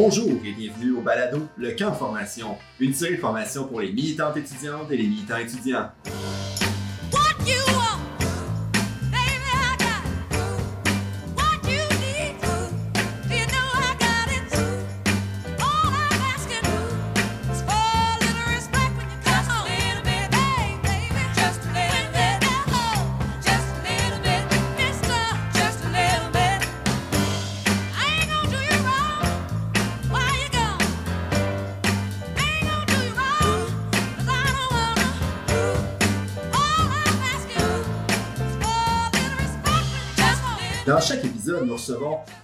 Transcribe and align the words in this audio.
Bonjour 0.00 0.30
et 0.44 0.52
bienvenue 0.52 0.92
au 0.92 1.00
Balado, 1.00 1.48
le 1.56 1.72
camp 1.72 1.92
formation, 1.92 2.56
une 2.78 2.94
série 2.94 3.16
de 3.16 3.20
formation 3.20 3.64
pour 3.64 3.80
les 3.80 3.90
militantes 3.90 4.36
étudiantes 4.36 4.92
et 4.92 4.96
les 4.96 5.08
militants 5.08 5.38
étudiants. 5.38 5.90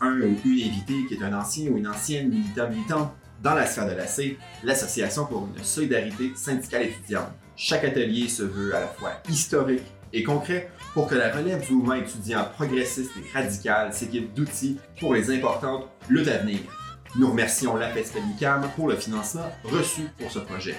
Un 0.00 0.20
ou 0.20 0.36
une 0.44 0.70
invité 0.70 0.94
qui 1.08 1.14
est 1.14 1.22
un 1.22 1.32
ancien 1.32 1.70
ou 1.70 1.78
une 1.78 1.88
ancienne 1.88 2.28
militant 2.28 2.68
militante 2.68 3.12
dans 3.42 3.54
la 3.54 3.66
sphère 3.66 3.86
de 3.86 3.92
l'AC, 3.92 4.36
l'Association 4.62 5.26
pour 5.26 5.46
une 5.54 5.62
solidarité 5.62 6.32
syndicale 6.34 6.84
étudiante. 6.84 7.28
Chaque 7.56 7.84
atelier 7.84 8.28
se 8.28 8.42
veut 8.42 8.74
à 8.74 8.80
la 8.80 8.86
fois 8.86 9.12
historique 9.28 9.82
et 10.12 10.22
concret 10.22 10.70
pour 10.94 11.08
que 11.08 11.14
la 11.14 11.30
relève 11.30 11.66
du 11.66 11.74
mouvement 11.74 11.94
étudiant 11.94 12.44
progressiste 12.54 13.10
et 13.16 13.36
radical 13.36 13.92
s'équipe 13.92 14.32
d'outils 14.32 14.78
pour 14.98 15.14
les 15.14 15.30
importantes 15.30 15.88
luttes 16.08 16.28
à 16.28 16.38
venir. 16.38 16.60
Nous 17.16 17.30
remercions 17.30 17.76
l'APESP 17.76 18.16
Unicam 18.16 18.68
pour 18.76 18.88
le 18.88 18.96
financement 18.96 19.48
reçu 19.64 20.02
pour 20.18 20.30
ce 20.30 20.38
projet. 20.38 20.76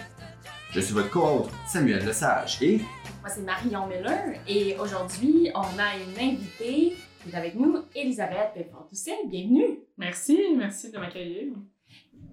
Je 0.72 0.80
suis 0.80 0.94
votre 0.94 1.10
co-hôte 1.10 1.50
Samuel 1.68 2.06
Lesage 2.06 2.62
et 2.62 2.80
Moi, 3.22 3.30
c'est 3.30 3.42
Marion 3.42 3.88
Miller 3.88 4.40
et 4.48 4.76
aujourd'hui, 4.78 5.50
on 5.56 5.62
a 5.62 5.96
une 5.96 6.18
invitée 6.20 6.98
est 7.28 7.36
avec 7.36 7.56
nous, 7.56 7.78
Elisabeth 7.96 8.54
Pépin-Toussaint. 8.54 9.28
Bienvenue! 9.28 9.80
Merci, 9.98 10.40
merci 10.56 10.92
de 10.92 10.98
m'accueillir. 10.98 11.54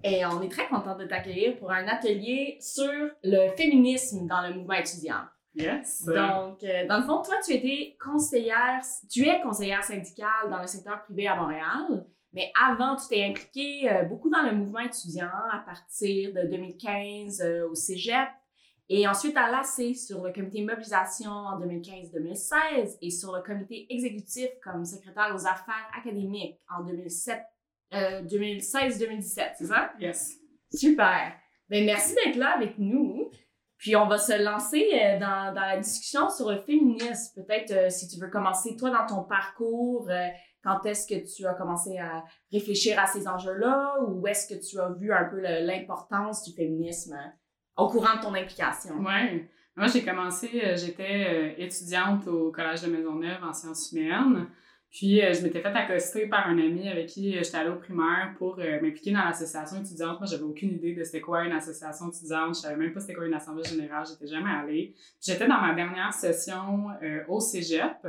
Et 0.03 0.25
on 0.25 0.41
est 0.41 0.49
très 0.49 0.67
contente 0.67 0.99
de 0.99 1.05
t'accueillir 1.05 1.57
pour 1.57 1.71
un 1.71 1.87
atelier 1.87 2.57
sur 2.59 2.91
le 3.23 3.49
féminisme 3.55 4.27
dans 4.27 4.41
le 4.41 4.53
mouvement 4.53 4.73
étudiant. 4.73 5.21
Yes. 5.55 6.03
Donc, 6.05 6.63
euh, 6.63 6.87
dans 6.87 6.97
le 6.97 7.03
fond, 7.03 7.21
toi, 7.21 7.35
tu 7.45 7.53
étais 7.53 7.95
conseillère, 8.03 8.81
tu 9.09 9.27
es 9.27 9.41
conseillère 9.41 9.83
syndicale 9.83 10.49
dans 10.49 10.59
le 10.59 10.67
secteur 10.67 11.03
privé 11.03 11.27
à 11.27 11.35
Montréal, 11.35 12.05
mais 12.33 12.51
avant, 12.59 12.95
tu 12.95 13.07
t'es 13.07 13.23
impliquée 13.23 13.91
euh, 13.91 14.03
beaucoup 14.03 14.29
dans 14.29 14.41
le 14.41 14.53
mouvement 14.53 14.79
étudiant 14.79 15.29
à 15.51 15.59
partir 15.59 16.33
de 16.33 16.49
2015 16.49 17.41
euh, 17.41 17.69
au 17.69 17.75
cégep 17.75 18.27
et 18.89 19.07
ensuite 19.07 19.37
à 19.37 19.49
l'AC 19.49 19.95
sur 19.95 20.23
le 20.23 20.31
comité 20.31 20.61
mobilisation 20.61 21.31
en 21.31 21.59
2015-2016 21.59 22.97
et 23.01 23.09
sur 23.09 23.33
le 23.33 23.41
comité 23.41 23.85
exécutif 23.89 24.49
comme 24.63 24.85
secrétaire 24.85 25.31
aux 25.33 25.45
affaires 25.47 25.89
académiques 25.97 26.59
en 26.69 26.83
2007, 26.83 27.41
euh, 27.93 28.21
2016-2017, 28.23 29.51
c'est 29.57 29.65
ça? 29.65 29.91
yes. 29.99 30.37
Super. 30.73 31.33
Ben, 31.69 31.85
merci 31.85 32.15
d'être 32.15 32.35
là 32.35 32.55
avec 32.55 32.77
nous. 32.77 33.29
Puis 33.77 33.95
on 33.95 34.07
va 34.07 34.17
se 34.17 34.41
lancer 34.41 34.89
euh, 34.93 35.19
dans, 35.19 35.53
dans 35.53 35.61
la 35.61 35.77
discussion 35.77 36.29
sur 36.29 36.49
le 36.49 36.61
féminisme. 36.61 37.41
Peut-être 37.41 37.71
euh, 37.71 37.89
si 37.89 38.07
tu 38.07 38.19
veux 38.19 38.29
commencer, 38.29 38.75
toi, 38.77 38.89
dans 38.89 39.05
ton 39.05 39.23
parcours, 39.23 40.09
euh, 40.09 40.27
quand 40.63 40.85
est-ce 40.85 41.05
que 41.07 41.35
tu 41.35 41.45
as 41.45 41.53
commencé 41.53 41.97
à 41.97 42.23
réfléchir 42.51 42.97
à 42.97 43.05
ces 43.05 43.27
enjeux-là 43.27 43.95
ou 44.07 44.25
est-ce 44.27 44.47
que 44.47 44.59
tu 44.59 44.79
as 44.79 44.89
vu 44.93 45.11
un 45.11 45.25
peu 45.25 45.41
l'importance 45.41 46.43
du 46.43 46.55
féminisme 46.55 47.13
euh, 47.13 47.29
au 47.77 47.87
courant 47.87 48.15
de 48.17 48.21
ton 48.21 48.33
implication? 48.33 48.95
Ouais. 48.99 49.49
Moi, 49.75 49.87
j'ai 49.87 50.03
commencé, 50.03 50.49
euh, 50.63 50.75
j'étais 50.75 51.25
euh, 51.27 51.63
étudiante 51.63 52.27
au 52.27 52.51
Collège 52.51 52.83
de 52.83 52.87
Maisonneuve 52.87 53.43
en 53.43 53.53
sciences 53.53 53.91
humaines. 53.91 54.47
Puis, 54.91 55.19
euh, 55.23 55.33
je 55.33 55.41
m'étais 55.41 55.61
fait 55.61 55.69
accoster 55.69 56.27
par 56.27 56.47
un 56.47 56.59
ami 56.59 56.87
avec 56.87 57.07
qui 57.07 57.33
j'étais 57.33 57.57
allée 57.57 57.71
au 57.71 57.77
primaire 57.77 58.35
pour 58.37 58.57
m'impliquer 58.57 59.11
dans 59.11 59.25
l'association 59.25 59.81
étudiante. 59.81 60.19
Moi, 60.19 60.27
j'avais 60.29 60.43
aucune 60.43 60.73
idée 60.73 60.93
de 60.93 61.03
c'était 61.03 61.21
quoi 61.21 61.43
une 61.43 61.53
association 61.53 62.09
étudiante. 62.09 62.55
Je 62.55 62.61
savais 62.61 62.75
même 62.75 62.93
pas 62.93 62.99
c'était 62.99 63.15
quoi 63.15 63.25
une 63.25 63.33
assemblée 63.33 63.63
générale. 63.63 64.05
J'étais 64.07 64.31
jamais 64.31 64.51
allée. 64.51 64.93
J'étais 65.19 65.47
dans 65.47 65.59
ma 65.59 65.73
dernière 65.73 66.13
session 66.13 66.89
au 67.27 67.39
cégep. 67.39 68.05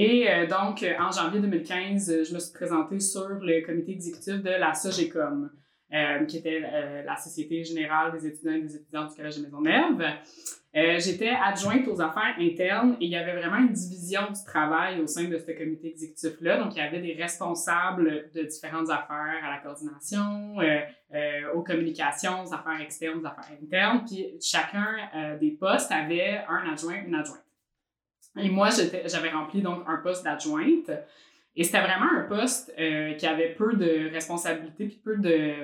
Et 0.00 0.28
donc, 0.48 0.84
en 1.00 1.10
janvier 1.10 1.40
2015, 1.40 2.08
euh, 2.08 2.22
je 2.22 2.32
me 2.32 2.38
suis 2.38 2.52
présentée 2.52 3.00
sur 3.00 3.28
le 3.28 3.66
comité 3.66 3.90
exécutif 3.90 4.40
de 4.44 4.50
la 4.50 4.72
SOGECOM, 4.72 5.50
euh, 5.90 6.24
qui 6.26 6.36
était 6.36 6.60
euh, 6.62 7.02
la 7.02 7.16
Société 7.16 7.64
générale 7.64 8.12
des 8.12 8.26
étudiants 8.26 8.52
et 8.52 8.60
des 8.60 8.76
étudiantes 8.76 9.08
du 9.08 9.16
Collège 9.16 9.38
de 9.38 9.42
Maisonneuve. 9.44 10.02
Euh, 10.76 10.98
J'étais 10.98 11.30
adjointe 11.30 11.88
aux 11.88 11.98
affaires 12.02 12.34
internes 12.38 12.98
et 13.00 13.06
il 13.06 13.10
y 13.10 13.16
avait 13.16 13.34
vraiment 13.34 13.56
une 13.56 13.72
division 13.72 14.20
du 14.30 14.44
travail 14.44 15.00
au 15.00 15.06
sein 15.06 15.24
de 15.24 15.38
ce 15.38 15.50
comité 15.52 15.88
exécutif-là. 15.88 16.58
Donc, 16.58 16.74
il 16.76 16.78
y 16.78 16.82
avait 16.82 17.00
des 17.00 17.14
responsables 17.14 18.30
de 18.34 18.42
différentes 18.42 18.90
affaires 18.90 19.40
à 19.42 19.50
la 19.50 19.60
coordination, 19.62 20.60
euh, 20.60 21.52
aux 21.54 21.62
communications, 21.62 22.42
aux 22.42 22.52
affaires 22.52 22.82
externes, 22.82 23.20
aux 23.20 23.26
affaires 23.26 23.56
internes. 23.62 24.04
Puis, 24.06 24.36
chacun 24.42 25.38
des 25.40 25.52
postes 25.52 25.90
avait 25.90 26.42
un 26.48 26.70
adjoint, 26.70 27.02
une 27.06 27.14
adjointe. 27.14 27.42
Et 28.36 28.50
moi, 28.50 28.68
j'avais 29.06 29.30
rempli 29.30 29.62
donc 29.62 29.84
un 29.86 29.96
poste 29.96 30.22
d'adjointe. 30.22 30.90
Et 31.58 31.64
c'était 31.64 31.80
vraiment 31.80 32.06
un 32.16 32.22
poste 32.22 32.72
euh, 32.78 33.14
qui 33.14 33.26
avait 33.26 33.48
peu 33.48 33.74
de 33.74 34.12
responsabilités 34.12 34.86
puis 34.86 35.00
peu 35.04 35.16
de, 35.16 35.54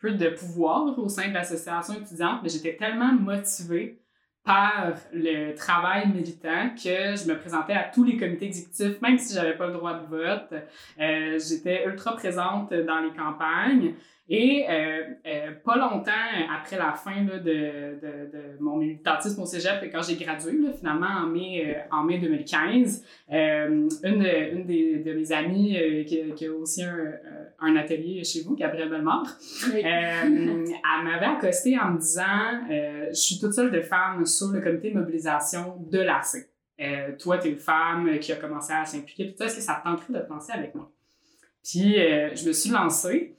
peu 0.00 0.12
de 0.12 0.30
pouvoir 0.30 0.98
au 0.98 1.08
sein 1.10 1.28
de 1.28 1.34
l'association 1.34 2.00
étudiante, 2.00 2.40
mais 2.42 2.48
j'étais 2.48 2.76
tellement 2.76 3.12
motivée 3.12 4.00
par 4.42 4.94
le 5.12 5.54
travail 5.54 6.08
militant 6.08 6.70
que 6.70 7.14
je 7.14 7.28
me 7.28 7.38
présentais 7.38 7.74
à 7.74 7.84
tous 7.84 8.04
les 8.04 8.16
comités 8.16 8.46
exécutifs, 8.46 9.00
même 9.02 9.18
si 9.18 9.34
j'avais 9.34 9.54
pas 9.54 9.66
le 9.66 9.74
droit 9.74 10.00
de 10.00 10.06
vote. 10.06 10.54
Euh, 10.98 11.38
j'étais 11.38 11.86
ultra 11.86 12.16
présente 12.16 12.72
dans 12.72 13.00
les 13.00 13.12
campagnes. 13.12 13.94
Et 14.26 14.64
euh, 14.70 15.02
euh, 15.26 15.50
pas 15.62 15.76
longtemps 15.76 16.12
après 16.50 16.78
la 16.78 16.92
fin 16.94 17.24
là, 17.24 17.38
de, 17.38 17.44
de, 17.44 18.32
de 18.32 18.42
mon 18.58 18.78
militantisme 18.78 19.42
au 19.42 19.44
cégep, 19.44 19.84
quand 19.92 20.00
j'ai 20.00 20.16
gradué, 20.16 20.52
là, 20.52 20.72
finalement 20.72 21.24
en 21.24 21.26
mai, 21.26 21.76
euh, 21.76 21.94
en 21.94 22.04
mai 22.04 22.18
2015, 22.18 23.04
euh, 23.30 23.88
une, 24.02 24.18
de, 24.22 24.54
une 24.54 24.64
des, 24.64 25.00
de 25.00 25.12
mes 25.12 25.30
amies 25.30 25.76
qui, 26.06 26.22
qui 26.34 26.46
a 26.46 26.52
aussi 26.52 26.82
un, 26.82 27.12
un 27.60 27.76
atelier 27.76 28.24
chez 28.24 28.40
vous, 28.42 28.56
Gabrielle 28.56 28.88
Bellemare, 28.88 29.26
euh, 29.74 29.80
elle 29.84 31.04
m'avait 31.04 31.26
accosté 31.26 31.78
en 31.78 31.90
me 31.90 31.98
disant 31.98 32.66
Je 33.10 33.12
suis 33.12 33.38
toute 33.38 33.52
seule 33.52 33.70
de 33.70 33.82
femme 33.82 34.24
sur 34.24 34.48
le 34.48 34.62
comité 34.62 34.90
de 34.90 34.98
mobilisation 34.98 35.76
de 35.90 35.98
l'AC. 35.98 36.48
Euh, 36.80 37.14
toi, 37.18 37.36
tu 37.36 37.48
es 37.48 37.50
une 37.50 37.58
femme 37.58 38.18
qui 38.20 38.32
a 38.32 38.36
commencé 38.36 38.72
à 38.72 38.86
s'impliquer, 38.86 39.30
tout 39.30 39.36
ça. 39.36 39.44
Est-ce 39.44 39.56
que 39.56 39.62
ça 39.62 39.74
te 39.74 39.88
tenterait 39.88 40.14
de 40.14 40.18
te 40.24 40.30
lancer 40.30 40.52
avec 40.52 40.74
moi? 40.74 40.90
Puis, 41.62 41.94
je 41.94 42.46
me 42.46 42.52
suis 42.52 42.70
lancée. 42.70 43.36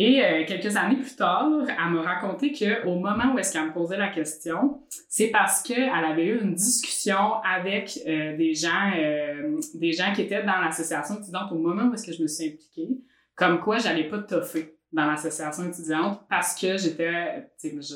Et 0.00 0.24
euh, 0.24 0.44
quelques 0.46 0.76
années 0.76 0.94
plus 0.94 1.16
tard, 1.16 1.50
elle 1.66 1.92
m'a 1.92 2.02
raconté 2.02 2.52
qu'au 2.52 2.94
moment 2.94 3.34
où 3.34 3.38
est-ce 3.40 3.52
qu'elle 3.52 3.66
me 3.66 3.72
posait 3.72 3.96
la 3.96 4.10
question, 4.10 4.80
c'est 5.08 5.26
parce 5.32 5.60
qu'elle 5.60 5.90
avait 5.90 6.26
eu 6.26 6.40
une 6.40 6.54
discussion 6.54 7.34
avec 7.44 7.98
euh, 8.06 8.36
des 8.36 8.54
gens, 8.54 8.92
euh, 8.96 9.58
des 9.74 9.90
gens 9.90 10.12
qui 10.14 10.22
étaient 10.22 10.44
dans 10.44 10.60
l'association 10.60 11.16
étudiante 11.16 11.50
au 11.50 11.58
moment 11.58 11.90
où 11.90 11.94
est-ce 11.94 12.06
que 12.06 12.12
je 12.12 12.22
me 12.22 12.28
suis 12.28 12.46
impliquée, 12.46 12.90
comme 13.34 13.58
quoi 13.58 13.78
j'allais 13.78 14.08
pas 14.08 14.18
toffer 14.18 14.76
dans 14.92 15.04
l'association 15.04 15.68
étudiante 15.68 16.20
parce 16.30 16.54
que 16.54 16.78
j'étais, 16.78 17.50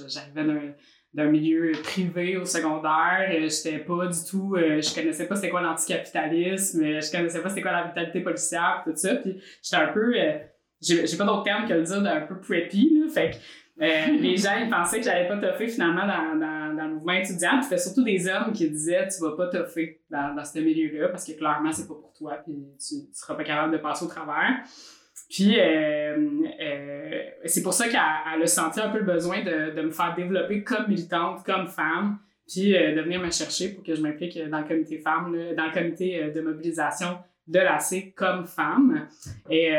j'arrivais 0.09 0.45
d'un 0.45 0.75
d'un 1.15 1.27
milieu 1.27 1.73
privé 1.83 2.39
au 2.39 2.47
secondaire, 2.47 3.29
j'étais 3.31 3.79
pas 3.79 4.07
du 4.07 4.19
tout, 4.31 4.55
je 4.57 4.95
connaissais 4.95 5.29
pas 5.29 5.37
c'était 5.37 5.51
quoi 5.51 5.61
l'anticapitalisme, 5.61 6.83
euh, 6.83 7.01
je 7.01 7.13
connaissais 7.13 7.43
pas 7.43 7.51
c'était 7.51 7.61
quoi 7.61 7.73
la 7.73 7.89
vitalité 7.89 8.21
policière, 8.21 8.83
tout 8.85 8.93
ça, 8.95 9.17
puis 9.17 9.39
j'étais 9.63 9.77
un 9.77 9.93
peu, 9.93 10.15
j'ai 10.83 11.17
pas 11.17 11.25
d'autre 11.25 11.45
terme 11.45 11.67
que 11.67 11.75
le 11.75 11.83
dire 11.83 12.03
d'un 12.03 12.23
peu 12.23 12.39
preppy, 12.41 12.99
là, 12.99 13.09
fait 13.09 13.31
que 13.31 13.37
euh, 13.81 14.19
les 14.21 14.37
gens 14.37 14.57
ils 14.63 14.69
pensaient 14.69 14.99
que 14.99 15.05
j'allais 15.05 15.27
pas 15.27 15.39
toffer 15.39 15.67
finalement 15.67 16.07
dans, 16.07 16.39
dans, 16.39 16.77
dans 16.77 16.87
le 16.89 16.95
mouvement 16.95 17.15
étudiant, 17.15 17.53
puis 17.53 17.65
c'était 17.65 17.79
surtout 17.79 18.05
des 18.05 18.29
hommes 18.29 18.53
qui 18.53 18.69
disaient 18.69 19.09
tu 19.09 19.21
vas 19.23 19.35
pas 19.35 19.47
toffer 19.49 20.03
dans, 20.11 20.35
dans 20.35 20.45
ce 20.45 20.59
milieu-là 20.59 21.09
parce 21.09 21.25
que 21.25 21.33
clairement 21.33 21.73
c'est 21.73 21.89
pas 21.89 21.95
pour 21.95 22.13
toi, 22.13 22.39
puis 22.45 22.55
tu, 22.79 22.97
seras 23.13 23.35
pas 23.35 23.45
capable 23.45 23.73
de 23.73 23.79
passer 23.79 24.05
au 24.05 24.09
travers. 24.09 24.61
Puis 25.31 25.59
euh, 25.59 26.29
euh, 26.61 27.23
c'est 27.47 27.63
pour 27.63 27.73
ça 27.73 27.89
qu'elle 27.89 28.01
elle 28.35 28.43
a 28.43 28.47
senti 28.47 28.79
un 28.79 28.91
peu 28.91 28.99
le 28.99 29.05
besoin 29.05 29.43
de, 29.43 29.75
de 29.75 29.83
me 29.83 29.91
faire 29.91 30.15
développer 30.15 30.63
comme 30.63 30.89
militante, 30.89 31.43
comme 31.43 31.67
femme, 31.67 32.19
puis 32.47 32.73
de 32.73 33.01
venir 33.01 33.21
me 33.21 33.31
chercher 33.31 33.71
pour 33.71 33.83
que 33.83 33.95
je 33.95 34.03
m'implique 34.03 34.39
dans 34.51 34.59
le 34.59 34.69
comité 34.69 34.99
femmes, 34.99 35.35
dans 35.57 35.67
le 35.67 35.73
comité 35.73 36.31
de 36.31 36.41
mobilisation 36.43 37.17
de 37.47 37.59
l'AC 37.59 38.15
comme 38.15 38.45
femme. 38.45 39.09
Et 39.49 39.73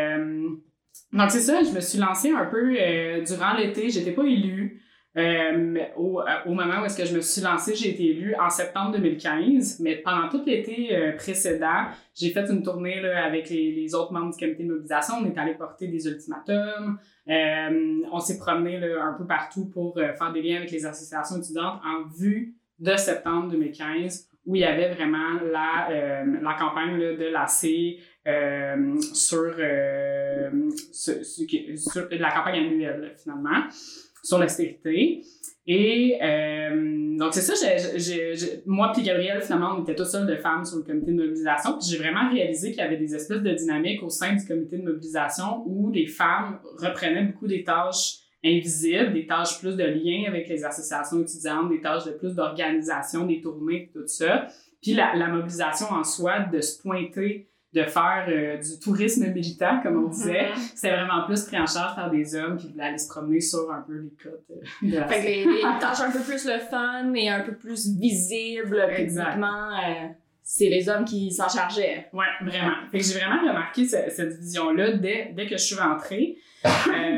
donc 1.12 1.32
c'est 1.32 1.42
ça, 1.42 1.62
je 1.64 1.72
me 1.72 1.80
suis 1.80 2.00
lancée 2.00 2.32
un 2.32 2.46
peu 2.46 2.76
euh, 2.80 3.22
durant 3.24 3.54
l'été, 3.54 3.90
j'étais 3.90 4.12
pas 4.12 4.24
élue. 4.24 4.80
Euh, 5.16 5.78
au, 5.96 6.22
euh, 6.22 6.24
au 6.48 6.54
moment 6.56 6.82
où 6.82 6.86
est-ce 6.86 6.98
que 6.98 7.06
je 7.06 7.16
me 7.16 7.22
suis 7.22 7.42
lancée, 7.42 7.76
j'ai 7.76 7.92
été 7.92 8.04
élue 8.10 8.36
en 8.36 8.50
septembre 8.50 8.94
2015, 8.94 9.80
mais 9.82 9.98
pendant 9.98 10.28
tout 10.28 10.44
l'été 10.44 10.90
précédent, 11.18 11.86
j'ai 12.16 12.32
fait 12.32 12.50
une 12.50 12.64
tournée 12.64 13.00
là, 13.00 13.24
avec 13.24 13.50
les, 13.50 13.74
les 13.74 13.94
autres 13.94 14.12
membres 14.12 14.34
du 14.34 14.40
comité 14.40 14.64
de 14.64 14.70
mobilisation. 14.70 15.16
On 15.22 15.26
est 15.26 15.38
allé 15.38 15.54
porter 15.54 15.88
des 15.88 16.08
ultimatums. 16.08 16.98
On 17.28 18.20
s'est 18.20 18.40
promené 18.40 18.78
un 18.78 19.14
peu 19.14 19.28
partout 19.28 19.66
pour 19.66 19.96
faire 19.96 20.32
des 20.34 20.42
liens 20.42 20.58
avec 20.58 20.72
les 20.72 20.84
associations 20.84 21.38
étudiantes 21.38 21.80
en 21.86 22.10
vue 22.10 22.56
de 22.80 22.96
septembre 22.96 23.50
2015, 23.52 24.30
où 24.46 24.56
il 24.56 24.62
y 24.62 24.66
avait 24.66 24.94
vraiment 24.94 25.40
la, 25.52 25.90
euh, 25.90 26.26
la 26.42 26.54
campagne 26.54 26.98
là, 26.98 27.16
de 27.16 27.26
l'AC 27.26 28.00
euh, 28.28 29.00
sur, 29.14 29.54
euh, 29.58 30.50
sur 30.92 32.08
la 32.12 32.32
campagne 32.32 32.66
annuelle, 32.66 33.16
finalement, 33.22 33.64
sur 34.24 34.40
l'austérité. 34.40 35.22
Et 35.66 36.18
euh, 36.22 37.18
donc, 37.18 37.34
c'est 37.34 37.42
ça, 37.42 37.54
moi 38.66 38.92
puis 38.94 39.04
Gabriel, 39.04 39.42
finalement, 39.42 39.76
on 39.78 39.84
était 39.84 39.96
tous 39.96 40.06
seuls 40.12 40.28
de 40.28 40.36
femmes 40.36 40.66
sur 40.66 40.78
le 40.78 40.84
comité 40.84 41.12
de 41.12 41.18
mobilisation. 41.18 41.78
Puis 41.78 41.90
j'ai 41.90 41.98
vraiment 41.98 42.30
réalisé 42.30 42.72
qu'il 42.72 42.80
y 42.80 42.86
avait 42.86 42.98
des 42.98 43.16
espèces 43.16 43.42
de 43.42 43.54
dynamiques 43.54 44.04
au 44.04 44.10
sein 44.10 44.36
du 44.36 44.46
comité 44.46 44.78
de 44.78 44.84
mobilisation 44.84 45.64
où 45.66 45.90
les 45.90 46.08
femmes 46.08 46.60
reprenaient 46.78 47.24
beaucoup 47.24 47.48
des 47.48 47.64
tâches 47.64 48.23
invisibles, 48.44 49.14
des 49.14 49.26
tâches 49.28 49.60
plus 49.60 49.76
de 49.76 49.84
lien 49.84 50.26
avec 50.28 50.48
les 50.50 50.64
associations 50.66 51.22
étudiantes, 51.22 51.70
des 51.70 51.82
tâches 51.82 52.06
de 52.06 52.12
plus 52.12 52.34
d'organisation, 52.36 53.26
des 53.26 53.42
tournées, 53.42 53.90
tout 53.94 54.08
ça. 54.08 54.48
Puis 54.82 54.94
la, 54.94 55.16
la 55.16 55.28
mobilisation 55.30 55.88
en 55.92 56.04
soi, 56.04 56.40
de 56.42 56.60
se 56.60 56.82
pointer, 56.82 57.48
de 57.74 57.84
faire 57.86 58.26
euh, 58.28 58.58
du 58.58 58.80
tourisme 58.80 59.26
militant, 59.34 59.80
comme 59.82 60.04
on 60.06 60.10
disait, 60.10 60.50
Mhm. 60.50 60.62
c'était 60.76 60.92
vraiment 60.96 61.26
plus 61.26 61.42
pris 61.46 61.58
en 61.58 61.66
charge 61.66 61.96
par 61.96 62.12
des 62.12 62.36
hommes 62.36 62.56
qui 62.58 62.68
voulaient 62.72 62.84
aller 62.84 62.98
se 63.00 63.08
promener 63.08 63.40
sur 63.40 63.72
un 63.72 63.82
peu 63.82 63.98
les 63.98 64.12
côtes 64.22 64.44
euh, 64.52 64.56
de 64.88 64.96
la 64.96 65.08
Fait 65.08 65.22
que 65.22 65.26
les, 65.26 65.46
les 65.46 65.80
tâches 65.80 66.02
un 66.02 66.12
peu 66.12 66.20
plus 66.20 66.46
le 66.46 66.60
fun 66.60 67.12
et 67.16 67.30
un 67.30 67.40
peu 67.42 67.54
plus 67.56 67.96
visibles 67.98 68.86
publiquement, 68.96 69.70
euh, 69.72 70.08
c'est 70.44 70.70
les 70.70 70.88
hommes 70.90 71.06
qui 71.06 71.32
s'en 71.32 71.48
chargeaient. 71.50 72.10
Ouais, 72.14 72.26
vraiment. 72.42 72.74
Fait 72.92 73.00
que 73.00 73.04
j'ai 73.06 73.18
vraiment 73.18 73.42
remarqué 73.42 73.86
ce- 73.86 74.10
cette 74.10 74.38
vision-là 74.38 74.92
dès, 74.98 75.32
dès 75.36 75.46
que 75.48 75.58
je 75.58 75.64
suis 75.64 75.76
rentrée. 75.76 76.38
Euh, 76.66 77.13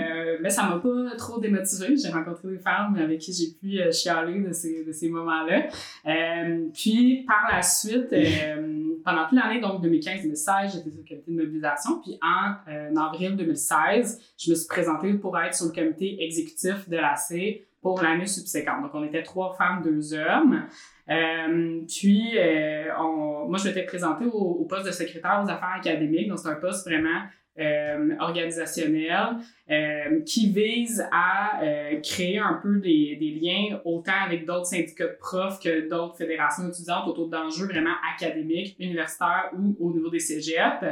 mais 0.46 0.52
ça 0.52 0.62
m'a 0.62 0.78
pas 0.78 1.16
trop 1.18 1.40
démotivée. 1.40 1.98
J'ai 1.98 2.12
rencontré 2.12 2.50
des 2.50 2.60
femmes 2.60 2.96
avec 2.98 3.18
qui 3.18 3.34
j'ai 3.34 3.58
pu 3.60 3.82
euh, 3.82 3.92
chialer 3.92 4.42
de 4.42 4.52
ces, 4.52 4.86
de 4.86 4.92
ces 4.92 5.10
moments-là. 5.10 5.66
Euh, 6.06 6.68
puis 6.72 7.26
par 7.26 7.50
la 7.52 7.64
suite, 7.64 8.14
euh, 8.14 8.94
pendant 9.04 9.28
toute 9.28 9.40
l'année, 9.40 9.60
donc 9.60 9.84
2015-2016, 9.84 10.74
j'étais 10.74 10.92
sur 10.92 11.02
le 11.02 11.08
comité 11.10 11.24
de 11.32 11.36
mobilisation. 11.36 12.00
Puis 12.00 12.20
en, 12.22 12.58
en 12.72 13.08
avril 13.08 13.36
2016, 13.36 14.22
je 14.38 14.52
me 14.52 14.56
suis 14.56 14.68
présentée 14.68 15.16
pour 15.16 15.36
être 15.40 15.56
sur 15.56 15.66
le 15.66 15.72
comité 15.72 16.24
exécutif 16.24 16.88
de 16.88 16.98
l'AC 16.98 17.64
pour 17.82 18.04
l'année 18.04 18.28
subséquente. 18.28 18.84
Donc 18.84 18.92
on 18.94 19.04
était 19.04 19.24
trois 19.24 19.56
femmes, 19.56 19.82
deux 19.84 20.14
hommes. 20.14 20.62
Euh, 21.10 21.82
puis, 21.88 22.38
euh, 22.38 22.86
on, 23.00 23.48
moi, 23.48 23.58
je 23.58 23.68
m'étais 23.68 23.84
présentée 23.84 24.26
au, 24.26 24.32
au 24.32 24.66
poste 24.66 24.86
de 24.86 24.92
secrétaire 24.92 25.42
aux 25.44 25.50
affaires 25.50 25.76
académiques. 25.78 26.28
Donc, 26.28 26.38
c'est 26.38 26.50
un 26.50 26.56
poste 26.56 26.88
vraiment 26.88 27.22
euh, 27.58 28.10
organisationnel 28.20 29.38
euh, 29.72 30.22
qui 30.26 30.52
vise 30.52 31.08
à 31.10 31.64
euh, 31.64 32.02
créer 32.02 32.38
un 32.38 32.60
peu 32.62 32.80
des, 32.80 33.40
liens 33.42 33.80
autant 33.86 34.26
avec 34.26 34.46
d'autres 34.46 34.66
syndicats 34.66 35.08
de 35.08 35.18
profs 35.18 35.62
que 35.62 35.88
d'autres 35.88 36.18
fédérations 36.18 36.68
étudiantes 36.68 37.08
autour 37.08 37.30
d'enjeux 37.30 37.68
vraiment 37.68 37.96
académiques, 38.14 38.76
universitaires 38.78 39.52
ou 39.58 39.74
au 39.80 39.94
niveau 39.94 40.10
des 40.10 40.20
cégeps 40.20 40.84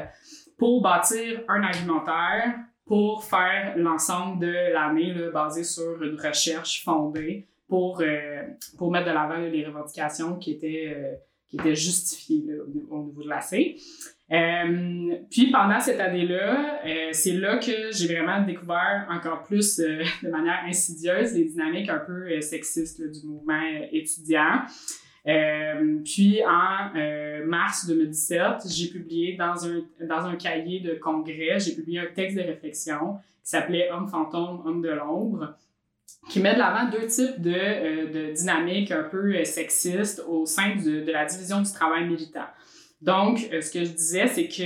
pour 0.57 0.81
bâtir 0.81 1.41
un 1.49 1.63
argumentaire 1.63 2.55
pour 2.85 3.25
faire 3.25 3.73
l'ensemble 3.75 4.39
de 4.39 4.73
l'année 4.73 5.13
basé 5.33 5.65
sur 5.65 6.01
une 6.01 6.17
recherche 6.17 6.81
fondée 6.85 7.45
pour, 7.67 8.01
pour 8.77 8.89
mettre 8.89 9.07
de 9.07 9.11
l'avant 9.11 9.37
les 9.37 9.65
revendications 9.65 10.37
qui 10.37 10.51
étaient, 10.51 11.19
qui 11.49 11.57
étaient 11.57 11.75
justifiées 11.75 12.45
au, 12.61 12.67
niveau- 12.67 12.87
au 12.89 13.03
niveau 13.03 13.23
de 13.23 13.27
l'AC. 13.29 13.75
Euh, 14.31 15.15
puis 15.29 15.51
pendant 15.51 15.79
cette 15.79 15.99
année-là, 15.99 16.81
euh, 16.85 17.09
c'est 17.11 17.33
là 17.33 17.57
que 17.57 17.91
j'ai 17.91 18.07
vraiment 18.07 18.41
découvert 18.41 19.05
encore 19.11 19.43
plus 19.43 19.79
euh, 19.79 20.01
de 20.23 20.29
manière 20.29 20.61
insidieuse 20.65 21.33
les 21.33 21.45
dynamiques 21.45 21.89
un 21.89 21.99
peu 21.99 22.39
sexistes 22.41 23.01
du 23.01 23.27
mouvement 23.27 23.61
étudiant. 23.91 24.61
Puis 26.05 26.41
en 26.45 27.45
mars 27.45 27.87
2017, 27.87 28.41
j'ai 28.69 28.87
publié 28.89 29.35
dans 29.37 29.65
un, 29.65 29.81
dans 30.01 30.25
un 30.25 30.35
cahier 30.35 30.81
de 30.81 30.95
congrès, 30.95 31.59
j'ai 31.59 31.75
publié 31.75 31.99
un 31.99 32.13
texte 32.13 32.37
de 32.37 32.43
réflexion 32.43 33.15
qui 33.41 33.49
s'appelait 33.49 33.89
Homme 33.91 34.09
fantôme, 34.09 34.61
homme 34.65 34.81
de 34.81 34.89
l'ombre, 34.89 35.55
qui 36.29 36.41
met 36.41 36.55
de 36.55 36.59
l'avant 36.59 36.89
deux 36.89 37.07
types 37.07 37.41
de, 37.41 38.11
de 38.11 38.33
dynamiques 38.33 38.91
un 38.91 39.03
peu 39.03 39.45
sexistes 39.45 40.21
au 40.27 40.45
sein 40.45 40.75
de, 40.75 41.05
de 41.05 41.11
la 41.11 41.23
division 41.23 41.61
du 41.61 41.71
travail 41.71 42.05
militant. 42.05 42.47
Donc, 43.03 43.49
euh, 43.51 43.59
ce 43.59 43.69
que 43.69 43.83
je 43.83 43.91
disais, 43.91 44.27
c'est 44.27 44.47
que 44.47 44.63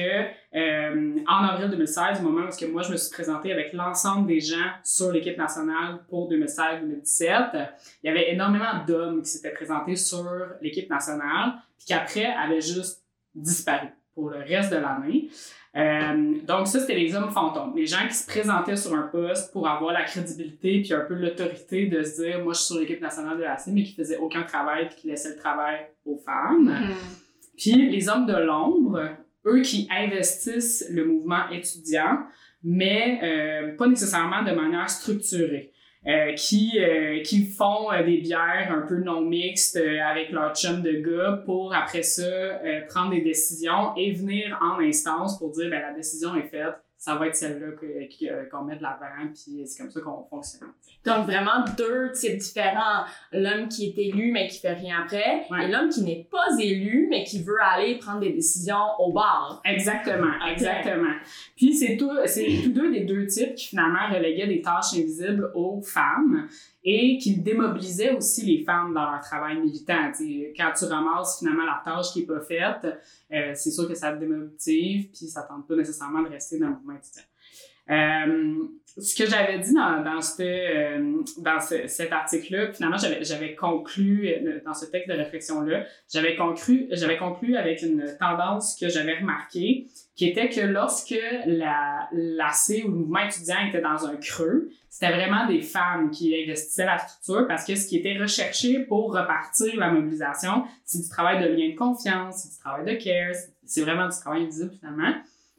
euh, 0.56 1.20
en 1.28 1.44
avril 1.44 1.72
2016, 1.72 2.20
au 2.20 2.24
moment 2.30 2.48
où 2.48 2.56
que 2.56 2.66
moi 2.68 2.84
je 2.84 2.92
me 2.92 2.98
suis 2.98 3.12
présentée 3.12 3.52
avec 3.52 3.74
l'ensemble 3.74 4.28
des 4.28 4.40
gens 4.40 4.70
sur 4.84 5.12
l'équipe 5.12 5.38
nationale 5.40 6.02
pour 6.08 6.32
2016-2017, 6.32 7.68
il 8.04 8.08
y 8.08 8.10
avait 8.10 8.32
énormément 8.32 8.86
d'hommes 8.88 9.24
qui 9.24 9.30
s'étaient 9.30 9.54
présentés 9.54 9.96
sur 9.96 10.30
l'équipe 10.62 10.88
nationale, 10.88 11.54
puis 11.80 11.88
qu'après 11.88 12.26
avaient 12.26 12.62
juste 12.62 13.04
disparu 13.34 13.88
pour 14.14 14.30
le 14.30 14.38
reste 14.38 14.72
de 14.72 14.78
l'année. 14.78 15.30
Euh, 15.76 16.36
donc 16.44 16.68
ça, 16.68 16.80
c'était 16.80 16.96
les 16.96 17.16
hommes 17.16 17.32
fantômes, 17.32 17.74
les 17.76 17.88
gens 17.88 18.08
qui 18.08 18.14
se 18.14 18.28
présentaient 18.28 18.76
sur 18.76 18.94
un 18.94 19.04
poste 19.04 19.52
pour 19.52 19.68
avoir 19.68 19.94
la 19.94 20.04
crédibilité 20.04 20.82
puis 20.82 20.94
un 20.94 21.02
peu 21.02 21.16
l'autorité 21.16 21.88
de 21.88 22.04
se 22.04 22.22
dire, 22.22 22.44
moi 22.44 22.54
je 22.54 22.60
suis 22.60 22.68
sur 22.68 22.80
l'équipe 22.80 23.02
nationale 23.02 23.38
de 23.38 23.44
la 23.44 23.58
CIM, 23.58 23.74
mais 23.74 23.84
qui 23.84 23.96
faisaient 23.96 24.18
aucun 24.18 24.44
travail 24.44 24.90
puis 24.90 24.98
qui 25.02 25.08
laissaient 25.08 25.32
le 25.32 25.38
travail 25.38 25.88
aux 26.06 26.18
femmes. 26.18 26.72
Puis 27.58 27.90
les 27.90 28.10
hommes 28.10 28.26
de 28.26 28.36
l'ombre, 28.36 29.02
eux 29.46 29.62
qui 29.62 29.88
investissent 29.92 30.86
le 30.90 31.06
mouvement 31.06 31.50
étudiant, 31.52 32.20
mais 32.64 33.20
euh, 33.24 33.76
pas 33.76 33.88
nécessairement 33.88 34.44
de 34.44 34.52
manière 34.52 34.90
structurée. 34.90 35.72
Euh, 36.06 36.34
qui, 36.36 36.80
euh, 36.80 37.22
qui 37.22 37.44
font 37.44 37.92
euh, 37.92 38.02
des 38.02 38.20
bières 38.20 38.72
un 38.72 38.88
peu 38.88 39.04
non 39.04 39.22
mixtes 39.22 39.76
euh, 39.76 40.00
avec 40.02 40.30
leur 40.30 40.56
chum 40.56 40.82
de 40.82 40.92
gars 40.92 41.42
pour 41.44 41.74
après 41.74 42.04
ça 42.04 42.22
euh, 42.24 42.82
prendre 42.88 43.10
des 43.10 43.20
décisions 43.20 43.94
et 43.98 44.14
venir 44.14 44.58
en 44.62 44.80
instance 44.80 45.38
pour 45.38 45.52
dire 45.52 45.70
ben, 45.70 45.82
la 45.82 45.94
décision 45.94 46.34
est 46.36 46.48
faite, 46.48 46.76
ça 46.98 47.16
va 47.16 47.28
être 47.28 47.36
celle-là 47.36 47.68
euh, 47.84 48.46
qu'on 48.50 48.64
met 48.64 48.76
de 48.76 48.82
l'avant, 48.82 49.28
puis 49.34 49.66
c'est 49.66 49.82
comme 49.84 49.92
ça 49.92 50.02
qu'on 50.02 50.24
fonctionne. 50.26 50.70
Donc, 51.06 51.26
vraiment 51.26 51.64
deux 51.78 52.12
types 52.12 52.38
différents. 52.38 53.06
L'homme 53.32 53.70
qui 53.70 53.88
est 53.90 53.98
élu, 54.08 54.32
mais 54.32 54.48
qui 54.48 54.60
fait 54.60 54.74
rien 54.74 55.04
après, 55.04 55.46
Ouais. 55.52 55.66
et 55.66 55.72
l'homme 55.72 55.90
qui 55.90 56.02
n'est 56.04 56.28
pas 56.30 56.60
élu, 56.60 57.08
mais 57.10 57.24
qui 57.24 57.44
veut 57.44 57.62
aller 57.62 57.98
prendre 58.00 58.20
des 58.22 58.34
décisions 58.34 58.76
au 59.00 59.14
bar. 59.14 59.62
Exactement, 59.64 60.34
exactement. 60.50 61.14
Puis 61.56 61.74
c'est 61.76 61.98
tous 61.98 62.10
deux 62.70 62.92
des 62.92 63.02
deux 63.02 63.28
types 63.28 63.54
qui 63.56 63.68
finalement 63.68 64.08
reléguaient 64.14 64.48
des 64.48 64.62
tâches 64.62 64.94
invisibles 64.96 65.52
aux 65.54 65.82
femmes 65.82 66.48
et 66.90 67.18
qui 67.18 67.36
démobilisaient 67.36 68.16
aussi 68.16 68.46
les 68.46 68.64
femmes 68.64 68.94
dans 68.94 69.12
leur 69.12 69.20
travail 69.20 69.60
militant. 69.60 70.10
Tu 70.16 70.26
sais, 70.26 70.54
quand 70.56 70.72
tu 70.72 70.86
ramasses 70.86 71.40
finalement 71.40 71.66
la 71.66 71.82
tâche 71.84 72.14
qui 72.14 72.22
est 72.22 72.26
pas 72.26 72.40
faite, 72.40 72.88
euh, 73.34 73.52
c'est 73.56 73.72
sûr 73.72 73.90
que 73.90 73.94
ça 73.94 74.14
te 74.14 74.20
démotive 74.20 75.10
puis 75.10 75.28
ça 75.28 75.42
tente 75.42 75.68
pas 75.68 75.76
nécessairement 75.76 76.24
de 76.24 76.30
rester 76.30 76.58
dans 76.58 76.68
le 76.68 76.76
mouvement 76.76 76.94
étudiant. 76.94 77.26
Euh, 77.90 78.64
ce 79.00 79.16
que 79.16 79.30
j'avais 79.30 79.60
dit 79.60 79.74
dans, 79.74 80.02
dans, 80.04 80.22
ce, 80.22 80.42
euh, 80.42 81.22
dans 81.38 81.60
ce- 81.60 81.88
cet 81.88 82.12
article-là, 82.12 82.74
finalement, 82.74 82.98
j'avais, 82.98 83.54
conclu, 83.56 84.28
euh, 84.28 84.60
dans 84.66 84.74
ce 84.74 84.86
texte 84.86 85.08
de 85.10 85.14
réflexion-là, 85.14 85.86
j'avais 86.12 86.36
conclu, 86.36 86.90
conclu 87.20 87.56
avec 87.56 87.84
une 87.84 88.04
tendance 88.20 88.76
que 88.80 88.90
j'avais 88.90 89.20
remarquée, 89.20 89.86
qui 90.16 90.28
était 90.28 90.50
que 90.50 90.62
lorsque 90.62 91.16
la, 91.46 92.10
l'AC 92.12 92.84
ou 92.86 92.88
le 92.88 92.96
mouvement 92.96 93.20
étudiant 93.20 93.68
était 93.70 93.82
dans 93.82 94.08
un 94.08 94.16
creux, 94.16 94.70
c'était 94.90 95.12
vraiment 95.12 95.46
des 95.46 95.62
femmes 95.62 96.10
qui 96.10 96.36
investissaient 96.44 96.86
la 96.86 96.98
structure 96.98 97.48
parce 97.48 97.66
que 97.66 97.76
ce 97.76 97.88
qui 97.88 97.98
était 97.98 98.18
recherché 98.18 98.80
pour 98.80 99.14
repartir 99.14 99.76
la 99.78 99.92
mobilisation, 99.92 100.64
c'est 100.86 101.04
du 101.04 101.08
travail 101.08 101.44
de 101.44 101.48
lien 101.50 101.70
de 101.70 101.76
confiance, 101.76 102.38
c'est 102.38 102.50
du 102.50 102.58
travail 102.58 102.86
de 102.86 103.04
care, 103.04 103.36
c'est 103.64 103.82
vraiment 103.82 104.08
du 104.08 104.18
travail 104.18 104.44
invisible 104.44 104.72
finalement. 104.80 105.14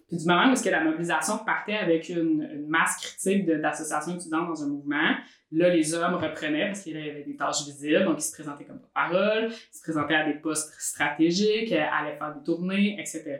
Puis 0.08 0.16
du 0.16 0.24
moment 0.24 0.48
où 0.48 0.52
est-ce 0.52 0.64
que 0.64 0.70
la 0.70 0.82
mobilisation 0.82 1.38
partait 1.44 1.76
avec 1.76 2.08
une, 2.08 2.66
masse 2.66 2.96
critique 2.96 3.46
d'associations 3.46 4.14
étudiantes 4.14 4.48
dans 4.48 4.64
un 4.64 4.68
mouvement, 4.68 5.14
là, 5.52 5.68
les 5.68 5.94
hommes 5.94 6.14
reprenaient 6.14 6.66
parce 6.66 6.82
qu'il 6.82 6.98
y 6.98 7.10
avait 7.10 7.24
des 7.24 7.36
tâches 7.36 7.64
visibles, 7.66 8.04
donc 8.04 8.16
ils 8.18 8.22
se 8.22 8.32
présentaient 8.32 8.64
comme 8.64 8.80
parole, 8.94 9.50
ils 9.50 9.76
se 9.76 9.82
présentaient 9.82 10.14
à 10.14 10.24
des 10.24 10.38
postes 10.38 10.74
stratégiques, 10.80 11.72
euh, 11.72 11.84
allaient 11.92 12.16
faire 12.16 12.34
des 12.34 12.42
tournées, 12.42 12.98
etc. 12.98 13.38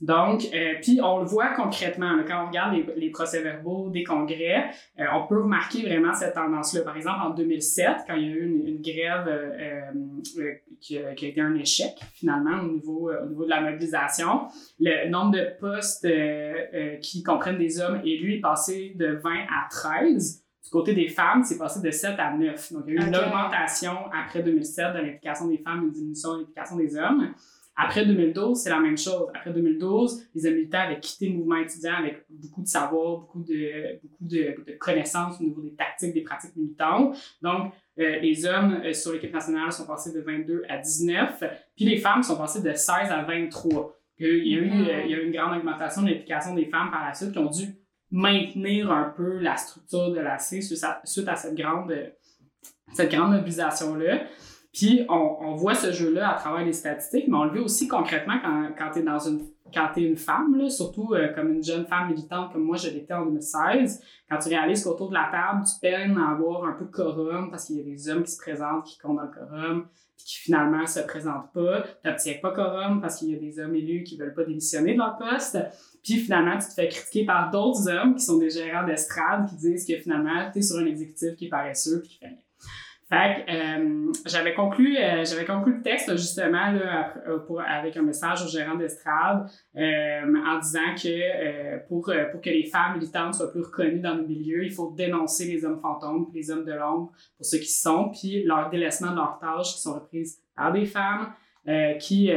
Donc, 0.00 0.46
euh, 0.54 0.74
puis 0.80 1.00
on 1.02 1.18
le 1.18 1.24
voit 1.24 1.54
concrètement, 1.54 2.14
là, 2.14 2.22
quand 2.26 2.44
on 2.44 2.46
regarde 2.48 2.74
les, 2.74 2.86
les 2.96 3.10
procès-verbaux 3.10 3.90
des 3.90 4.04
congrès, 4.04 4.70
euh, 5.00 5.04
on 5.12 5.26
peut 5.26 5.42
remarquer 5.42 5.82
vraiment 5.82 6.14
cette 6.14 6.34
tendance-là. 6.34 6.82
Par 6.82 6.96
exemple, 6.96 7.18
en 7.22 7.30
2007, 7.30 8.04
quand 8.06 8.14
il 8.14 8.22
y 8.22 8.32
a 8.32 8.34
eu 8.36 8.44
une, 8.44 8.66
une 8.68 8.80
grève 8.80 9.26
euh, 9.26 9.50
euh, 9.58 9.80
euh, 10.38 10.52
qui, 10.80 10.98
a, 10.98 11.14
qui 11.14 11.26
a 11.26 11.28
été 11.28 11.40
un 11.40 11.54
échec, 11.56 11.96
finalement, 12.14 12.60
au 12.62 12.68
niveau, 12.72 13.10
euh, 13.10 13.24
au 13.24 13.28
niveau 13.28 13.44
de 13.44 13.50
la 13.50 13.60
mobilisation, 13.60 14.42
le 14.78 15.08
nombre 15.10 15.32
de 15.32 15.46
postes 15.58 16.04
euh, 16.04 16.54
euh, 16.74 16.96
qui 16.98 17.24
comprennent 17.24 17.58
des 17.58 17.80
hommes 17.80 18.00
élus 18.04 18.34
est 18.36 18.40
passé 18.40 18.92
de 18.94 19.18
20 19.22 19.30
à 19.30 19.68
13 19.68 20.44
Du 20.64 20.70
côté 20.70 20.94
des 20.94 21.08
femmes, 21.08 21.42
c'est 21.42 21.58
passé 21.58 21.80
de 21.80 21.90
7 21.90 22.14
à 22.18 22.32
9. 22.34 22.72
Donc, 22.72 22.84
il 22.86 22.94
y 22.94 22.98
a 22.98 23.02
eu 23.02 23.08
une 23.08 23.16
augmentation 23.16 23.94
après 24.14 24.44
2007 24.44 24.92
de 24.94 24.98
l'implication 24.98 25.48
des 25.48 25.58
femmes, 25.58 25.84
une 25.86 25.90
diminution 25.90 26.34
de 26.34 26.38
l'implication 26.40 26.76
des 26.76 26.96
hommes. 26.96 27.34
Après 27.80 28.04
2012, 28.04 28.58
c'est 28.58 28.70
la 28.70 28.80
même 28.80 28.98
chose. 28.98 29.28
Après 29.34 29.52
2012, 29.52 30.28
les 30.34 30.46
hommes 30.46 30.54
militants 30.54 30.80
avaient 30.80 30.98
quitté 30.98 31.28
le 31.28 31.36
mouvement 31.36 31.56
étudiant 31.56 31.94
avec 31.94 32.24
beaucoup 32.28 32.62
de 32.62 32.66
savoir, 32.66 33.18
beaucoup 33.18 33.42
de, 33.44 34.00
beaucoup 34.02 34.24
de, 34.24 34.56
de 34.66 34.72
connaissances 34.78 35.40
au 35.40 35.44
niveau 35.44 35.62
des 35.62 35.74
tactiques, 35.74 36.12
des 36.12 36.22
pratiques 36.22 36.56
militantes. 36.56 37.16
Donc, 37.40 37.72
euh, 38.00 38.18
les 38.18 38.44
hommes 38.46 38.80
euh, 38.84 38.92
sur 38.92 39.12
l'équipe 39.12 39.32
nationale 39.32 39.70
sont 39.70 39.86
passés 39.86 40.12
de 40.12 40.20
22 40.20 40.64
à 40.68 40.78
19, 40.78 41.44
puis 41.76 41.84
les 41.84 41.98
femmes 41.98 42.24
sont 42.24 42.36
passées 42.36 42.62
de 42.62 42.72
16 42.72 43.10
à 43.10 43.22
23. 43.22 43.94
Il 44.18 44.26
y 44.26 44.54
a 44.56 44.58
eu, 44.58 44.70
Mhm. 44.70 44.88
euh, 44.88 45.02
il 45.04 45.10
y 45.12 45.14
a 45.14 45.18
eu 45.18 45.26
une 45.26 45.32
grande 45.32 45.56
augmentation 45.58 46.02
de 46.02 46.08
l'implication 46.08 46.54
des 46.56 46.64
femmes 46.66 46.90
par 46.90 47.06
la 47.06 47.14
suite 47.14 47.30
qui 47.30 47.38
ont 47.38 47.48
dû 47.50 47.66
maintenir 48.10 48.90
un 48.90 49.12
peu 49.16 49.38
la 49.38 49.56
structure 49.56 50.10
de 50.10 50.18
la 50.18 50.38
C 50.38 50.60
suite 50.62 50.82
à, 50.82 51.00
suite 51.04 51.28
à 51.28 51.36
cette 51.36 51.54
grande, 51.54 51.94
cette 52.92 53.12
grande 53.12 53.32
mobilisation-là. 53.34 54.22
Puis 54.72 55.04
on, 55.08 55.36
on 55.40 55.54
voit 55.54 55.74
ce 55.74 55.92
jeu-là 55.92 56.30
à 56.30 56.34
travers 56.34 56.64
les 56.64 56.72
statistiques, 56.72 57.26
mais 57.28 57.36
on 57.36 57.44
le 57.44 57.52
vit 57.52 57.60
aussi 57.60 57.88
concrètement 57.88 58.38
quand, 58.42 58.70
quand 58.76 58.90
tu 58.92 58.98
es 59.00 59.02
dans 59.02 59.18
une 59.18 59.40
quand 59.74 59.88
tu 59.94 60.00
es 60.00 60.04
une 60.04 60.16
femme, 60.16 60.56
là, 60.56 60.70
surtout 60.70 61.14
euh, 61.14 61.28
comme 61.34 61.52
une 61.52 61.62
jeune 61.62 61.86
femme 61.86 62.08
militante 62.08 62.52
comme 62.52 62.64
moi 62.64 62.76
je 62.76 62.88
l'étais 62.88 63.14
en 63.14 63.24
2016, 63.26 64.02
quand 64.30 64.38
tu 64.38 64.48
réalises 64.48 64.84
qu'autour 64.84 65.08
de 65.10 65.14
la 65.14 65.28
table, 65.30 65.64
tu 65.64 65.78
peines 65.80 66.16
à 66.18 66.30
avoir 66.30 66.64
un 66.64 66.72
peu 66.72 66.84
de 66.84 66.90
quorum 66.90 67.50
parce 67.50 67.66
qu'il 67.66 67.76
y 67.76 67.80
a 67.80 67.84
des 67.84 68.08
hommes 68.08 68.22
qui 68.22 68.32
se 68.32 68.38
présentent, 68.38 68.84
qui 68.84 68.98
comptent 68.98 69.16
dans 69.16 69.22
le 69.22 69.28
quorum, 69.28 69.86
puis 70.16 70.26
qui 70.26 70.38
finalement 70.38 70.86
se 70.86 71.00
présentent 71.00 71.52
pas. 71.52 71.84
Tu 72.02 72.40
pas 72.40 72.52
quorum 72.52 73.00
parce 73.00 73.16
qu'il 73.18 73.30
y 73.30 73.34
a 73.34 73.38
des 73.38 73.60
hommes 73.60 73.74
élus 73.74 74.04
qui 74.04 74.16
veulent 74.16 74.34
pas 74.34 74.44
démissionner 74.44 74.94
de 74.94 74.98
leur 74.98 75.16
poste. 75.16 75.58
Puis 76.02 76.14
finalement, 76.14 76.58
tu 76.58 76.68
te 76.68 76.74
fais 76.74 76.88
critiquer 76.88 77.24
par 77.24 77.50
d'autres 77.50 77.88
hommes 77.88 78.14
qui 78.14 78.24
sont 78.24 78.38
des 78.38 78.50
gérants 78.50 78.86
d'estrade 78.86 79.48
qui 79.48 79.56
disent 79.56 79.86
que 79.86 79.96
finalement, 79.96 80.50
tu 80.52 80.58
es 80.58 80.62
sur 80.62 80.78
un 80.78 80.86
exécutif 80.86 81.36
qui 81.36 81.46
est 81.46 81.50
paresseux 81.50 82.00
puis 82.00 82.10
qui 82.10 82.18
fait 82.18 82.26
rien. 82.26 82.36
Fait 83.10 83.44
euh, 83.48 84.12
j'avais 84.26 84.52
conclu, 84.52 84.98
euh, 84.98 85.24
j'avais 85.24 85.46
conclu 85.46 85.76
le 85.76 85.82
texte 85.82 86.10
justement 86.12 86.72
là, 86.72 87.14
euh, 87.26 87.38
pour, 87.38 87.62
avec 87.62 87.96
un 87.96 88.02
message 88.02 88.42
aux 88.44 88.48
gérants 88.48 88.74
d'estrade 88.76 89.48
euh, 89.76 90.34
en 90.46 90.58
disant 90.58 90.94
que 90.94 91.08
euh, 91.08 91.78
pour, 91.88 92.10
euh, 92.10 92.26
pour 92.30 92.42
que 92.42 92.50
les 92.50 92.64
femmes 92.66 92.96
militantes 92.98 93.32
soient 93.34 93.50
plus 93.50 93.62
reconnues 93.62 94.00
dans 94.00 94.14
nos 94.14 94.26
milieux, 94.26 94.62
il 94.64 94.72
faut 94.72 94.92
dénoncer 94.94 95.46
les 95.46 95.64
hommes 95.64 95.80
fantômes 95.80 96.28
les 96.34 96.50
hommes 96.50 96.66
de 96.66 96.72
l'ombre 96.72 97.10
pour 97.36 97.46
ceux 97.46 97.58
qui 97.58 97.72
sont, 97.72 98.10
puis 98.10 98.44
leur 98.44 98.68
délaissement 98.68 99.12
de 99.12 99.16
leurs 99.16 99.38
tâches 99.40 99.74
qui 99.76 99.80
sont 99.80 99.94
reprises 99.94 100.38
par 100.54 100.72
des 100.72 100.84
femmes. 100.84 101.32
qui, 102.00 102.30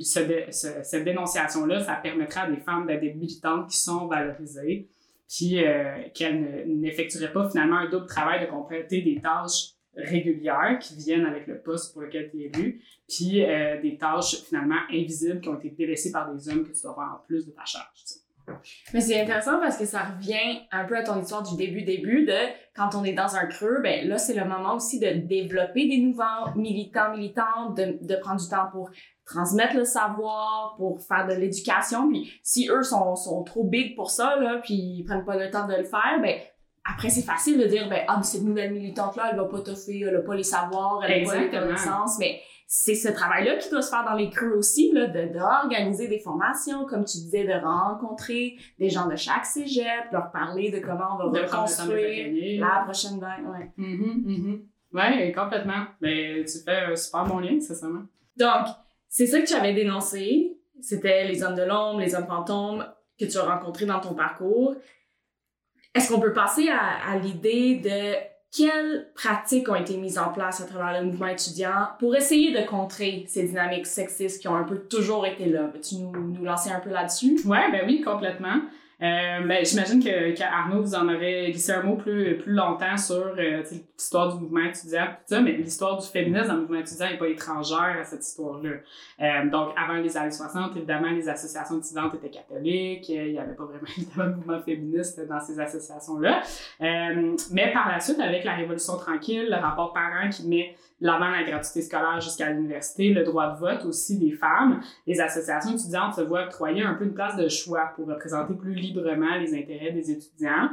ce 0.00 0.20
ce- 0.50 0.82
cette 0.82 1.04
dénonciation-là, 1.04 1.80
ça 1.80 1.94
permettra 1.94 2.42
à 2.42 2.50
des 2.50 2.56
femmes 2.60 2.86
d'être 2.86 3.00
des 3.00 3.14
militantes 3.14 3.68
qui 3.70 3.76
sont 3.78 4.06
valorisées, 4.08 4.88
puis 5.34 5.64
euh, 5.64 6.02
qu'elles 6.14 6.40
ne- 6.40 6.80
n'effectueraient 6.80 7.32
pas 7.32 7.48
finalement 7.48 7.76
un 7.76 7.88
double 7.88 8.06
travail 8.06 8.44
de 8.44 8.50
compléter 8.50 9.00
des 9.00 9.20
tâches 9.20 9.70
régulières 9.96 10.78
qui 10.80 10.96
viennent 10.96 11.26
avec 11.26 11.46
le 11.46 11.60
poste 11.60 11.92
pour 11.92 12.02
lequel 12.02 12.30
tu 12.30 12.42
es 12.42 12.46
élu, 12.46 12.82
puis 13.08 13.44
euh, 13.44 13.80
des 13.80 13.96
tâches 13.96 14.42
finalement 14.42 14.80
invisibles 14.90 15.40
qui 15.40 15.48
ont 15.48 15.58
été 15.58 15.70
délaissées 15.70 16.12
par 16.12 16.32
des 16.32 16.48
hommes 16.48 16.66
que 16.66 16.72
tu 16.72 16.82
dois 16.82 16.94
faire 16.94 17.14
en 17.14 17.26
plus 17.26 17.46
de 17.46 17.52
ta 17.52 17.64
charge. 17.64 18.21
Mais 18.92 19.00
c'est 19.00 19.20
intéressant 19.20 19.58
parce 19.60 19.76
que 19.76 19.84
ça 19.84 20.00
revient 20.00 20.60
un 20.70 20.84
peu 20.84 20.96
à 20.96 21.02
ton 21.02 21.20
histoire 21.20 21.42
du 21.42 21.56
début-début 21.56 22.24
de 22.26 22.36
quand 22.74 22.94
on 22.94 23.04
est 23.04 23.12
dans 23.12 23.36
un 23.36 23.46
creux, 23.46 23.80
ben 23.82 24.08
là, 24.08 24.18
c'est 24.18 24.34
le 24.34 24.44
moment 24.44 24.74
aussi 24.74 24.98
de 24.98 25.26
développer 25.26 25.88
des 25.88 25.98
nouveaux 25.98 26.54
militants, 26.56 27.16
militantes, 27.16 27.76
de, 27.76 27.98
de 28.00 28.16
prendre 28.16 28.40
du 28.40 28.48
temps 28.48 28.68
pour 28.70 28.90
transmettre 29.24 29.76
le 29.76 29.84
savoir, 29.84 30.74
pour 30.76 31.00
faire 31.00 31.26
de 31.26 31.34
l'éducation. 31.34 32.08
Puis 32.08 32.32
si 32.42 32.68
eux 32.68 32.82
sont, 32.82 33.16
sont 33.16 33.42
trop 33.44 33.64
big 33.64 33.94
pour 33.94 34.10
ça, 34.10 34.36
là, 34.36 34.60
puis 34.62 34.74
ils 34.74 35.04
prennent 35.04 35.24
pas 35.24 35.36
le 35.36 35.50
temps 35.50 35.66
de 35.66 35.74
le 35.74 35.84
faire, 35.84 36.20
ben 36.20 36.38
après, 36.84 37.10
c'est 37.10 37.22
facile 37.22 37.58
de 37.58 37.66
dire, 37.66 37.88
ben, 37.88 38.00
ah, 38.08 38.16
mais 38.16 38.24
cette 38.24 38.42
nouvelle 38.42 38.72
militante-là, 38.72 39.28
elle 39.30 39.36
va 39.36 39.44
pas 39.44 39.60
toffer, 39.60 40.00
elle 40.00 40.16
a 40.16 40.20
pas 40.20 40.34
les 40.34 40.42
savoirs, 40.42 41.00
elle 41.04 41.22
a 41.22 41.26
pas 41.26 41.36
les 41.36 41.44
Exactement. 41.44 41.62
connaissances, 41.62 42.18
mais 42.18 42.40
c'est 42.66 42.94
ce 42.94 43.08
travail-là 43.08 43.56
qui 43.56 43.68
doit 43.70 43.82
se 43.82 43.90
faire 43.90 44.04
dans 44.04 44.14
les 44.14 44.30
creux 44.30 44.56
aussi, 44.56 44.90
là, 44.92 45.06
de, 45.06 45.32
d'organiser 45.32 46.08
des 46.08 46.18
formations, 46.18 46.86
comme 46.86 47.04
tu 47.04 47.18
disais, 47.18 47.44
de 47.44 47.52
rencontrer 47.52 48.56
des 48.78 48.88
gens 48.88 49.06
de 49.06 49.14
chaque 49.14 49.44
cégep, 49.44 50.10
leur 50.10 50.32
parler 50.32 50.70
de 50.70 50.78
comment 50.78 51.14
on 51.14 51.18
va 51.18 51.24
De 51.28 51.38
de 51.38 51.50
reconstruire 51.50 52.60
la 52.60 52.82
prochaine 52.84 53.20
vague. 53.20 53.46
Ouais. 53.46 53.70
Mhm, 53.76 54.22
mhm. 54.24 54.62
Ouais, 54.92 55.32
complètement. 55.32 55.84
Ben, 56.00 56.44
tu 56.44 56.58
fais 56.64 56.92
un 56.92 56.96
super 56.96 57.24
bon 57.24 57.38
lien, 57.38 57.60
sincèrement. 57.60 58.02
Donc, 58.36 58.66
c'est 59.08 59.26
ça 59.26 59.40
que 59.40 59.46
tu 59.46 59.54
avais 59.54 59.74
dénoncé. 59.74 60.56
C'était 60.80 61.24
les 61.26 61.42
hommes 61.42 61.54
de 61.54 61.62
l'ombre, 61.62 62.00
les 62.00 62.14
hommes 62.14 62.26
fantômes 62.26 62.84
que 63.18 63.26
tu 63.26 63.36
as 63.38 63.42
rencontrés 63.42 63.86
dans 63.86 64.00
ton 64.00 64.14
parcours. 64.14 64.74
Est-ce 65.94 66.12
qu'on 66.12 66.20
peut 66.20 66.32
passer 66.32 66.68
à, 66.70 67.16
l'idée 67.18 67.76
de 67.76 68.14
quelles 68.54 69.10
pratiques 69.14 69.68
ont 69.68 69.74
été 69.74 69.96
mises 69.96 70.18
en 70.18 70.30
place 70.30 70.60
à 70.60 70.64
travers 70.64 71.00
le 71.00 71.06
mouvement 71.06 71.26
étudiant 71.26 71.88
pour 71.98 72.14
essayer 72.14 72.52
de 72.52 72.66
contrer 72.66 73.24
ces 73.28 73.44
dynamiques 73.44 73.86
sexistes 73.86 74.40
qui 74.40 74.48
ont 74.48 74.56
un 74.56 74.64
peu 74.64 74.78
toujours 74.78 75.26
été 75.26 75.46
là? 75.46 75.64
Peux-tu 75.64 75.96
nous, 75.96 76.12
nous 76.12 76.44
lancer 76.44 76.70
un 76.70 76.80
peu 76.80 76.90
là-dessus? 76.90 77.40
Ouais, 77.46 77.70
ben 77.70 77.82
oui, 77.86 78.02
complètement. 78.02 78.60
Euh, 79.02 79.46
ben, 79.46 79.64
j'imagine 79.64 80.02
que, 80.02 80.30
qu'Arnaud 80.36 80.82
vous 80.82 80.94
en 80.94 81.08
aurait 81.08 81.50
glissé 81.50 81.72
un 81.72 81.82
mot 81.82 81.96
plus, 81.96 82.38
plus 82.38 82.52
longtemps 82.52 82.96
sur 82.96 83.34
euh, 83.36 83.62
l'histoire 83.98 84.32
du 84.32 84.40
mouvement 84.40 84.64
étudiant, 84.64 85.06
tout 85.06 85.34
ça, 85.34 85.40
mais 85.40 85.52
l'histoire 85.52 85.98
du 85.98 86.06
féminisme 86.06 86.46
dans 86.46 86.54
le 86.54 86.60
mouvement 86.60 86.78
étudiant 86.78 87.10
n'est 87.10 87.18
pas 87.18 87.28
étrangère 87.28 87.96
à 88.00 88.04
cette 88.04 88.24
histoire-là. 88.24 88.70
Euh, 89.20 89.50
donc, 89.50 89.70
avant 89.76 89.94
les 89.94 90.16
années 90.16 90.30
60, 90.30 90.76
évidemment, 90.76 91.10
les 91.10 91.28
associations 91.28 91.78
étudiantes 91.78 92.14
étaient 92.14 92.30
catholiques, 92.30 93.10
euh, 93.10 93.26
il 93.26 93.32
n'y 93.32 93.38
avait 93.38 93.54
pas 93.54 93.64
vraiment 93.64 93.86
évidemment 93.96 94.30
de 94.30 94.34
mouvement 94.36 94.62
féministe 94.62 95.20
dans 95.28 95.40
ces 95.40 95.58
associations-là. 95.58 96.40
Euh, 96.80 97.36
mais 97.50 97.72
par 97.72 97.88
la 97.90 97.98
suite, 97.98 98.20
avec 98.20 98.44
la 98.44 98.54
Révolution 98.54 98.96
tranquille, 98.96 99.48
le 99.50 99.56
rapport 99.56 99.92
parent 99.92 100.28
qui 100.30 100.46
met 100.46 100.76
l'avant 101.00 101.30
la 101.30 101.42
gratuité 101.42 101.82
scolaire 101.82 102.20
jusqu'à 102.20 102.50
l'université, 102.50 103.12
le 103.12 103.24
droit 103.24 103.54
de 103.54 103.58
vote 103.58 103.84
aussi 103.84 104.18
des 104.18 104.30
femmes, 104.30 104.80
les 105.04 105.20
associations 105.20 105.72
étudiantes 105.72 106.14
se 106.14 106.20
voient 106.20 106.44
octroyer 106.44 106.82
un 106.82 106.94
peu 106.94 107.04
une 107.04 107.14
place 107.14 107.36
de 107.36 107.48
choix 107.48 107.90
pour 107.96 108.06
représenter 108.06 108.54
plus 108.54 108.74
librement 108.74 108.91
les 109.00 109.54
intérêts 109.54 109.92
des 109.92 110.10
étudiants. 110.10 110.70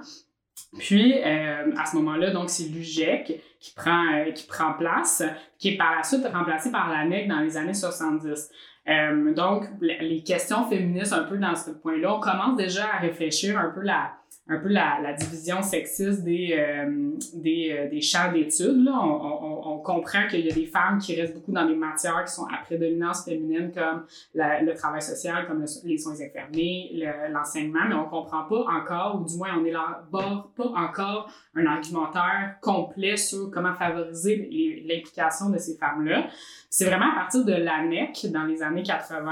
Puis, 0.78 1.14
euh, 1.18 1.72
à 1.78 1.86
ce 1.86 1.96
moment-là, 1.98 2.32
donc, 2.32 2.50
c'est 2.50 2.66
l'UGEC 2.66 3.42
qui 3.60 3.74
prend, 3.74 4.06
euh, 4.14 4.32
qui 4.32 4.46
prend 4.46 4.74
place, 4.74 5.24
qui 5.58 5.70
est 5.70 5.78
par 5.78 5.96
la 5.96 6.04
suite 6.04 6.26
remplacé 6.32 6.72
par 6.72 6.90
l'ANEC 6.90 7.28
dans 7.28 7.40
les 7.40 7.58
années 7.58 7.74
70. 7.74 8.50
Euh, 8.88 9.34
donc, 9.34 9.66
les 9.82 10.24
questions 10.24 10.68
féministes, 10.68 11.14
un 11.14 11.24
peu 11.24 11.38
dans 11.38 11.56
ce 11.56 11.72
point-là, 11.72 12.16
on 12.16 12.20
commence 12.20 12.58
déjà 12.58 12.86
à 12.94 12.98
réfléchir 12.98 13.58
un 13.58 13.70
peu 13.70 13.82
la, 13.82 14.12
un 14.52 14.58
peu 14.58 14.68
la, 14.70 15.00
la 15.02 15.14
division 15.14 15.62
sexiste 15.62 16.24
des, 16.24 16.56
euh, 16.58 17.12
des, 17.36 17.72
euh, 17.72 17.90
des 17.90 18.02
champs 18.02 18.32
d'études. 18.32 18.84
Là. 18.84 19.00
On, 19.00 19.08
on, 19.08 19.74
on 19.76 19.78
comprend 19.80 20.28
qu'il 20.28 20.46
y 20.46 20.52
a 20.52 20.54
des 20.54 20.66
femmes 20.66 20.98
qui 20.98 21.16
restent 21.20 21.36
beaucoup 21.36 21.52
dans 21.52 21.66
des 21.68 21.76
matières 21.76 22.24
qui 22.26 22.34
sont 22.34 22.46
à 22.46 22.64
prédominance 22.64 23.26
féminine, 23.26 23.72
comme 23.74 24.06
la- 24.34 24.62
le 24.62 24.74
travail 24.74 25.02
social, 25.02 25.48
comme 25.48 25.60
le- 25.62 25.88
les 25.88 25.98
soins 26.00 26.14
infirmiers, 26.20 26.90
le- 26.94 27.32
l'enseignement, 27.32 27.86
mais 27.88 27.94
on 27.96 28.06
comprend 28.06 28.44
pas 28.46 28.66
encore, 28.80 29.22
ou 29.22 29.26
du 29.26 29.38
moins 29.38 29.50
on 29.58 29.62
n'élabore 29.62 30.52
pas 30.56 30.68
encore 30.76 31.32
un 31.56 31.66
argumentaire 31.66 32.56
complet 32.62 33.18
sur 33.18 33.52
comment 33.52 33.74
favoriser 33.74 34.50
l'implication 34.88 35.50
de 35.50 35.58
ces 35.60 35.78
femmes-là. 35.78 36.28
C'est 36.70 36.86
vraiment 36.86 37.12
à 37.12 37.16
partir 37.16 37.46
de 37.46 37.54
l'ANEC, 37.54 38.28
dans 38.32 38.44
les 38.44 38.62
années 38.62 38.84
80, 38.84 39.32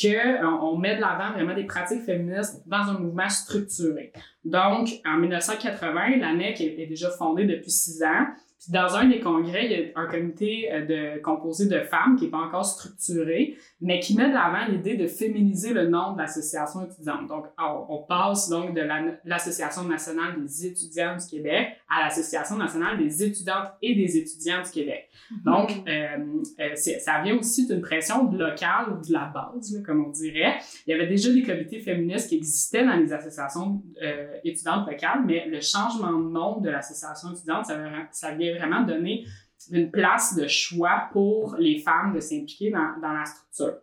qu'on 0.00 0.46
on 0.46 0.78
met 0.78 0.96
de 0.96 1.00
l'avant 1.00 1.32
vraiment 1.32 1.54
des 1.54 1.64
pratiques 1.64 2.02
féministes 2.02 2.62
dans 2.66 2.88
un 2.88 2.98
mouvement 2.98 3.28
structuré. 3.28 4.12
Donc, 4.44 4.88
en 5.04 5.18
1980, 5.18 6.16
l'ANEC 6.16 6.60
est, 6.60 6.80
est 6.80 6.86
déjà 6.86 7.10
fondée 7.10 7.44
depuis 7.44 7.70
six 7.70 8.02
ans. 8.02 8.26
Puis 8.60 8.72
dans 8.72 8.94
un 8.94 9.06
des 9.08 9.20
congrès, 9.20 9.64
il 9.64 9.72
y 9.72 9.92
a 9.94 9.98
un 9.98 10.06
comité 10.06 10.70
euh, 10.70 10.84
de, 11.16 11.22
composé 11.22 11.66
de 11.66 11.80
femmes 11.80 12.16
qui 12.16 12.24
n'est 12.24 12.30
pas 12.30 12.38
encore 12.38 12.66
structuré, 12.66 13.56
mais 13.80 14.00
qui 14.00 14.16
met 14.16 14.28
de 14.28 14.34
l'avant 14.34 14.66
l'idée 14.68 14.96
de 14.96 15.06
féminiser 15.06 15.72
le 15.72 15.88
nom 15.88 16.12
de 16.12 16.18
l'association 16.18 16.84
étudiante. 16.84 17.26
Donc, 17.28 17.46
on, 17.58 18.04
passe 18.08 18.48
donc 18.48 18.74
de 18.74 18.80
la- 18.80 19.18
l'Association 19.24 19.84
nationale 19.84 20.40
des 20.40 20.66
étudiants 20.66 21.16
du 21.16 21.26
Québec 21.26 21.76
à 21.88 22.04
l'Association 22.04 22.56
nationale 22.56 22.98
des 22.98 23.22
étudiantes 23.24 23.68
et 23.80 23.94
des 23.94 24.16
étudiants 24.16 24.62
du 24.62 24.70
Québec. 24.70 25.08
Donc, 25.44 25.70
euh, 25.88 26.42
euh, 26.60 26.74
ça 26.74 27.22
vient 27.22 27.38
aussi 27.38 27.66
d'une 27.66 27.80
pression 27.80 28.30
locale 28.30 28.92
ou 28.92 29.06
de 29.06 29.12
la 29.12 29.30
base, 29.32 29.72
là, 29.74 29.80
comme 29.84 30.04
on 30.04 30.10
dirait. 30.10 30.58
Il 30.86 30.90
y 30.90 30.94
avait 30.94 31.06
déjà 31.06 31.32
des 31.32 31.42
comités 31.42 31.80
féministes 31.80 32.28
qui 32.28 32.36
existaient 32.36 32.84
dans 32.84 32.96
les 32.96 33.12
associations 33.12 33.82
euh, 34.02 34.34
étudiantes 34.44 34.88
locales, 34.90 35.22
mais 35.24 35.46
le 35.46 35.60
changement 35.60 36.12
de 36.12 36.28
nom 36.30 36.60
de 36.60 36.68
l'association 36.70 37.32
étudiante, 37.32 37.66
ça 38.10 38.34
vient 38.34 38.56
vraiment 38.56 38.82
donner 38.82 39.24
une 39.70 39.90
place 39.90 40.34
de 40.36 40.46
choix 40.46 41.08
pour 41.12 41.56
les 41.58 41.78
femmes 41.78 42.14
de 42.14 42.20
s'impliquer 42.20 42.70
dans, 42.70 42.98
dans 43.00 43.12
la 43.12 43.24
structure. 43.24 43.78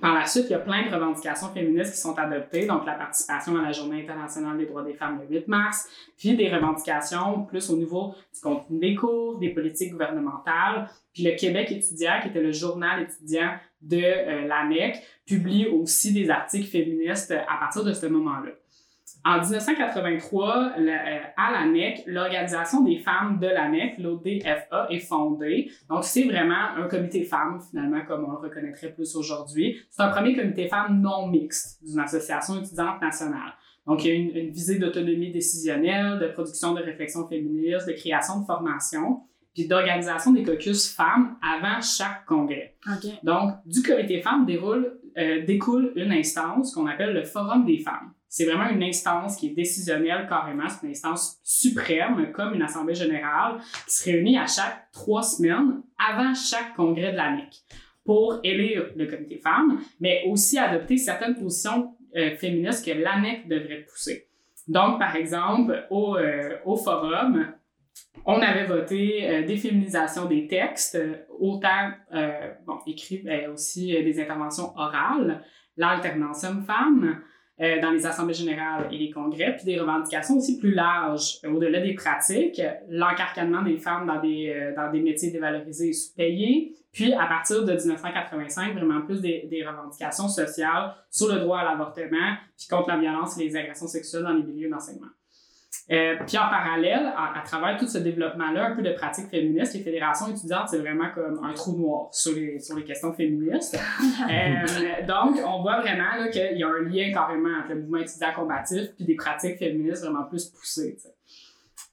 Par 0.00 0.14
la 0.14 0.26
suite, 0.26 0.44
il 0.48 0.52
y 0.52 0.54
a 0.54 0.60
plein 0.60 0.88
de 0.88 0.94
revendications 0.94 1.48
féministes 1.48 1.94
qui 1.94 2.00
sont 2.00 2.16
adoptées, 2.16 2.66
donc 2.66 2.86
la 2.86 2.92
participation 2.92 3.56
à 3.58 3.62
la 3.62 3.72
Journée 3.72 4.02
internationale 4.02 4.56
des 4.56 4.66
droits 4.66 4.84
des 4.84 4.94
femmes 4.94 5.18
le 5.20 5.34
8 5.36 5.48
mars, 5.48 5.88
puis 6.16 6.36
des 6.36 6.54
revendications 6.54 7.44
plus 7.44 7.68
au 7.70 7.76
niveau 7.76 8.14
du 8.32 8.40
contenu 8.40 8.78
des 8.78 8.94
cours, 8.94 9.38
des 9.38 9.48
politiques 9.48 9.92
gouvernementales, 9.92 10.88
puis 11.12 11.24
le 11.24 11.36
Québec 11.36 11.72
étudiant, 11.72 12.20
qui 12.22 12.28
était 12.28 12.42
le 12.42 12.52
journal 12.52 13.02
étudiant 13.02 13.50
de 13.80 13.96
euh, 13.96 14.46
l'ANEC, 14.46 15.02
publie 15.26 15.66
aussi 15.66 16.12
des 16.12 16.30
articles 16.30 16.68
féministes 16.68 17.32
à 17.32 17.56
partir 17.58 17.82
de 17.82 17.92
ce 17.92 18.06
moment-là. 18.06 18.52
En 19.24 19.40
1983, 19.40 20.74
le- 20.78 20.88
euh, 20.90 21.18
à 21.36 21.52
l'ANEC, 21.52 22.02
l'Organisation 22.06 22.82
des 22.82 22.98
femmes 22.98 23.38
de 23.40 23.46
l'ANEC, 23.46 23.98
l'ODFA, 23.98 24.86
est 24.90 25.00
fondée. 25.00 25.70
Donc, 25.88 26.04
c'est 26.04 26.24
vraiment 26.24 26.74
un 26.76 26.86
comité 26.88 27.24
femmes, 27.24 27.60
finalement, 27.70 28.00
comme 28.06 28.24
on 28.24 28.30
le 28.32 28.38
reconnaîtrait 28.38 28.92
plus 28.92 29.14
aujourd'hui. 29.16 29.76
C'est 29.90 30.02
un 30.02 30.08
premier 30.08 30.34
comité 30.34 30.68
femmes 30.68 31.00
non 31.00 31.26
mixte 31.28 31.82
d'une 31.84 31.98
association 32.00 32.60
étudiante 32.62 33.00
nationale. 33.02 33.52
Donc, 33.86 34.04
il 34.04 34.08
y 34.08 34.10
a 34.10 34.14
une, 34.14 34.36
une 34.36 34.50
visée 34.50 34.78
d'autonomie 34.78 35.32
décisionnelle, 35.32 36.18
de 36.20 36.28
production 36.28 36.74
de 36.74 36.82
réflexion 36.82 37.26
féministe, 37.26 37.86
de 37.88 37.92
création 37.92 38.40
de 38.40 38.44
formation, 38.46 39.20
puis 39.54 39.66
d'organisation 39.66 40.32
des 40.32 40.44
caucus 40.44 40.94
femmes 40.94 41.36
avant 41.42 41.80
chaque 41.80 42.24
congrès. 42.26 42.76
Donc, 43.24 43.54
du 43.66 43.82
comité 43.82 44.20
femmes 44.20 44.46
déroule, 44.46 44.98
euh, 45.16 45.44
découle 45.44 45.92
une 45.96 46.12
instance 46.12 46.74
qu'on 46.74 46.86
appelle 46.86 47.14
le 47.14 47.24
Forum 47.24 47.64
des 47.64 47.78
femmes. 47.78 48.12
C'est 48.28 48.44
vraiment 48.44 48.68
une 48.68 48.82
instance 48.82 49.36
qui 49.36 49.48
est 49.48 49.54
décisionnelle 49.54 50.26
carrément, 50.28 50.68
c'est 50.68 50.86
une 50.86 50.92
instance 50.92 51.38
suprême, 51.42 52.30
comme 52.32 52.54
une 52.54 52.62
assemblée 52.62 52.94
générale, 52.94 53.58
qui 53.86 53.94
se 53.94 54.10
réunit 54.10 54.38
à 54.38 54.46
chaque 54.46 54.90
trois 54.92 55.22
semaines 55.22 55.82
avant 55.98 56.34
chaque 56.34 56.74
congrès 56.76 57.12
de 57.12 57.16
l'ANEC 57.16 57.54
pour 58.04 58.40
élire 58.42 58.90
le 58.96 59.06
comité 59.06 59.38
femmes, 59.38 59.80
mais 60.00 60.24
aussi 60.28 60.58
adopter 60.58 60.96
certaines 60.96 61.34
positions 61.34 61.94
euh, 62.16 62.36
féministes 62.36 62.84
que 62.84 62.92
l'ANEC 62.92 63.48
devrait 63.48 63.84
pousser. 63.90 64.28
Donc, 64.68 64.98
par 64.98 65.16
exemple, 65.16 65.86
au, 65.90 66.16
euh, 66.16 66.56
au 66.66 66.76
forum, 66.76 67.52
on 68.26 68.40
avait 68.40 68.66
voté 68.66 69.28
euh, 69.28 69.46
déféminisation 69.46 70.26
des 70.26 70.46
textes, 70.46 70.98
autant 71.38 71.90
euh, 72.14 72.52
bon, 72.66 72.78
mais 73.24 73.46
aussi 73.46 73.88
des 73.88 74.20
interventions 74.20 74.76
orales, 74.76 75.42
l'alternance 75.76 76.44
homme-femme 76.44 77.22
euh, 77.60 77.80
dans 77.80 77.90
les 77.90 78.06
assemblées 78.06 78.34
générales 78.34 78.88
et 78.92 78.96
les 78.96 79.10
congrès, 79.10 79.56
puis 79.56 79.64
des 79.64 79.80
revendications 79.80 80.36
aussi 80.36 80.58
plus 80.58 80.72
larges, 80.72 81.38
euh, 81.44 81.50
au-delà 81.50 81.80
des 81.80 81.94
pratiques, 81.94 82.62
l'encarcanement 82.88 83.62
des 83.62 83.78
femmes 83.78 84.06
dans 84.06 84.20
des, 84.20 84.54
euh, 84.54 84.74
dans 84.76 84.92
des 84.92 85.00
métiers 85.00 85.32
dévalorisés 85.32 85.88
et 85.88 85.92
sous-payés, 85.92 86.76
puis 86.92 87.12
à 87.12 87.26
partir 87.26 87.64
de 87.64 87.72
1985, 87.72 88.74
vraiment 88.74 89.00
plus 89.02 89.20
des, 89.20 89.48
des 89.50 89.66
revendications 89.66 90.28
sociales 90.28 90.94
sur 91.10 91.32
le 91.32 91.40
droit 91.40 91.58
à 91.58 91.64
l'avortement, 91.64 92.36
puis 92.56 92.68
contre 92.68 92.90
la 92.90 92.98
violence 92.98 93.36
et 93.38 93.44
les 93.44 93.56
agressions 93.56 93.88
sexuelles 93.88 94.22
dans 94.22 94.34
les 94.34 94.44
milieux 94.44 94.70
d'enseignement. 94.70 95.08
Euh, 95.90 96.16
puis 96.26 96.36
en 96.36 96.48
parallèle, 96.48 97.12
à, 97.16 97.38
à 97.38 97.42
travers 97.42 97.78
tout 97.78 97.86
ce 97.86 97.98
développement-là, 97.98 98.66
un 98.66 98.76
peu 98.76 98.82
de 98.82 98.92
pratiques 98.92 99.28
féministes, 99.30 99.74
les 99.74 99.82
fédérations 99.82 100.28
étudiantes, 100.28 100.68
c'est 100.68 100.78
vraiment 100.78 101.10
comme 101.14 101.42
un 101.42 101.54
trou 101.54 101.76
noir 101.78 102.08
sur 102.12 102.34
les, 102.34 102.58
sur 102.58 102.76
les 102.76 102.84
questions 102.84 103.12
féministes. 103.12 103.78
Euh, 104.28 105.06
donc, 105.06 105.38
on 105.44 105.62
voit 105.62 105.80
vraiment 105.80 106.16
là, 106.18 106.28
qu'il 106.28 106.58
y 106.58 106.62
a 106.62 106.68
un 106.68 106.82
lien 106.82 107.12
carrément 107.12 107.60
entre 107.60 107.70
le 107.70 107.80
mouvement 107.82 107.98
étudiant 107.98 108.32
combatif 108.34 108.94
puis 108.96 109.04
des 109.04 109.14
pratiques 109.14 109.58
féministes 109.58 110.04
vraiment 110.04 110.24
plus 110.24 110.46
poussées. 110.46 110.96
tu 110.96 111.02
sais. 111.02 111.17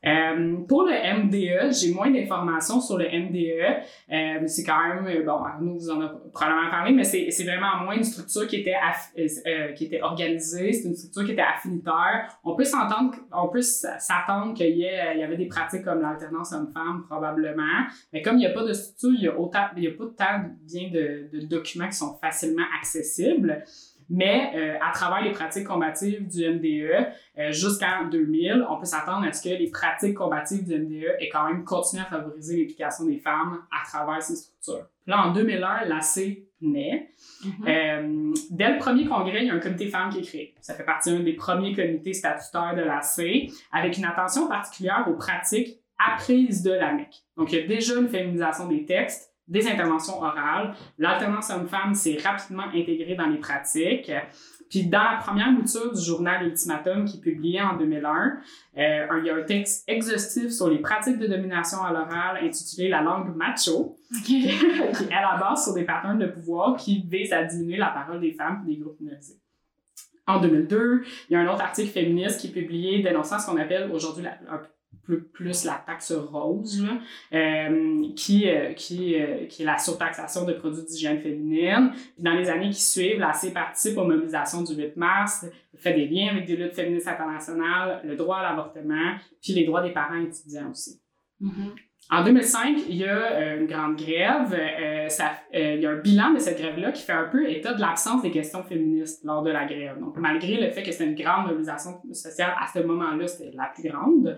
Euh, 0.05 0.57
pour 0.67 0.83
le 0.83 0.91
MDE, 0.93 1.73
j'ai 1.73 1.91
moins 1.91 2.11
d'informations 2.11 2.79
sur 2.79 2.97
le 2.97 3.05
MDE. 3.05 3.83
Euh, 4.11 4.45
c'est 4.45 4.63
quand 4.63 4.87
même, 4.87 5.07
euh, 5.07 5.23
bon, 5.25 5.31
Arnaud 5.43 5.73
vous 5.79 5.89
en 5.89 5.99
a 6.01 6.09
probablement 6.31 6.69
parlé, 6.69 6.93
mais 6.93 7.03
c'est 7.03 7.43
vraiment 7.43 7.83
moins 7.83 7.95
une 7.95 8.03
structure 8.03 8.45
qui 8.47 8.57
était, 8.57 8.73
aff- 8.73 9.11
euh, 9.47 9.71
qui 9.73 9.85
était 9.85 10.01
organisée, 10.01 10.73
c'est 10.73 10.87
une 10.89 10.95
structure 10.95 11.25
qui 11.25 11.31
était 11.31 11.41
affinitaire. 11.41 12.27
On 12.43 12.55
peut 12.55 12.63
s'entendre, 12.63 13.15
on 13.31 13.47
peut 13.49 13.61
s'attendre 13.63 14.53
qu'il 14.53 14.77
y, 14.77 14.81
y 14.81 15.23
avait 15.23 15.37
des 15.37 15.47
pratiques 15.47 15.83
comme 15.83 16.01
l'alternance 16.01 16.53
homme-femme, 16.53 17.05
probablement, 17.09 17.85
mais 18.13 18.21
comme 18.21 18.35
il 18.35 18.39
n'y 18.39 18.45
a 18.47 18.51
pas 18.53 18.63
de 18.63 18.73
structure, 18.73 19.09
il 19.17 19.23
y 19.23 19.27
a, 19.27 19.31
a 19.31 19.97
pas 19.97 20.05
tant 20.17 20.49
bien 20.61 20.89
de 20.91 21.45
documents 21.47 21.87
qui 21.87 21.95
sont 21.97 22.15
facilement 22.21 22.65
accessibles. 22.79 23.63
Mais 24.09 24.51
euh, 24.55 24.77
à 24.81 24.91
travers 24.91 25.23
les 25.23 25.31
pratiques 25.31 25.65
combatives 25.65 26.27
du 26.27 26.47
MDE, 26.47 27.07
euh, 27.37 27.51
jusqu'en 27.51 28.07
2000, 28.09 28.65
on 28.69 28.77
peut 28.77 28.85
s'attendre 28.85 29.27
à 29.27 29.33
ce 29.33 29.41
que 29.41 29.49
les 29.49 29.69
pratiques 29.69 30.15
combatives 30.15 30.63
du 30.63 30.77
MDE 30.77 31.15
aient 31.19 31.29
quand 31.29 31.47
même 31.47 31.63
continué 31.63 32.03
à 32.03 32.05
favoriser 32.05 32.57
l'implication 32.57 33.05
des 33.05 33.17
femmes 33.17 33.63
à 33.71 33.85
travers 33.85 34.21
ces 34.21 34.35
structures. 34.35 34.85
Là, 35.07 35.27
en 35.27 35.33
2001, 35.33 35.85
l'AC 35.85 36.37
naît. 36.61 37.09
Mhm. 37.43 37.51
Euh, 37.67 38.33
dès 38.51 38.71
le 38.71 38.77
premier 38.77 39.05
congrès, 39.05 39.41
il 39.41 39.47
y 39.47 39.49
a 39.49 39.53
un 39.53 39.59
comité 39.59 39.87
femmes 39.87 40.09
qui 40.09 40.19
est 40.19 40.23
créé. 40.23 40.55
Ça 40.61 40.73
fait 40.73 40.85
partie 40.85 41.11
d'un 41.11 41.23
des 41.23 41.33
premiers 41.33 41.73
comités 41.73 42.13
statutaires 42.13 42.75
de 42.75 42.81
l'AC, 42.81 43.51
avec 43.71 43.97
une 43.97 44.05
attention 44.05 44.47
particulière 44.47 45.05
aux 45.09 45.15
pratiques 45.15 45.79
apprises 45.97 46.61
de 46.63 46.71
l'AMEC. 46.71 47.23
Donc, 47.37 47.51
il 47.51 47.59
y 47.59 47.63
a 47.63 47.67
déjà 47.67 47.95
une 47.95 48.09
féminisation 48.09 48.67
des 48.67 48.85
textes, 48.85 49.31
des 49.47 49.67
interventions 49.67 50.21
orales. 50.21 50.73
L'alternance 50.97 51.49
homme-femme 51.51 51.93
s'est 51.93 52.17
rapidement 52.23 52.65
intégrée 52.73 53.15
dans 53.15 53.27
les 53.27 53.37
pratiques. 53.37 54.11
Puis 54.69 54.87
dans 54.87 55.03
la 55.03 55.17
première 55.17 55.51
mouture 55.51 55.93
du 55.93 56.01
journal 56.01 56.47
Ultimatum 56.47 57.05
qui 57.05 57.17
est 57.17 57.21
publié 57.21 57.61
en 57.61 57.77
2001, 57.77 58.37
euh, 58.77 59.07
il 59.19 59.25
y 59.25 59.29
a 59.29 59.35
un 59.35 59.43
texte 59.43 59.87
exhaustif 59.87 60.49
sur 60.49 60.69
les 60.69 60.79
pratiques 60.79 61.19
de 61.19 61.27
domination 61.27 61.83
à 61.83 61.91
l'oral 61.93 62.43
intitulé 62.43 62.89
La 62.89 63.01
langue 63.01 63.35
macho, 63.35 63.95
qui 64.25 64.47
est 64.47 65.13
à 65.13 65.21
la 65.33 65.37
base 65.39 65.63
sur 65.65 65.73
des 65.75 65.83
patterns 65.83 66.17
de 66.17 66.25
pouvoir 66.25 66.75
qui 66.77 67.05
visent 67.07 67.31
à 67.33 67.43
diminuer 67.43 67.77
la 67.77 67.89
parole 67.89 68.19
des 68.19 68.33
femmes 68.33 68.63
et 68.67 68.73
des 68.73 68.77
groupes 68.81 68.99
minorisés. 68.99 69.39
En 70.27 70.41
2002, 70.41 71.03
il 71.29 71.33
y 71.33 71.35
a 71.35 71.41
un 71.41 71.47
autre 71.53 71.61
article 71.61 71.91
féministe 71.91 72.41
qui 72.41 72.47
est 72.47 72.51
publié 72.51 73.03
dénonçant 73.03 73.37
ce 73.37 73.45
qu'on 73.45 73.57
appelle 73.57 73.91
aujourd'hui 73.91 74.23
la- 74.23 74.39
plus 75.05 75.65
la 75.65 75.83
taxe 75.85 76.11
rose, 76.11 76.83
là, 76.83 76.99
euh, 77.33 78.13
qui, 78.15 78.49
euh, 78.49 78.73
qui, 78.73 79.15
euh, 79.15 79.45
qui 79.45 79.63
est 79.63 79.65
la 79.65 79.77
surtaxation 79.77 80.45
de 80.45 80.53
produits 80.53 80.83
d'hygiène 80.83 81.19
féminine. 81.19 81.91
Dans 82.17 82.33
les 82.33 82.49
années 82.49 82.69
qui 82.69 82.81
suivent, 82.81 83.19
la 83.19 83.33
C 83.33 83.51
participe 83.51 83.97
aux 83.97 84.05
mobilisations 84.05 84.63
du 84.63 84.73
8 84.73 84.97
mars, 84.97 85.45
fait 85.75 85.93
des 85.93 86.07
liens 86.07 86.29
avec 86.31 86.45
des 86.45 86.55
luttes 86.55 86.73
féministes 86.73 87.07
internationales, 87.07 88.01
le 88.03 88.15
droit 88.15 88.37
à 88.37 88.49
l'avortement, 88.49 89.15
puis 89.41 89.53
les 89.53 89.65
droits 89.65 89.81
des 89.81 89.91
parents 89.91 90.19
étudiants 90.19 90.71
aussi. 90.71 91.01
Mhm. 91.39 91.75
En 92.11 92.23
2005, 92.23 92.83
il 92.87 92.97
y 92.97 93.05
a 93.05 93.17
euh, 93.17 93.59
une 93.59 93.65
grande 93.65 93.95
grève. 93.95 94.53
Euh, 94.53 95.09
ça, 95.09 95.31
euh, 95.55 95.73
il 95.75 95.81
y 95.81 95.87
a 95.87 95.89
un 95.89 95.95
bilan 95.95 96.33
de 96.33 96.39
cette 96.39 96.59
grève-là 96.59 96.91
qui 96.91 97.01
fait 97.01 97.13
un 97.13 97.25
peu 97.25 97.49
état 97.49 97.73
de 97.73 97.81
l'absence 97.81 98.21
des 98.21 98.29
questions 98.29 98.63
féministes 98.63 99.23
lors 99.23 99.41
de 99.41 99.49
la 99.49 99.65
grève. 99.65 99.99
Donc, 99.99 100.15
malgré 100.17 100.61
le 100.61 100.69
fait 100.71 100.83
que 100.83 100.91
c'était 100.91 101.05
une 101.05 101.15
grande 101.15 101.47
mobilisation 101.47 101.99
sociale, 102.13 102.53
à 102.61 102.67
ce 102.71 102.85
moment-là, 102.85 103.27
c'était 103.27 103.51
la 103.55 103.71
plus 103.73 103.89
grande. 103.89 104.37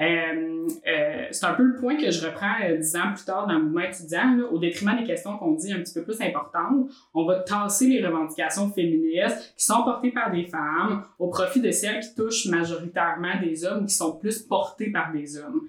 Euh, 0.00 0.68
euh, 0.86 1.26
c'est 1.32 1.46
un 1.46 1.54
peu 1.54 1.64
le 1.64 1.74
point 1.74 1.96
que 1.96 2.08
je 2.08 2.24
reprends 2.24 2.54
euh, 2.62 2.76
dix 2.76 2.94
ans 2.94 3.12
plus 3.12 3.24
tard 3.24 3.48
dans 3.48 3.54
le 3.54 3.64
mouvement 3.64 3.80
étudiant, 3.80 4.36
là, 4.36 4.44
au 4.44 4.58
détriment 4.58 4.96
des 4.96 5.04
questions 5.04 5.36
qu'on 5.38 5.54
dit 5.54 5.72
un 5.72 5.80
petit 5.80 5.94
peu 5.94 6.04
plus 6.04 6.20
importantes. 6.20 6.88
On 7.14 7.24
va 7.24 7.40
tasser 7.40 7.88
les 7.88 8.06
revendications 8.06 8.70
féministes 8.70 9.54
qui 9.56 9.64
sont 9.64 9.82
portées 9.82 10.12
par 10.12 10.30
des 10.30 10.44
femmes 10.44 11.02
au 11.18 11.28
profit 11.30 11.60
de 11.60 11.72
celles 11.72 11.98
qui 11.98 12.14
touchent 12.14 12.46
majoritairement 12.46 13.40
des 13.42 13.64
hommes 13.64 13.82
ou 13.82 13.86
qui 13.86 13.94
sont 13.94 14.16
plus 14.16 14.40
portées 14.42 14.92
par 14.92 15.10
des 15.12 15.36
hommes. 15.36 15.62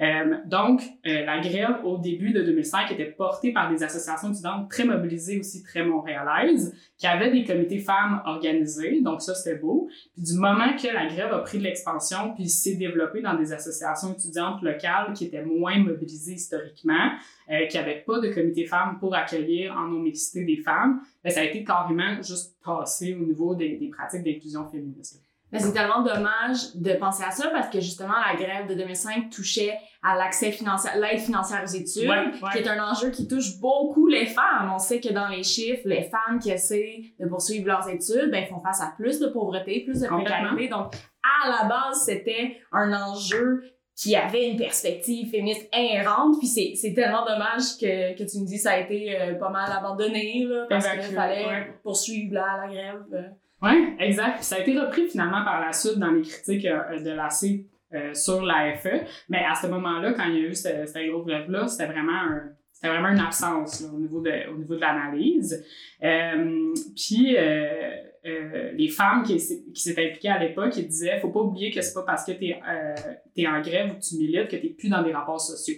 Euh, 0.00 0.36
donc, 0.46 0.80
euh, 1.06 1.24
la 1.24 1.40
grève 1.40 1.84
au 1.84 1.98
début 1.98 2.32
de 2.32 2.42
2005 2.42 2.90
était 2.92 3.10
portée 3.10 3.52
par 3.52 3.70
des 3.70 3.82
associations 3.82 4.30
étudiantes 4.30 4.70
très 4.70 4.84
mobilisées 4.84 5.38
aussi, 5.38 5.62
très 5.62 5.84
montréalaises, 5.84 6.74
qui 6.96 7.06
avaient 7.06 7.30
des 7.30 7.44
comités 7.44 7.78
femmes 7.78 8.22
organisés, 8.24 9.02
donc 9.02 9.20
ça 9.20 9.34
c'était 9.34 9.58
beau. 9.58 9.88
Puis 10.14 10.22
du 10.22 10.34
moment 10.34 10.74
que 10.76 10.88
la 10.88 11.06
grève 11.06 11.32
a 11.32 11.38
pris 11.40 11.58
de 11.58 11.64
l'expansion, 11.64 12.34
puis 12.34 12.48
s'est 12.48 12.76
développée 12.76 13.20
dans 13.20 13.34
des 13.34 13.52
associations 13.52 14.14
étudiantes 14.14 14.62
locales 14.62 15.12
qui 15.14 15.26
étaient 15.26 15.44
moins 15.44 15.78
mobilisées 15.78 16.34
historiquement, 16.34 17.10
euh, 17.50 17.66
qui 17.66 17.76
n'avaient 17.76 18.02
pas 18.06 18.18
de 18.18 18.28
comité 18.28 18.64
femmes 18.64 18.96
pour 18.98 19.14
accueillir 19.14 19.76
en 19.76 19.88
non-mixité 19.88 20.44
des 20.44 20.56
femmes, 20.56 21.00
ben, 21.22 21.30
ça 21.30 21.40
a 21.40 21.44
été 21.44 21.64
carrément 21.64 22.16
juste 22.22 22.56
passé 22.64 23.14
au 23.14 23.24
niveau 23.24 23.54
des, 23.54 23.76
des 23.76 23.88
pratiques 23.88 24.24
d'inclusion 24.24 24.66
féministe. 24.66 25.21
Mais 25.52 25.58
c'est 25.58 25.72
tellement 25.72 26.00
dommage 26.02 26.74
de 26.74 26.94
penser 26.94 27.22
à 27.24 27.30
ça 27.30 27.48
parce 27.50 27.68
que 27.68 27.78
justement, 27.80 28.14
la 28.26 28.34
grève 28.42 28.66
de 28.68 28.74
2005 28.74 29.28
touchait 29.30 29.76
à 30.02 30.16
l'accès 30.16 30.50
financier, 30.50 30.90
l'aide 30.98 31.20
financière 31.20 31.62
aux 31.62 31.70
études, 31.70 32.08
Ouais, 32.08 32.26
ouais. 32.42 32.50
qui 32.52 32.58
est 32.58 32.68
un 32.68 32.82
enjeu 32.82 33.10
qui 33.10 33.28
touche 33.28 33.60
beaucoup 33.60 34.06
les 34.08 34.26
femmes. 34.26 34.72
On 34.74 34.78
sait 34.78 34.98
que 35.00 35.12
dans 35.12 35.28
les 35.28 35.42
chiffres, 35.42 35.82
les 35.84 36.04
femmes 36.04 36.38
qui 36.40 36.50
essaient 36.50 37.02
de 37.20 37.28
poursuivre 37.28 37.66
leurs 37.66 37.86
études, 37.88 38.30
ben, 38.30 38.46
font 38.46 38.60
face 38.60 38.80
à 38.80 38.94
plus 38.96 39.20
de 39.20 39.28
pauvreté, 39.28 39.84
plus 39.84 40.00
de 40.00 40.06
précarité. 40.08 40.68
Donc, 40.68 40.94
à 41.22 41.48
la 41.48 41.68
base, 41.68 42.02
c'était 42.04 42.56
un 42.72 42.92
enjeu 42.92 43.62
qui 43.94 44.16
avait 44.16 44.48
une 44.48 44.56
perspective 44.56 45.30
féministe 45.30 45.68
inhérente. 45.72 46.38
Puis 46.38 46.48
c'est, 46.48 46.72
c'est 46.76 46.94
tellement 46.94 47.24
dommage 47.26 47.76
que, 47.78 48.16
que 48.16 48.24
tu 48.28 48.38
me 48.40 48.46
dis 48.46 48.58
ça 48.58 48.72
a 48.72 48.78
été 48.78 49.14
euh, 49.20 49.34
pas 49.34 49.50
mal 49.50 49.70
abandonné, 49.70 50.44
là, 50.48 50.64
parce 50.68 50.88
qu'il 50.88 51.02
fallait 51.14 51.46
ouais. 51.46 51.72
poursuivre 51.82 52.32
la, 52.34 52.66
la 52.66 52.72
grève. 52.72 53.32
Euh. 53.62 53.68
Oui, 53.68 53.94
exact. 53.98 54.42
Ça 54.42 54.56
a 54.56 54.58
été 54.60 54.78
repris 54.78 55.08
finalement 55.08 55.44
par 55.44 55.60
la 55.60 55.72
suite 55.72 55.98
dans 55.98 56.10
les 56.10 56.22
critiques 56.22 56.66
euh, 56.66 56.98
de 57.00 57.10
l'AC 57.10 57.66
euh, 57.94 58.14
sur 58.14 58.42
l'AFE. 58.42 58.88
Mais 59.28 59.44
à 59.44 59.54
ce 59.54 59.66
moment-là, 59.68 60.12
quand 60.14 60.24
il 60.24 60.34
y 60.34 60.44
a 60.44 60.48
eu 60.48 60.54
cette, 60.54 60.88
cette 60.88 61.06
grève-là, 61.10 61.68
c'était 61.68 61.86
vraiment 61.86 62.12
un- 62.12 62.50
c'était 62.72 62.88
vraiment 62.88 63.10
une 63.10 63.20
absence 63.20 63.84
au 63.94 63.96
niveau 63.96 64.20
de, 64.20 64.50
au 64.52 64.56
niveau 64.58 64.74
de 64.74 64.80
l'analyse. 64.80 65.64
Euh, 66.02 66.74
puis 66.96 67.36
euh, 67.36 67.90
euh, 68.26 68.72
les 68.72 68.88
femmes 68.88 69.22
qui, 69.22 69.36
qui 69.36 69.80
s'étaient 69.80 70.08
impliquées 70.08 70.30
à 70.30 70.38
l'époque, 70.38 70.76
ils 70.76 70.88
disaient 70.88 71.20
faut 71.20 71.30
pas 71.30 71.40
oublier 71.40 71.70
que 71.70 71.80
c'est 71.80 71.94
pas 71.94 72.02
parce 72.02 72.24
que 72.24 72.32
tu 72.32 72.46
es, 72.46 73.46
en 73.46 73.60
grève 73.60 73.92
ou 73.92 73.94
que 73.94 74.00
tu 74.00 74.16
milites 74.16 74.48
que 74.48 74.56
tu 74.56 74.70
plus 74.74 74.88
dans 74.88 75.02
des 75.02 75.12
rapports 75.12 75.40
sociaux, 75.40 75.76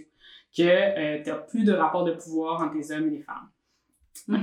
que 0.57 1.23
tu 1.23 1.29
n'as 1.29 1.37
plus 1.37 1.65
de 1.65 1.73
rapport 1.73 2.05
de 2.05 2.13
pouvoir 2.13 2.63
entre 2.63 2.75
les 2.77 2.91
hommes 2.91 3.09
et 3.09 3.19
les 3.19 3.23
femmes. 3.23 3.51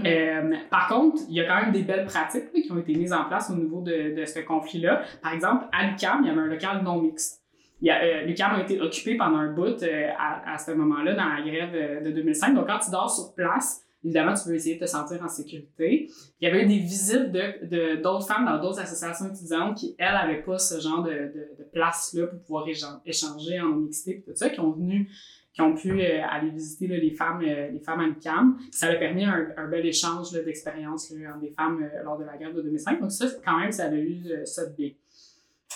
Euh, 0.05 0.53
par 0.69 0.87
contre, 0.89 1.21
il 1.29 1.35
y 1.35 1.41
a 1.41 1.45
quand 1.47 1.61
même 1.63 1.71
des 1.71 1.83
belles 1.83 2.05
pratiques 2.05 2.51
qui 2.51 2.71
ont 2.71 2.77
été 2.77 2.93
mises 2.93 3.13
en 3.13 3.25
place 3.25 3.49
au 3.49 3.55
niveau 3.55 3.81
de, 3.81 4.15
de 4.19 4.25
ce 4.25 4.39
conflit-là. 4.39 5.01
Par 5.21 5.33
exemple, 5.33 5.65
à 5.71 5.87
l'UQAM, 5.87 6.19
il 6.23 6.27
y 6.27 6.29
avait 6.29 6.41
un 6.41 6.47
local 6.47 6.83
non 6.83 7.01
mixte. 7.01 7.41
Euh, 7.83 8.21
L'UQAM 8.25 8.51
a 8.55 8.61
été 8.61 8.79
occupé 8.79 9.15
pendant 9.17 9.37
un 9.37 9.51
bout 9.53 9.81
euh, 9.81 10.09
à, 10.19 10.53
à 10.53 10.57
ce 10.59 10.71
moment-là 10.71 11.13
dans 11.15 11.25
la 11.29 11.41
grève 11.41 11.71
euh, 11.73 12.01
de 12.01 12.11
2005. 12.11 12.53
Donc, 12.53 12.67
quand 12.67 12.77
tu 12.77 12.91
dors 12.91 13.09
sur 13.09 13.33
place, 13.33 13.81
évidemment, 14.03 14.33
tu 14.35 14.49
veux 14.49 14.55
essayer 14.55 14.75
de 14.75 14.81
te 14.81 14.85
sentir 14.89 15.23
en 15.23 15.27
sécurité. 15.29 16.07
Il 16.39 16.47
y 16.47 16.51
avait 16.51 16.65
des 16.65 16.77
visites 16.77 17.31
de, 17.31 17.95
d'autres 18.01 18.27
femmes 18.27 18.45
dans 18.45 18.59
d'autres 18.59 18.79
associations 18.81 19.29
étudiantes 19.29 19.77
qui, 19.77 19.95
elles, 19.97 20.13
n'avaient 20.13 20.41
pas 20.43 20.59
ce 20.59 20.79
genre 20.79 21.01
de, 21.01 21.09
de, 21.11 21.49
de 21.57 21.63
place-là 21.73 22.27
pour 22.27 22.39
pouvoir 22.41 22.67
échan- 22.67 22.99
échanger 23.05 23.59
en 23.59 23.69
mixité 23.69 24.17
et 24.17 24.21
tout 24.31 24.35
ça, 24.35 24.49
qui 24.49 24.59
ont 24.59 24.71
venu 24.71 25.09
qui 25.53 25.61
ont 25.61 25.73
pu 25.73 26.01
euh, 26.01 26.21
aller 26.29 26.49
visiter 26.49 26.87
les 26.87 27.11
femmes 27.11 27.41
euh, 27.43 27.69
les 27.71 27.79
femmes 27.79 27.99
à 27.99 28.07
l'UQAM. 28.07 28.57
Ça 28.71 28.87
a 28.87 28.95
permis 28.95 29.25
un, 29.25 29.67
bel 29.69 29.85
échange 29.85 30.31
d'expériences 30.31 31.11
des 31.11 31.53
femmes 31.57 31.83
euh, 31.83 32.03
lors 32.03 32.17
de 32.17 32.23
la 32.23 32.37
grève 32.37 32.55
de 32.55 32.61
2005. 32.61 33.01
Donc 33.01 33.11
ça, 33.11 33.25
quand 33.45 33.59
même, 33.59 33.71
ça 33.71 33.85
a 33.85 33.93
eu 33.93 34.23
ça 34.45 34.65
de 34.65 34.75
bien. 34.75 34.91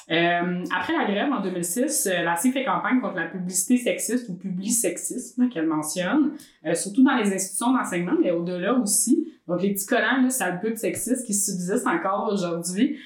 Après 0.07 0.93
la 0.93 1.05
grève 1.05 1.31
en 1.31 1.41
2006, 1.41 2.07
euh, 2.07 2.23
la 2.23 2.35
CIE 2.35 2.51
fait 2.51 2.63
campagne 2.63 3.01
contre 3.01 3.15
la 3.15 3.27
publicité 3.27 3.77
sexiste 3.77 4.29
ou 4.29 4.35
publisexisme 4.35 5.49
qu'elle 5.49 5.67
mentionne, 5.67 6.33
surtout 6.73 7.03
dans 7.03 7.15
les 7.15 7.33
institutions 7.33 7.73
d'enseignement, 7.73 8.13
mais 8.21 8.31
au-delà 8.31 8.75
aussi. 8.75 9.27
Donc 9.47 9.61
les 9.61 9.73
petits 9.73 9.85
collants, 9.85 10.21
là, 10.21 10.29
sale 10.29 10.59
pub 10.59 10.75
sexiste 10.75 11.25
qui 11.25 11.33
subsistent 11.33 11.88
encore 11.88 12.29
aujourd'hui, 12.31 12.99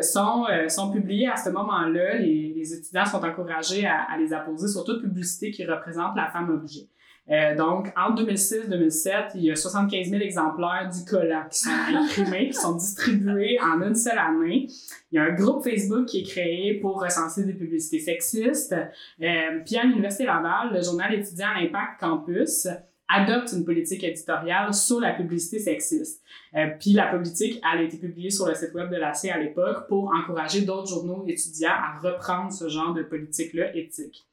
sont, 0.00 0.46
sont 0.68 0.90
publiés 0.90 1.28
à 1.28 1.36
ce 1.36 1.50
moment-là. 1.50 2.18
Les, 2.18 2.55
les 2.66 2.78
étudiants 2.78 3.06
sont 3.06 3.24
encouragés 3.24 3.86
à, 3.86 4.02
à 4.02 4.18
les 4.18 4.32
apposer 4.32 4.68
sur 4.68 4.84
toute 4.84 5.02
publicité 5.02 5.50
qui 5.50 5.64
représente 5.64 6.16
la 6.16 6.30
femme 6.30 6.50
objet. 6.50 6.88
Euh, 7.28 7.56
donc, 7.56 7.92
en 7.96 8.14
2006-2007, 8.14 9.32
il 9.34 9.44
y 9.44 9.50
a 9.50 9.56
75 9.56 10.10
000 10.10 10.22
exemplaires 10.22 10.88
du 10.92 11.04
collant 11.04 11.44
qui 11.50 11.58
sont 11.58 11.70
imprimés, 11.94 12.50
qui 12.50 12.56
sont 12.56 12.76
distribués 12.76 13.58
en 13.60 13.82
une 13.82 13.96
seule 13.96 14.18
année. 14.18 14.68
Il 15.10 15.16
y 15.16 15.18
a 15.18 15.24
un 15.24 15.32
groupe 15.32 15.64
Facebook 15.64 16.06
qui 16.06 16.20
est 16.20 16.22
créé 16.22 16.74
pour 16.80 17.02
recenser 17.02 17.44
des 17.44 17.54
publicités 17.54 17.98
sexistes. 17.98 18.74
Euh, 18.74 19.60
puis 19.64 19.76
à 19.76 19.84
l'Université 19.84 20.24
Laval, 20.24 20.72
le 20.72 20.82
journal 20.82 21.12
étudiant 21.14 21.48
Impact 21.56 21.98
Campus 22.00 22.68
adopte 23.08 23.52
une 23.52 23.64
politique 23.64 24.02
éditoriale 24.02 24.74
sur 24.74 25.00
la 25.00 25.12
publicité 25.12 25.58
sexiste. 25.58 26.22
Euh, 26.54 26.66
puis 26.80 26.92
la 26.92 27.06
politique, 27.06 27.60
elle 27.72 27.80
a 27.80 27.82
été 27.82 27.98
publiée 27.98 28.30
sur 28.30 28.46
le 28.46 28.54
site 28.54 28.74
web 28.74 28.90
de 28.90 28.96
l'AC 28.96 29.26
à 29.26 29.38
l'époque 29.38 29.88
pour 29.88 30.12
encourager 30.14 30.62
d'autres 30.62 30.88
journaux 30.88 31.24
étudiants 31.26 31.70
à 31.70 31.98
reprendre 31.98 32.52
ce 32.52 32.68
genre 32.68 32.94
de 32.94 33.02
politique-là 33.02 33.74
éthique. 33.76 34.26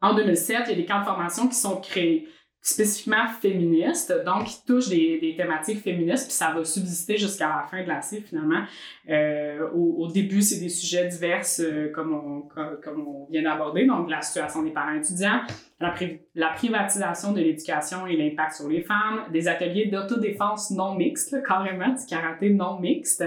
En 0.00 0.14
2007, 0.14 0.64
il 0.66 0.70
y 0.70 0.72
a 0.72 0.76
des 0.76 0.84
camps 0.86 1.00
de 1.00 1.04
formation 1.04 1.48
qui 1.48 1.54
sont 1.54 1.80
créés 1.80 2.28
spécifiquement 2.64 3.26
féministes, 3.40 4.14
donc 4.24 4.44
qui 4.44 4.64
touchent 4.64 4.88
des, 4.88 5.34
thématiques 5.36 5.80
féministes, 5.80 6.26
puis 6.26 6.34
ça 6.34 6.52
va 6.54 6.64
subsister 6.64 7.16
jusqu'à 7.16 7.48
la 7.48 7.66
fin 7.68 7.82
de 7.82 7.88
la 7.88 8.00
CIF 8.00 8.28
finalement. 8.28 8.62
Euh, 9.10 9.68
au, 9.74 10.04
au 10.04 10.08
début, 10.08 10.40
c'est 10.42 10.60
des 10.60 10.68
sujets 10.68 11.08
divers 11.08 11.42
euh, 11.58 11.90
comme, 11.90 12.14
on, 12.14 12.42
comme, 12.80 13.04
on 13.04 13.26
vient 13.30 13.42
d'aborder, 13.42 13.84
donc 13.84 14.08
la 14.08 14.22
situation 14.22 14.62
des 14.62 14.70
parents 14.70 14.94
étudiants, 14.94 15.40
la, 15.80 15.90
pri- 15.90 16.20
la 16.36 16.50
privatisation 16.50 17.32
de 17.32 17.40
l'éducation 17.40 18.06
et 18.06 18.16
l'impact 18.16 18.52
sur 18.52 18.68
les 18.68 18.82
femmes, 18.82 19.24
des 19.32 19.48
ateliers 19.48 19.86
d'autodéfense 19.86 20.70
non 20.70 20.94
mixtes, 20.94 21.32
là, 21.32 21.40
carrément 21.40 21.88
du 21.88 22.06
karaté 22.08 22.50
non 22.50 22.78
mixte, 22.78 23.24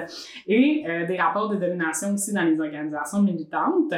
et 0.48 0.86
euh, 0.88 1.06
des 1.06 1.18
rapports 1.18 1.50
de 1.50 1.58
domination 1.58 2.14
aussi 2.14 2.32
dans 2.32 2.44
les 2.44 2.58
organisations 2.58 3.22
militantes. 3.22 3.94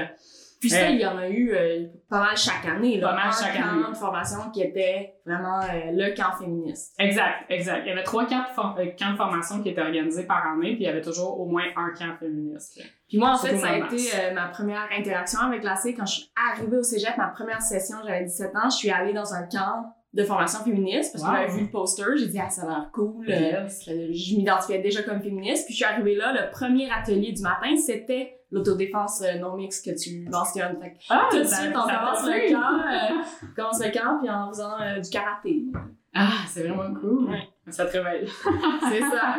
Puis 0.60 0.70
ça, 0.70 0.86
Euh, 0.86 0.90
il 0.90 1.00
y 1.00 1.06
en 1.06 1.18
a 1.18 1.28
eu 1.30 1.52
euh, 1.54 1.86
pas 2.10 2.20
mal 2.20 2.36
chaque 2.38 2.66
année. 2.66 3.00
Là, 3.00 3.10
Pas 3.10 3.16
mal 3.16 3.32
chaque 3.34 3.54
camp 3.56 3.70
année. 3.70 3.84
de 3.90 3.96
formation 3.96 4.50
qui 4.52 4.62
était 4.62 5.14
vraiment 5.26 5.60
euh, 5.62 5.92
le 5.94 6.16
camp 6.16 6.36
féministe. 6.38 6.94
Exact, 7.00 7.46
exact. 7.50 7.84
Il 7.86 7.90
y 7.90 7.92
avait 7.92 8.04
trois, 8.04 8.26
for- 8.56 8.76
camps 8.98 9.12
de 9.12 9.18
formation 9.18 9.62
qui 9.62 9.70
étaient 9.70 9.82
organisés 9.82 10.26
par 10.26 10.46
année, 10.48 10.74
puis 10.76 10.84
il 10.84 10.88
y 10.88 10.90
avait 10.90 11.02
toujours 11.02 11.40
au 11.40 11.46
moins 11.46 11.64
un 11.76 11.90
camp 11.98 12.16
féministe. 12.20 12.82
Puis 13.08 13.18
moi, 13.20 13.32
en 13.32 13.38
fait, 13.38 13.56
ça 13.58 13.70
a 13.70 13.78
été 13.78 13.98
euh, 14.20 14.34
ma 14.34 14.48
première 14.48 14.88
interaction 14.98 15.40
avec 15.42 15.64
la 15.64 15.76
C. 15.76 15.94
Quand 15.94 16.06
je 16.06 16.14
suis 16.14 16.32
arrivée 16.52 16.78
au 16.78 16.84
cégep, 16.84 17.16
ma 17.18 17.28
première 17.28 17.62
session, 17.62 17.98
j'avais 18.06 18.24
17 18.26 18.56
ans, 18.56 18.70
je 18.70 18.76
suis 18.78 18.90
allée 18.90 19.14
dans 19.14 19.34
un 19.34 19.44
camp 19.44 19.94
de 20.14 20.24
formation 20.24 20.64
féministe 20.64 21.14
parce 21.14 21.24
que 21.24 21.32
j'avais 21.32 21.52
vu 21.54 21.66
le 21.66 21.70
poster, 21.72 22.04
j'ai 22.18 22.28
dit 22.28 22.40
«Ah, 22.44 22.50
ça 22.50 22.64
a 22.64 22.66
l'air 22.66 22.90
cool! 22.94 23.28
Yes. 23.30 23.84
Je 23.86 24.36
m'identifiais 24.38 24.80
déjà 24.80 25.04
comme 25.04 25.22
féministe. 25.22 25.66
Puis 25.68 25.76
je 25.76 25.84
suis 25.84 25.94
arrivée 25.94 26.16
là, 26.16 26.32
le 26.34 26.50
premier 26.50 26.90
atelier 26.92 27.34
du 27.34 27.42
matin, 27.44 27.76
c'était 27.76 28.37
l'autodéfense 28.52 29.22
euh, 29.22 29.38
non 29.40 29.56
mixte 29.56 29.86
que 29.86 29.98
tu 29.98 30.28
mentionnes. 30.30 30.78
Fait 30.82 30.92
que 30.92 30.98
Ah, 31.10 31.28
tout 31.30 31.40
de 31.40 31.44
suite, 31.44 31.72
on 31.76 31.82
commence 31.82 32.26
le 32.26 32.52
camp, 32.52 32.80
euh, 32.80 33.52
commence 33.56 33.84
le 33.84 33.92
camp, 33.92 34.20
puis 34.20 34.30
en 34.30 34.50
faisant 34.50 34.80
euh, 34.82 35.00
du 35.00 35.10
karaté. 35.10 35.66
Ah, 36.14 36.30
c'est 36.48 36.68
vraiment 36.68 36.94
cool. 37.00 37.30
Ouais. 37.30 37.48
Ça 37.70 37.86
te 37.86 37.98
réveille. 37.98 38.28
C'est 38.90 39.02
ça. 39.02 39.36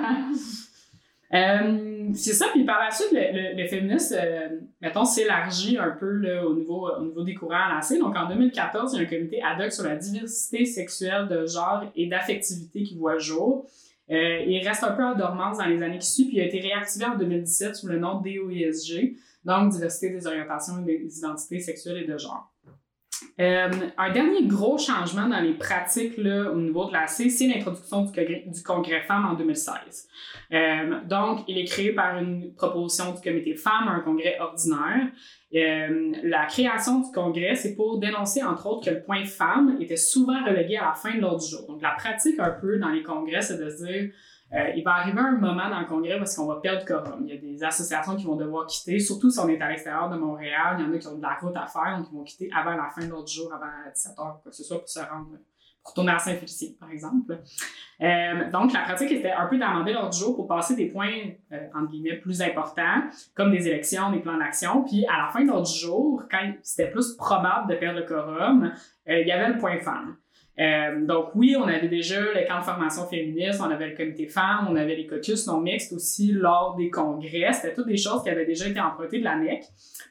Euh, 1.35 2.09
c'est 2.14 2.33
ça, 2.33 2.47
puis 2.53 2.64
par 2.64 2.81
la 2.83 2.90
suite, 2.90 3.12
le, 3.12 3.21
le, 3.21 3.62
le 3.62 3.68
féminisme, 3.68 4.16
mettons, 4.81 5.05
s'élargit 5.05 5.77
un 5.77 5.90
peu 5.90 6.11
là, 6.11 6.47
au, 6.47 6.55
niveau, 6.55 6.88
au 6.88 7.05
niveau 7.05 7.23
des 7.23 7.35
courants 7.35 7.66
à 7.68 7.75
l'AC. 7.75 7.99
Donc 7.99 8.16
en 8.16 8.29
2014, 8.29 8.94
il 8.94 8.97
y 8.97 9.01
a 9.01 9.07
un 9.07 9.11
comité 9.11 9.42
ad 9.42 9.61
hoc 9.61 9.71
sur 9.71 9.85
la 9.85 9.97
diversité 9.97 10.64
sexuelle 10.64 11.29
de 11.29 11.44
genre 11.44 11.85
et 11.94 12.07
d'affectivité 12.07 12.83
qui 12.83 12.97
voit 12.97 13.14
le 13.14 13.18
jour. 13.18 13.66
Euh, 14.11 14.44
il 14.47 14.66
reste 14.66 14.85
un 14.85 14.92
peu 14.92 15.05
en 15.05 15.14
dormance 15.14 15.59
dans 15.59 15.66
les 15.66 15.83
années 15.83 15.99
qui 15.99 16.07
suivent, 16.07 16.29
puis 16.29 16.37
il 16.38 16.40
a 16.40 16.47
été 16.47 16.61
réactivé 16.61 17.05
en 17.05 17.16
2017 17.16 17.77
sous 17.77 17.88
le 17.88 17.99
nom 17.99 18.21
DOISG, 18.21 19.16
donc 19.44 19.71
Diversité 19.71 20.11
des 20.11 20.27
orientations 20.27 20.81
et 20.81 20.85
des 20.85 21.18
identités 21.18 21.61
sexuelles 21.61 21.99
et 21.99 22.07
de 22.07 22.16
genre. 22.16 22.53
Euh, 23.41 23.71
un 23.97 24.13
dernier 24.13 24.47
gros 24.47 24.79
changement 24.79 25.29
dans 25.29 25.41
les 25.41 25.55
pratiques 25.55 26.19
au 26.19 26.57
niveau 26.57 26.87
de 26.87 26.93
l'AC, 26.93 27.31
c'est 27.31 27.47
l'introduction 27.47 28.05
du 28.05 28.63
congrès, 28.63 29.01
du 29.01 29.07
femmes 29.07 29.27
en 29.27 29.35
2016. 29.35 30.09
Euh, 30.53 31.01
donc, 31.05 31.41
il 31.49 31.59
est 31.59 31.65
créé 31.65 31.93
par 31.93 32.19
une 32.19 32.55
proposition 32.55 33.13
du 33.13 33.21
comité 33.21 33.55
femmes, 33.55 33.89
un 33.89 34.01
congrès 34.01 34.39
ordinaire. 34.39 35.09
Euh, 35.55 36.13
la 36.23 36.47
création 36.47 37.01
du 37.01 37.11
congrès, 37.13 37.55
c'est 37.55 37.75
pour 37.75 37.99
dénoncer, 37.99 38.43
entre 38.43 38.67
autres, 38.67 38.87
que 38.87 38.95
le 38.95 39.03
point 39.03 39.25
femme 39.25 39.79
était 39.81 39.97
souvent 39.97 40.45
relégué 40.45 40.77
à 40.77 40.87
la 40.87 40.95
fin 40.95 41.15
de 41.15 41.21
l'ordre 41.21 41.43
du 41.43 41.51
jour. 41.51 41.67
Donc, 41.67 41.83
la 41.83 41.93
pratique 41.93 42.39
un 42.39 42.51
peu 42.51 42.79
dans 42.79 42.91
les 42.91 43.03
congrès, 43.03 43.41
c'est 43.41 43.59
de 43.59 43.71
se 43.71 43.85
dire, 43.85 44.11
euh, 44.55 44.71
il 44.75 44.83
va 44.83 44.95
arriver 44.95 45.21
un 45.21 45.33
moment 45.33 45.69
dans 45.69 45.81
le 45.81 45.87
congrès 45.87 46.17
parce 46.19 46.35
qu'on 46.35 46.47
va 46.47 46.57
perdre 46.57 46.85
quorum. 46.87 47.27
Il 47.27 47.35
y 47.35 47.37
a 47.37 47.41
des 47.41 47.63
associations 47.63 48.17
qui 48.17 48.25
vont 48.25 48.37
devoir 48.37 48.67
quitter, 48.67 48.99
surtout 48.99 49.31
si 49.31 49.39
on 49.41 49.49
est 49.49 49.61
à 49.61 49.69
l'extérieur 49.69 50.09
de 50.09 50.17
Montréal. 50.17 50.77
Il 50.79 50.87
y 50.87 50.89
en 50.89 50.95
a 50.95 50.99
qui 50.99 51.07
ont 51.07 51.17
de 51.17 51.23
la 51.23 51.35
route 51.35 51.57
à 51.57 51.67
faire, 51.67 51.99
donc 51.99 52.07
ils 52.11 52.17
vont 52.17 52.25
quitter 52.25 52.49
avant 52.55 52.75
la 52.75 52.89
fin 52.89 53.03
de 53.03 53.25
du 53.25 53.33
jour, 53.33 53.53
avant 53.53 53.67
17h, 53.67 54.15
quoi 54.17 54.41
que 54.47 54.55
ce 54.55 54.65
soit, 54.65 54.79
pour 54.79 54.89
se 54.89 55.01
rendre, 55.01 55.37
pour 55.83 55.91
retourner 55.91 56.13
à 56.13 56.19
Saint-Félicien, 56.19 56.71
par 56.81 56.91
exemple. 56.91 57.39
Euh, 58.01 58.51
donc, 58.51 58.73
la 58.73 58.81
pratique 58.81 59.13
était 59.13 59.33
un 59.33 59.47
peu 59.49 59.59
d'amender 59.59 59.93
l'ordre 59.93 60.11
du 60.11 60.19
jour 60.19 60.35
pour 60.35 60.47
passer 60.47 60.75
des 60.77 60.87
points, 60.87 61.13
euh, 61.53 61.67
entre 61.75 61.91
guillemets, 61.91 62.17
plus 62.17 62.41
importants, 62.41 63.03
comme 63.35 63.51
des 63.51 63.69
élections, 63.69 64.11
des 64.13 64.21
plans 64.21 64.39
d'action. 64.39 64.83
Puis, 64.83 65.05
à 65.09 65.27
la 65.27 65.29
fin 65.31 65.43
de 65.43 65.49
l'ordre 65.49 65.67
du 65.67 65.79
jour, 65.79 66.23
quand 66.31 66.55
c'était 66.63 66.91
plus 66.91 67.17
probable 67.17 67.69
de 67.69 67.77
perdre 67.77 68.01
le 68.01 68.07
quorum, 68.07 68.73
il 69.07 69.27
y 69.27 69.33
avait 69.33 69.53
le 69.53 69.59
point 69.59 69.79
femme. 69.81 70.17
Euh, 70.61 71.05
donc 71.07 71.27
oui, 71.37 71.55
on 71.57 71.68
avait 71.68 71.87
déjà 71.88 72.21
le 72.21 72.47
camp 72.49 72.59
de 72.59 72.64
formation 72.64 73.07
féministe, 73.07 73.61
on 73.64 73.71
avait 73.71 73.90
le 73.90 73.97
comité 73.97 74.27
femmes, 74.27 74.66
on 74.68 74.75
avait 74.75 74.97
les 74.97 75.07
caucus 75.07 75.47
non 75.47 75.61
mixtes 75.61 75.92
aussi 75.92 76.33
lors 76.33 76.75
des 76.77 76.90
congrès. 76.90 77.53
C'était 77.53 77.75
toutes 77.75 77.87
des 77.87 77.97
choses 77.97 78.25
qui 78.25 78.31
avaient 78.31 78.44
déjà 78.44 78.66
été 78.66 78.81
empruntées 78.81 79.21
de 79.21 79.25
la 79.25 79.37
NEC. 79.37 79.62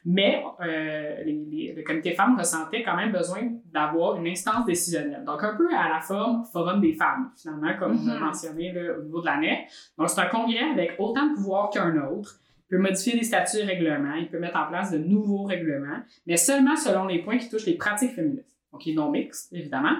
Mais 0.06 0.42
euh, 0.62 1.22
les- 1.24 1.44
les- 1.50 1.74
le 1.76 1.82
comité 1.82 2.12
femmes 2.12 2.36
ressentait 2.38 2.82
quand 2.82 2.96
même 2.96 3.12
besoin 3.12 3.40
d'avoir 3.72 4.16
une 4.16 4.26
instance 4.26 4.64
décisionnelle. 4.64 5.22
Donc 5.26 5.42
un 5.44 5.54
peu 5.54 5.68
à 5.76 5.88
la 5.90 6.00
forme 6.00 6.44
forum 6.50 6.80
des 6.80 6.94
femmes, 6.94 7.30
finalement, 7.36 7.76
comme 7.78 7.98
on 8.02 8.08
a 8.08 8.14
Mhm. 8.14 8.20
mentionné 8.24 8.72
là, 8.72 8.92
au 8.98 9.02
niveau 9.02 9.20
de 9.20 9.26
la 9.26 9.36
NEC. 9.36 9.58
Donc 9.98 10.08
c'est 10.08 10.20
un 10.20 10.26
congrès 10.28 10.70
avec 10.72 10.92
autant 10.98 11.26
de 11.28 11.34
pouvoir 11.34 11.68
qu'un 11.68 11.94
autre. 12.08 12.40
Il 12.70 12.76
peut 12.76 12.82
modifier 12.82 13.14
les 13.16 13.22
statuts 13.24 13.58
et 13.58 13.64
règlements, 13.64 14.14
il 14.14 14.28
peut 14.28 14.38
mettre 14.38 14.58
en 14.58 14.66
place 14.66 14.92
de 14.92 14.98
nouveaux 14.98 15.44
règlements, 15.44 16.00
mais 16.26 16.36
seulement 16.38 16.76
selon 16.76 17.04
les 17.06 17.18
points 17.22 17.36
qui 17.38 17.48
touchent 17.50 17.66
les 17.66 17.76
pratiques 17.76 18.12
féministes. 18.14 18.46
Donc, 18.72 18.84
il 18.86 18.92
est 18.92 18.94
non 18.96 19.10
mixte, 19.10 19.50
évidemment. 19.54 19.92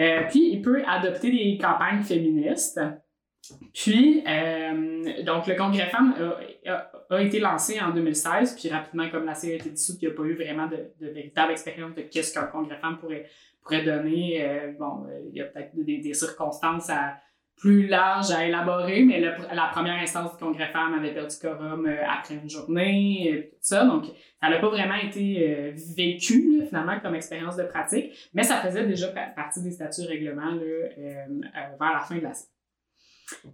Euh, 0.00 0.22
puis, 0.28 0.50
il 0.52 0.62
peut 0.62 0.82
adopter 0.86 1.30
des 1.30 1.58
campagnes 1.58 2.02
féministes. 2.02 2.80
Puis, 3.74 4.22
euh, 4.26 5.22
donc, 5.24 5.46
le 5.46 5.54
Congrès 5.54 5.90
femmes 5.90 6.14
a, 7.10 7.22
été 7.22 7.40
lancé 7.40 7.80
en 7.80 7.90
2016, 7.90 8.56
puis 8.58 8.70
rapidement, 8.70 9.10
comme 9.10 9.26
la 9.26 9.34
série 9.34 9.54
a 9.54 9.56
été 9.56 9.70
dissoute, 9.70 10.00
il 10.00 10.08
n'y 10.08 10.14
a 10.14 10.16
pas 10.16 10.22
eu 10.22 10.34
vraiment 10.34 10.68
de, 10.68 10.92
véritable 11.00 11.52
expérience 11.52 11.94
de 11.94 12.02
qu'est-ce 12.02 12.32
qu'un 12.32 12.46
Congrès 12.46 12.78
femmes 12.78 12.98
pourrait, 12.98 13.26
pourrait 13.60 13.84
donner. 13.84 14.42
Euh, 14.42 14.72
bon, 14.78 15.06
il 15.28 15.36
y 15.36 15.40
a 15.40 15.44
peut-être 15.44 15.74
des 15.74 16.14
circonstances 16.14 16.88
à, 16.88 17.16
plus 17.62 17.86
larges 17.86 18.32
à 18.32 18.44
élaborer, 18.44 19.04
mais 19.04 19.20
la 19.20 19.68
première 19.72 19.94
instance 20.02 20.32
du 20.32 20.38
Congrès 20.44 20.68
femmes 20.72 20.94
avait 20.94 21.14
perdu 21.14 21.36
quorum 21.40 21.86
euh, 21.86 21.96
après 22.10 22.34
une 22.34 22.50
journée, 22.50 23.30
euh, 23.32 23.42
tout 23.52 23.56
ça. 23.60 23.84
Donc, 23.86 24.06
ça 24.40 24.50
n'a 24.50 24.58
pas 24.58 24.68
vraiment 24.68 24.96
été 24.96 25.48
euh, 25.48 25.72
vécu, 25.96 26.62
finalement, 26.66 26.98
comme 27.00 27.14
expérience 27.14 27.56
de 27.56 27.62
pratique, 27.62 28.10
mais 28.34 28.42
ça 28.42 28.56
faisait 28.56 28.84
déjà 28.84 29.08
pa- 29.08 29.26
partie 29.36 29.62
des 29.62 29.70
statuts 29.70 30.02
règlements 30.08 30.50
là, 30.50 30.88
vers 31.78 31.92
la 31.92 32.00
fin 32.00 32.16
de 32.16 32.22
la 32.22 32.34
série. 32.34 32.48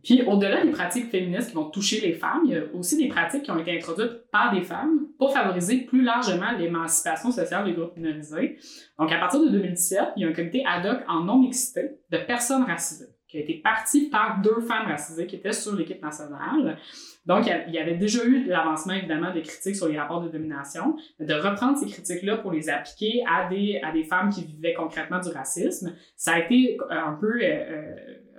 Puis, 0.03 0.23
au-delà 0.27 0.65
des 0.65 0.71
pratiques 0.71 1.11
féministes 1.11 1.51
qui 1.51 1.55
vont 1.55 1.69
toucher 1.71 2.01
les 2.01 2.15
femmes, 2.15 2.41
il 2.47 2.53
y 2.53 2.57
a 2.57 2.63
aussi 2.75 2.97
des 2.97 3.09
pratiques 3.09 3.43
qui 3.43 3.51
ont 3.51 3.59
été 3.59 3.77
introduites 3.77 4.29
par 4.33 4.53
des 4.55 4.63
femmes 4.63 5.07
pour 5.19 5.33
favoriser 5.35 5.83
plus 5.83 6.03
largement 6.03 6.51
l'émancipation 6.59 7.31
sociale 7.31 7.67
des 7.67 7.75
groupes 7.75 7.95
minorisés. 7.97 8.57
Donc, 8.99 9.13
à 9.13 9.19
partir 9.19 9.41
de 9.41 9.51
2017, 9.51 10.01
il 10.17 10.23
y 10.23 10.25
a 10.25 10.29
un 10.29 10.33
comité 10.33 10.65
ad 10.67 10.87
hoc 10.87 11.01
en 11.07 11.25
non-mixité 11.25 11.91
de 12.11 12.19
personnes 12.19 12.65
racisées. 12.65 13.13
Qui 13.29 13.37
a 13.37 13.41
été 13.41 13.55
parti 13.55 14.09
par 14.09 14.41
deux 14.41 14.61
femmes 14.63 14.87
racisées 14.87 15.27
qui 15.27 15.37
étaient 15.37 15.53
sur 15.53 15.77
l'équipe 15.77 16.03
nationale. 16.03 16.79
Donc, 17.27 17.47
il 17.47 17.75
y 17.75 17.79
avait 17.79 17.97
déjà 17.97 18.25
eu 18.25 18.47
l'avancement, 18.47 18.95
évidemment, 18.95 19.33
des 19.35 19.43
critiques 19.43 19.77
sur 19.77 19.87
les 19.87 19.99
rapports 19.99 20.23
de 20.23 20.31
domination, 20.31 20.97
mais 21.21 21.27
de 21.27 21.35
reprendre 21.35 21.77
ces 21.77 21.87
critiques-là 21.87 22.39
pour 22.39 22.53
les 22.53 22.71
appliquer 22.71 23.23
à 23.31 23.47
des, 23.51 23.81
à 23.83 23.93
des 23.93 24.05
femmes 24.05 24.31
qui 24.31 24.45
vivaient 24.45 24.73
concrètement 24.73 25.21
du 25.21 25.29
racisme, 25.29 25.95
ça 26.17 26.33
a 26.33 26.39
été 26.39 26.79
euh, 26.81 26.87
un 26.91 27.13
peu 27.13 27.35
euh, 27.35 27.45
euh, 27.45 27.97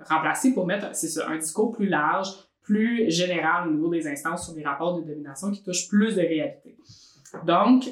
remplacé 0.08 0.52
pour 0.54 0.66
mettre 0.66 0.92
c'est 0.92 1.22
un 1.22 1.36
discours 1.36 1.70
plus 1.70 1.86
large, 1.86 2.30
plus 2.62 3.08
général 3.10 3.68
au 3.68 3.70
niveau 3.70 3.88
des 3.90 4.08
instances 4.08 4.46
sur 4.46 4.56
les 4.56 4.64
rapports 4.64 5.00
de 5.00 5.06
domination 5.06 5.52
qui 5.52 5.62
touchent 5.62 5.88
plus 5.88 6.16
de 6.16 6.22
réalité. 6.22 6.76
Donc, 7.46 7.84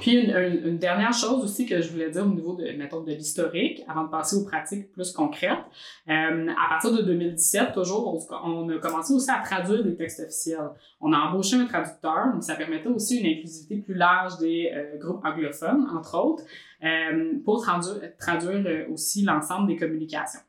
puis 0.00 0.18
une, 0.18 0.78
dernière 0.78 1.12
chose 1.12 1.42
aussi 1.42 1.66
que 1.66 1.80
je 1.80 1.90
voulais 1.90 2.10
dire 2.10 2.24
au 2.24 2.30
niveau 2.30 2.54
de, 2.54 2.64
de 2.64 3.12
l'historique, 3.12 3.82
avant 3.88 4.04
de 4.04 4.10
passer 4.10 4.36
aux 4.36 4.44
pratiques 4.44 4.90
plus 4.92 5.10
concrètes. 5.12 5.64
Euh, 6.08 6.48
à 6.48 6.68
partir 6.68 6.92
de 6.92 7.02
2017, 7.02 7.72
toujours, 7.72 8.26
on, 8.44 8.68
a 8.68 8.78
commencé 8.78 9.14
aussi 9.14 9.30
à 9.30 9.38
traduire 9.38 9.82
des 9.84 9.96
textes 9.96 10.20
officiels. 10.20 10.70
On 11.00 11.12
a 11.12 11.18
embauché 11.18 11.56
un 11.56 11.66
traducteur, 11.66 12.32
donc 12.32 12.42
ça 12.42 12.56
permettait 12.56 12.88
aussi 12.88 13.20
une 13.20 13.26
inclusivité 13.26 13.76
plus 13.76 13.94
large 13.94 14.38
des 14.38 14.70
euh, 14.74 14.98
groupes 14.98 15.24
anglophones, 15.24 15.86
entre 15.94 16.18
autres, 16.18 16.44
euh, 16.84 17.34
pour 17.44 17.62
traduire, 17.62 18.90
aussi 18.90 19.24
l'ensemble 19.24 19.66
des 19.66 19.76
communications. 19.76 20.40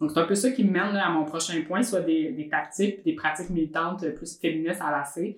Donc, 0.00 0.10
c'est 0.10 0.20
un 0.20 0.26
peu 0.26 0.34
ça 0.34 0.50
qui 0.50 0.64
mène 0.64 0.96
à 0.96 1.10
mon 1.10 1.24
prochain 1.24 1.60
point, 1.66 1.82
soit 1.82 2.00
des, 2.00 2.32
des 2.32 2.48
tactiques, 2.48 3.04
des 3.04 3.14
pratiques 3.14 3.50
militantes 3.50 4.06
plus 4.14 4.38
féministes 4.38 4.82
à 4.82 4.90
l'AC 4.90 5.36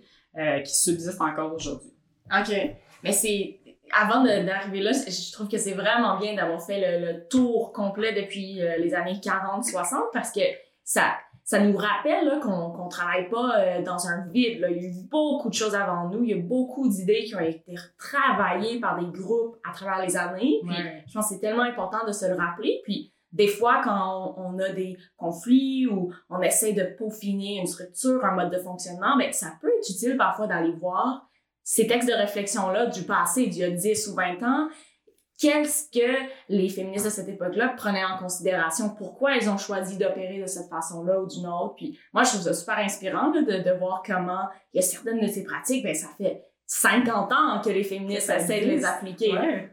qui 0.65 0.75
subsistent 0.75 1.21
encore 1.21 1.55
aujourd'hui. 1.55 1.91
OK. 2.31 2.77
Mais 3.03 3.13
c'est. 3.13 3.61
Avant 3.93 4.25
d'arriver 4.25 4.81
là, 4.81 4.91
je 4.93 5.33
trouve 5.33 5.49
que 5.49 5.59
c'est 5.59 5.73
vraiment 5.73 6.19
bien 6.19 6.35
d'avoir 6.35 6.61
fait 6.61 6.99
le, 6.99 7.07
le 7.07 7.29
tour 7.29 7.73
complet 7.73 8.13
depuis 8.21 8.61
euh, 8.61 8.79
les 8.79 8.95
années 8.95 9.13
40-60 9.13 10.11
parce 10.13 10.33
que 10.33 10.41
ça, 10.83 11.15
ça 11.47 11.61
nous 11.61 11.77
rappelle 11.77 12.41
qu'on 12.43 12.71
qu'on 12.71 12.89
travaille 12.89 13.29
pas 13.31 13.59
euh, 13.59 13.83
dans 13.83 14.09
un 14.09 14.27
vide. 14.27 14.59
Là. 14.59 14.69
Il 14.69 14.83
y 14.83 14.87
a 14.87 14.89
eu 14.89 15.09
beaucoup 15.09 15.49
de 15.49 15.55
choses 15.55 15.77
avant 15.77 16.09
nous. 16.09 16.25
Il 16.25 16.31
y 16.31 16.35
a 16.35 16.43
beaucoup 16.43 16.89
d'idées 16.89 17.23
qui 17.23 17.37
ont 17.37 17.41
été 17.41 17.77
travaillées 17.97 18.81
par 18.81 18.99
des 18.99 19.07
groupes 19.07 19.57
à 19.63 19.73
travers 19.73 20.05
les 20.05 20.17
années. 20.17 20.61
Puis 20.67 20.77
je 21.07 21.15
pense 21.15 21.29
que 21.29 21.35
c'est 21.35 21.41
tellement 21.41 21.63
important 21.63 22.05
de 22.05 22.11
se 22.11 22.27
le 22.27 22.35
rappeler. 22.35 22.81
Puis 22.83 23.13
des 23.31 23.47
fois, 23.47 23.81
quand 23.85 24.35
on, 24.37 24.57
on 24.57 24.59
a 24.59 24.71
des 24.71 24.97
conflits 25.17 25.87
ou 25.87 26.13
on 26.31 26.41
essaie 26.41 26.73
de 26.73 26.83
peaufiner 26.83 27.59
une 27.61 27.67
structure, 27.67 28.25
un 28.25 28.33
mode 28.33 28.51
de 28.51 28.59
fonctionnement, 28.59 29.17
mais 29.17 29.31
ça 29.31 29.53
peut 29.61 29.69
être 29.69 29.89
utile 29.89 30.17
parfois 30.17 30.49
d'aller 30.49 30.73
voir 30.73 31.26
ces 31.69 31.89
textes 31.89 32.09
de 32.09 32.15
réflexion-là 32.15 32.87
du 32.87 33.03
passé, 33.03 33.49
d'il 33.49 33.59
y 33.59 33.65
a 33.65 33.71
10 33.71 34.07
ou 34.07 34.15
20 34.15 34.41
ans. 34.45 34.69
Qu'est-ce 35.37 35.91
que 35.91 36.13
les 36.49 36.69
féministes 36.69 37.07
de 37.07 37.11
cette 37.11 37.29
époque-là 37.29 37.75
prenaient 37.77 38.05
en 38.05 38.19
considération? 38.19 38.91
Pourquoi 38.91 39.37
elles 39.37 39.51
ont 39.51 39.59
choisi 39.59 39.99
d'opérer 39.99 40.41
de 40.41 40.47
cette 40.47 40.71
façon-là 40.71 41.21
ou 41.21 41.27
d'une 41.27 41.49
autre? 41.49 41.75
Puis 41.75 41.99
moi, 42.15 42.23
je 42.23 42.31
trouve 42.31 42.43
ça 42.43 42.55
super 42.55 42.79
inspirant 42.79 43.33
de, 43.33 43.41
de 43.41 43.79
voir 43.79 44.05
comment 44.07 44.43
il 44.73 44.77
y 44.77 44.79
a 44.79 44.83
certaines 44.83 45.19
de 45.19 45.27
ces 45.27 45.43
pratiques, 45.43 45.83
ben 45.83 45.93
ça 45.93 46.07
fait 46.17 46.45
50 46.67 47.33
ans 47.33 47.61
que 47.63 47.71
les 47.71 47.83
féministes 47.83 48.31
essaient 48.31 48.61
de 48.61 48.71
les 48.71 48.85
appliquer. 48.85 49.33
Ouais. 49.33 49.71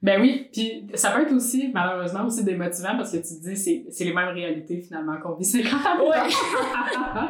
Ben 0.00 0.22
oui, 0.22 0.48
puis 0.50 0.88
ça 0.94 1.10
peut 1.10 1.20
être 1.20 1.34
aussi, 1.34 1.70
malheureusement, 1.74 2.24
aussi 2.24 2.44
démotivant 2.44 2.96
parce 2.96 3.12
que 3.12 3.18
tu 3.18 3.38
te 3.38 3.46
dis, 3.46 3.56
c'est, 3.58 3.84
c'est 3.90 4.04
les 4.04 4.14
mêmes 4.14 4.30
réalités 4.30 4.80
finalement 4.80 5.20
qu'on 5.20 5.34
vit 5.34 5.44
50 5.44 5.86
ans. 5.86 6.08
Ouais. 6.08 6.16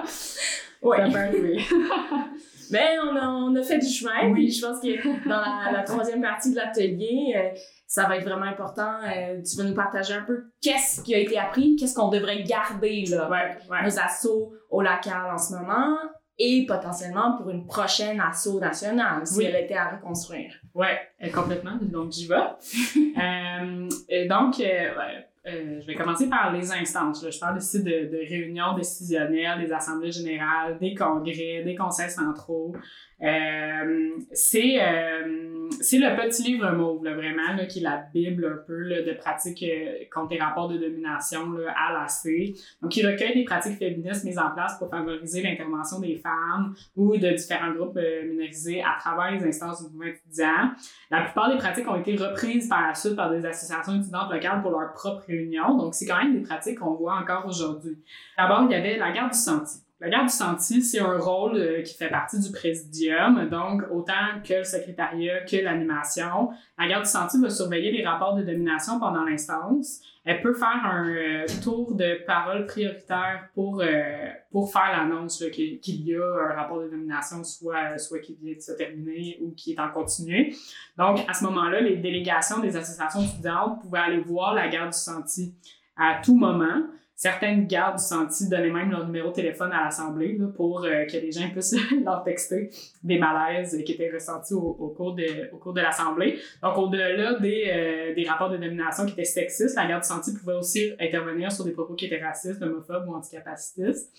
Ouais. 0.82 0.96
Ça 0.96 1.10
peut 1.10 1.18
arriver. 1.18 1.58
Mais 2.70 2.96
on 3.02 3.16
a, 3.16 3.26
on 3.28 3.54
a 3.56 3.62
fait 3.62 3.78
du 3.78 3.86
chemin, 3.88 4.26
Oui. 4.26 4.32
puis 4.34 4.50
je 4.52 4.64
pense 4.66 4.80
que 4.80 5.28
dans 5.28 5.40
la, 5.40 5.72
la 5.72 5.82
troisième 5.82 6.22
partie 6.22 6.50
de 6.52 6.56
l'atelier, 6.56 7.34
euh, 7.36 7.58
ça 7.86 8.06
va 8.06 8.16
être 8.16 8.24
vraiment 8.24 8.46
important. 8.46 8.94
Euh, 9.04 9.40
tu 9.42 9.56
vas 9.56 9.64
nous 9.64 9.74
partager 9.74 10.14
un 10.14 10.22
peu 10.22 10.44
qu'est-ce 10.62 11.02
qui 11.02 11.14
a 11.14 11.18
été 11.18 11.38
appris, 11.38 11.76
qu'est-ce 11.76 11.94
qu'on 11.94 12.08
devrait 12.08 12.42
garder 12.44 13.04
là, 13.10 13.28
Ouais, 13.28 13.56
ouais. 13.70 13.82
nos 13.84 13.98
assauts 13.98 14.52
au 14.70 14.82
local 14.82 15.30
en 15.32 15.38
ce 15.38 15.54
moment 15.54 15.96
et 16.38 16.64
potentiellement 16.66 17.36
pour 17.36 17.50
une 17.50 17.66
prochaine 17.66 18.18
assaut 18.20 18.60
nationale 18.60 19.26
si 19.26 19.38
Oui. 19.38 19.44
elle 19.44 19.64
était 19.64 19.76
à 19.76 19.88
reconstruire. 19.90 20.54
Ouais, 20.74 20.98
euh, 21.22 21.30
complètement. 21.30 21.76
Donc, 21.82 22.12
j'y 22.12 22.26
vais. 22.28 22.36
Euh, 23.20 24.26
donc, 24.28 24.58
euh, 24.60 24.96
ouais, 24.96 25.26
euh, 25.46 25.80
je 25.80 25.86
vais 25.86 25.94
commencer 25.94 26.28
par 26.28 26.52
les 26.52 26.70
instances. 26.70 27.24
Je 27.30 27.40
parle 27.40 27.56
ici 27.56 27.82
de, 27.82 28.28
réunions 28.28 28.74
décisionnelles, 28.74 29.58
des 29.66 29.72
assemblées 29.72 30.12
générales, 30.12 30.78
des 30.78 30.94
congrès, 30.94 31.62
des 31.64 31.74
conseils 31.74 32.10
centraux. 32.10 32.74
Euh, 33.22 34.10
c'est 34.32 34.82
euh, 34.82 35.68
c'est 35.80 35.98
le 35.98 36.14
petit 36.16 36.42
livre 36.42 36.70
mauve, 36.72 37.02
vraiment, 37.02 37.54
là, 37.56 37.64
qui 37.66 37.78
est 37.78 37.82
la 37.82 38.02
bible 38.12 38.44
un 38.44 38.66
peu 38.66 38.88
de 39.02 39.12
pratiques 39.14 39.64
contre 40.12 40.32
les 40.32 40.38
rapports 40.38 40.68
de 40.68 40.76
domination 40.76 41.54
à 41.68 41.92
l'AC. 41.92 42.54
Donc, 42.82 42.96
il 42.96 43.06
recueille 43.06 43.34
des 43.34 43.44
pratiques 43.44 43.78
féministes 43.78 44.24
mises 44.24 44.38
en 44.38 44.50
place 44.50 44.78
pour 44.78 44.90
favoriser 44.90 45.42
l'intervention 45.42 46.00
des 46.00 46.16
femmes 46.16 46.74
ou 46.96 47.16
de 47.16 47.30
différents 47.30 47.72
groupes 47.72 47.98
minorisés 48.26 48.82
à 48.82 48.98
travers 48.98 49.30
les 49.30 49.46
instances 49.46 49.84
du 49.84 49.90
mouvement 49.90 50.10
étudiant. 50.10 50.72
La 51.10 51.22
plupart 51.22 51.50
des 51.50 51.56
pratiques 51.56 51.88
ont 51.88 52.00
été 52.00 52.16
reprises 52.16 52.68
par 52.68 52.88
la 52.88 52.94
suite 52.94 53.16
par 53.16 53.30
des 53.30 53.44
associations 53.46 53.94
étudiantes 53.94 54.32
locales 54.32 54.60
pour 54.60 54.72
leurs 54.72 54.92
propres 54.92 55.29
Donc, 55.76 55.94
c'est 55.94 56.06
quand 56.06 56.18
même 56.18 56.34
des 56.34 56.42
pratiques 56.42 56.78
qu'on 56.78 56.94
voit 56.94 57.14
encore 57.14 57.46
aujourd'hui. 57.46 57.98
D'abord, 58.36 58.62
il 58.64 58.72
y 58.72 58.74
avait 58.74 58.96
la 58.96 59.12
garde 59.12 59.32
du 59.32 59.38
sentier. 59.38 59.80
La 60.00 60.08
garde 60.08 60.28
du 60.28 60.32
sentier, 60.32 60.80
c'est 60.80 60.98
un 60.98 61.18
rôle 61.18 61.56
euh, 61.56 61.82
qui 61.82 61.94
fait 61.94 62.08
partie 62.08 62.40
du 62.40 62.50
présidium, 62.50 63.50
donc 63.50 63.82
autant 63.90 64.40
que 64.42 64.54
le 64.54 64.64
secrétariat 64.64 65.44
que 65.44 65.56
l'animation. 65.56 66.48
La 66.78 66.88
garde 66.88 67.04
du 67.04 67.10
sentier 67.10 67.38
va 67.38 67.50
surveiller 67.50 67.92
les 67.92 68.06
rapports 68.06 68.34
de 68.34 68.42
domination 68.42 68.98
pendant 68.98 69.24
l'instance. 69.24 70.00
Elle 70.24 70.40
peut 70.40 70.54
faire 70.54 70.86
un 70.86 71.06
euh, 71.10 71.46
tour 71.62 71.94
de 71.94 72.24
parole 72.26 72.64
prioritaire 72.64 73.48
pour, 73.52 73.82
euh, 73.82 74.64
faire 74.72 74.92
l'annonce 74.96 75.44
qu'il 75.52 75.80
y 75.82 76.14
a 76.14 76.24
un 76.24 76.54
rapport 76.54 76.80
de 76.80 76.88
domination, 76.88 77.44
soit, 77.44 77.98
soit 77.98 78.20
qui 78.20 78.38
vient 78.40 78.54
de 78.54 78.60
se 78.60 78.72
terminer 78.72 79.38
ou 79.42 79.50
qui 79.50 79.72
est 79.72 79.80
en 79.80 79.90
continu. 79.90 80.54
Donc, 80.96 81.20
à 81.28 81.34
ce 81.34 81.44
moment-là, 81.44 81.82
les 81.82 81.96
délégations 81.96 82.60
des 82.60 82.74
associations 82.74 83.20
étudiantes 83.20 83.82
pouvaient 83.82 83.98
aller 83.98 84.20
voir 84.20 84.54
la 84.54 84.68
garde 84.68 84.92
du 84.92 84.98
sentier 84.98 85.52
à 85.94 86.22
tout 86.24 86.34
moment. 86.34 86.84
Certaines 87.22 87.66
gardes 87.66 87.98
sentier 87.98 88.48
donnaient 88.48 88.70
même 88.70 88.90
leur 88.90 89.04
numéro 89.04 89.28
de 89.28 89.34
téléphone 89.34 89.70
à 89.72 89.84
l'Assemblée 89.84 90.38
pour 90.56 90.82
euh, 90.86 91.04
que 91.04 91.18
les 91.18 91.30
gens 91.30 91.50
puissent 91.50 91.76
leur 92.02 92.24
texter 92.24 92.70
des 93.02 93.18
malaises 93.18 93.78
qui 93.84 93.92
étaient 93.92 94.10
ressentis 94.10 94.54
au, 94.54 94.88
cours 94.96 95.14
de, 95.14 95.52
au 95.52 95.58
cours 95.58 95.74
de 95.74 95.82
l'Assemblée. 95.82 96.38
Donc, 96.62 96.78
au-delà 96.78 97.38
des, 97.38 98.14
euh, 98.16 98.30
rapports 98.30 98.48
de 98.48 98.56
domination 98.56 99.04
qui 99.04 99.12
étaient 99.12 99.24
sexistes, 99.24 99.76
la 99.76 99.84
garde 99.86 100.02
sentier 100.02 100.32
pouvait 100.32 100.54
aussi 100.54 100.94
intervenir 100.98 101.52
sur 101.52 101.66
des 101.66 101.72
propos 101.72 101.92
qui 101.92 102.06
étaient 102.06 102.24
racistes, 102.24 102.62
homophobes 102.62 103.06
ou 103.06 103.14
anticapacitistes. 103.14 104.10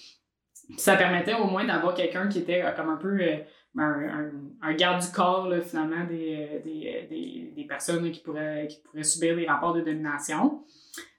Ça 0.77 0.95
permettait 0.95 1.33
au 1.33 1.45
moins 1.45 1.65
d'avoir 1.65 1.95
quelqu'un 1.95 2.27
qui 2.27 2.37
était 2.37 2.61
euh, 2.61 2.71
comme 2.73 2.89
un 2.89 2.97
peu 2.97 3.17
un, 3.79 4.73
garde 4.75 5.01
du 5.01 5.09
corps, 5.09 5.51
finalement, 5.63 6.05
des, 6.07 7.65
personnes 7.67 8.11
qui, 8.11 8.19
pourraient, 8.19 8.67
qui 8.69 8.79
pourraient 8.81 9.01
subir 9.01 9.35
des 9.35 9.47
rapports 9.47 9.73
de 9.73 9.81
domination. 9.81 10.61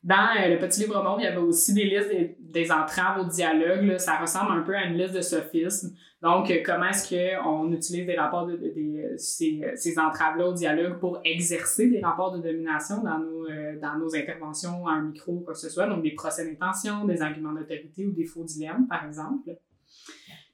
Dans 0.02 0.30
euh, 0.36 0.48
le 0.48 0.58
petit 0.58 0.80
livre 0.80 1.00
mauve, 1.00 1.20
il 1.20 1.24
y 1.24 1.26
avait 1.28 1.36
aussi 1.36 1.74
des 1.74 1.84
listes 1.84 2.10
des, 2.40 2.72
entraves 2.72 3.20
au 3.20 3.24
dialogue. 3.24 3.96
Ça 3.98 4.18
ressemble 4.18 4.50
un 4.50 4.62
peu 4.62 4.74
à 4.74 4.84
une 4.84 4.98
liste 4.98 5.14
de 5.14 5.20
sophismes. 5.20 5.94
Donc, 6.20 6.50
euh, 6.50 6.56
comment 6.64 6.86
est-ce 6.86 7.36
qu'on 7.40 7.72
utilise 7.72 8.06
des 8.06 8.16
rapports 8.16 8.46
de, 8.46 8.54
euh, 8.54 9.14
ces, 9.16 9.98
entraves-là 9.98 10.48
au 10.48 10.54
dialogue 10.54 10.98
pour 10.98 11.20
exercer 11.24 11.88
des 11.88 12.00
rapports 12.00 12.32
de 12.32 12.42
domination 12.42 13.02
dans 13.04 13.18
nos, 13.20 13.46
dans 13.80 13.96
nos 13.98 14.14
interventions 14.16 14.88
à 14.88 14.92
un 14.92 15.02
micro 15.02 15.34
ou 15.34 15.40
quoi 15.40 15.54
que 15.54 15.60
ce 15.60 15.68
soit? 15.68 15.86
Donc, 15.86 16.02
des 16.02 16.14
procès 16.14 16.44
d'intention, 16.46 17.04
des 17.04 17.22
arguments 17.22 17.52
d'autorité 17.52 18.04
ou 18.04 18.10
des 18.10 18.24
faux 18.24 18.44
dilemmes, 18.44 18.88
par 18.88 19.06
exemple. 19.06 19.56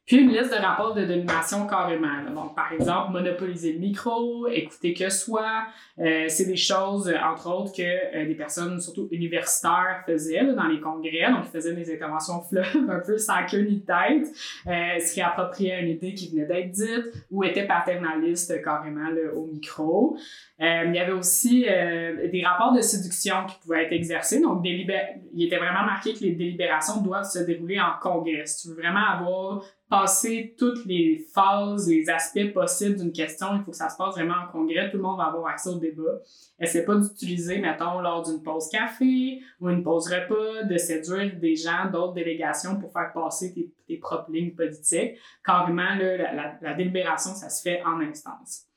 Puis 0.08 0.16
une 0.16 0.30
liste 0.30 0.50
de 0.50 0.56
rapports 0.56 0.94
de 0.94 1.04
domination 1.04 1.66
carrément. 1.66 2.22
Donc, 2.34 2.56
par 2.56 2.72
exemple, 2.72 3.12
monopoliser 3.12 3.74
le 3.74 3.78
micro, 3.78 4.48
écouter 4.48 4.94
que 4.94 5.10
soi. 5.10 5.66
Euh, 5.98 6.24
c'est 6.28 6.46
des 6.46 6.56
choses, 6.56 7.10
euh, 7.10 7.18
entre 7.22 7.50
autres, 7.50 7.76
que 7.76 7.82
euh, 7.82 8.26
des 8.26 8.34
personnes, 8.34 8.80
surtout 8.80 9.08
universitaires, 9.12 10.02
faisaient 10.06 10.42
là, 10.42 10.54
dans 10.54 10.66
les 10.66 10.80
congrès. 10.80 11.30
Donc, 11.30 11.44
ils 11.44 11.50
faisaient 11.50 11.74
des 11.74 11.92
interventions 11.92 12.40
fleuves, 12.40 12.74
un 12.88 13.00
peu 13.00 13.18
sans 13.18 13.44
queue 13.44 13.60
ni 13.60 13.82
tête, 13.82 14.28
euh, 14.66 14.98
se 14.98 15.14
réappropriaient 15.14 15.82
une 15.82 15.90
idée 15.90 16.14
qui 16.14 16.30
venait 16.30 16.46
d'être 16.46 16.70
dite 16.70 17.12
ou 17.30 17.44
étaient 17.44 17.66
paternalistes 17.66 18.52
euh, 18.52 18.62
carrément 18.62 19.10
là, 19.10 19.34
au 19.36 19.44
micro. 19.44 20.16
Euh, 20.62 20.84
il 20.86 20.94
y 20.94 20.98
avait 20.98 21.12
aussi 21.12 21.62
des 21.62 22.42
rapports 22.44 22.72
de 22.72 22.80
séduction 22.80 23.44
qui 23.46 23.56
pouvaient 23.60 23.84
être 23.84 23.92
exercés. 23.92 24.40
Donc, 24.40 24.62
il 24.64 25.44
était 25.44 25.56
vraiment 25.58 25.84
marqué 25.84 26.14
que 26.14 26.20
les 26.20 26.32
délibérations 26.32 27.02
doivent 27.02 27.30
se 27.30 27.40
dérouler 27.40 27.78
en 27.78 27.92
congrès. 28.00 28.46
Si 28.46 28.62
tu 28.62 28.68
veux 28.68 28.80
vraiment 28.80 29.06
avoir 29.06 29.62
passé 29.88 30.54
toutes 30.58 30.84
les 30.84 31.24
phases, 31.34 31.88
les 31.88 32.08
aspects 32.10 32.52
possibles 32.52 32.96
d'une 32.96 33.12
question, 33.12 33.48
il 33.54 33.62
faut 33.62 33.70
que 33.70 33.76
ça 33.76 33.88
se 33.88 33.96
passe 33.96 34.14
vraiment 34.14 34.34
en 34.46 34.52
congrès. 34.52 34.90
Tout 34.90 34.98
le 34.98 35.02
monde 35.02 35.18
va 35.18 35.24
avoir 35.24 35.46
accès 35.46 35.70
au 35.70 35.78
débat. 35.78 36.20
Essaie 36.60 36.84
pas 36.84 36.96
d'utiliser, 36.96 37.58
mettons, 37.58 38.00
lors 38.00 38.22
d'une 38.22 38.42
pause 38.42 38.68
café 38.68 39.40
ou 39.60 39.68
une 39.68 39.82
pause 39.82 40.08
repas, 40.08 40.64
de 40.64 40.76
séduire 40.76 41.38
des 41.40 41.56
gens 41.56 41.90
d'autres 41.90 42.14
délégations 42.14 42.78
pour 42.78 42.92
faire 42.92 43.12
passer 43.12 43.52
tes, 43.54 43.72
tes 43.86 43.96
propres 43.96 44.30
lignes 44.30 44.54
politiques. 44.54 45.16
Carrément, 45.44 45.94
là, 45.94 46.58
la 46.60 46.74
délibération, 46.74 47.34
ça 47.34 47.48
se 47.48 47.62
fait 47.62 47.82
en 47.82 48.00
instance. 48.00 48.67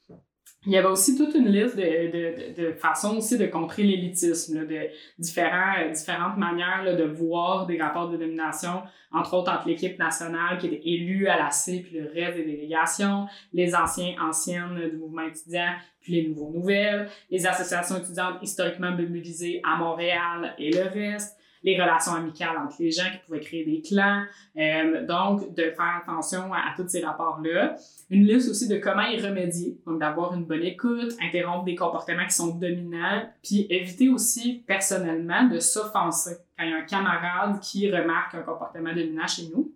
Il 0.68 0.72
y 0.72 0.78
avait 0.78 0.90
aussi 0.90 1.18
toute 1.18 1.34
une 1.34 1.48
liste 1.48 1.76
de, 1.76 1.82
de, 1.82 2.54
de, 2.54 2.68
de 2.68 2.74
façons 2.74 3.18
aussi 3.18 3.36
de 3.36 3.48
contrer 3.48 3.82
l'élitisme, 3.82 4.68
de 4.68 4.90
différents, 5.18 5.80
euh, 5.80 5.90
différentes 5.90 6.38
manières 6.38 6.84
là, 6.84 6.94
de 6.94 7.04
voir 7.04 7.66
des 7.66 7.82
rapports 7.82 8.10
de 8.10 8.18
domination, 8.18 8.84
entre 9.12 9.34
autres 9.34 9.52
entre 9.52 9.68
l'équipe 9.68 9.98
nationale 9.98 10.60
qui 10.60 10.68
était 10.68 10.88
élue 10.88 11.28
à 11.28 11.38
la 11.38 11.50
C 11.50 11.84
puis 11.84 11.98
le 11.98 12.12
reste 12.14 12.38
des 12.38 12.46
délégations, 12.46 13.26
les 13.54 13.74
anciens, 13.74 14.14
anciennes 14.22 14.88
du 14.92 14.98
mouvement 14.98 15.24
étudiant 15.24 15.74
puis 16.00 16.14
les 16.14 16.28
nouveaux 16.28 16.52
nouvelles, 16.52 17.10
les 17.32 17.48
associations 17.48 17.98
étudiantes 17.98 18.38
historiquement 18.44 18.92
mobilisées 18.92 19.62
à 19.64 19.78
Montréal 19.78 20.54
et 20.60 20.72
le 20.72 20.84
reste, 20.84 21.40
les 21.64 21.80
relations 21.80 22.14
amicales 22.14 22.58
entre 22.58 22.76
les 22.80 22.92
gens 22.92 23.10
qui 23.12 23.20
pouvaient 23.26 23.40
créer 23.40 23.64
des 23.66 23.82
clans. 23.82 24.24
Euh, 24.58 25.06
donc, 25.06 25.54
de 25.54 25.64
faire 25.64 26.02
attention 26.02 26.54
à, 26.54 26.74
tous 26.76 26.88
ces 26.88 27.04
rapports-là. 27.04 27.76
Une 28.10 28.26
liste 28.26 28.50
aussi 28.50 28.68
de 28.68 28.78
comment 28.78 29.04
y 29.04 29.20
remédier. 29.22 29.78
Donc, 29.86 30.00
d'avoir 30.00 30.34
une 30.34 30.46
bonne 30.46 30.64
écoute, 30.64 31.14
interrompre 31.22 31.66
des 31.66 31.76
comportements 31.76 32.26
qui 32.26 32.34
sont 32.34 32.56
dominants, 32.56 33.24
puis 33.44 33.68
éviter 33.70 34.10
aussi, 34.10 34.64
personnellement, 34.66 35.48
de 35.48 35.60
s'offenser 35.60 36.38
quand 36.58 36.66
il 36.66 36.72
y 36.72 36.74
a 36.74 36.78
un 36.78 36.84
camarade 36.84 37.60
qui 37.60 37.92
remarque 37.92 38.36
un 38.36 38.42
comportement 38.42 38.94
dominant 38.94 39.28
chez 39.28 39.50
nous. 39.54 39.72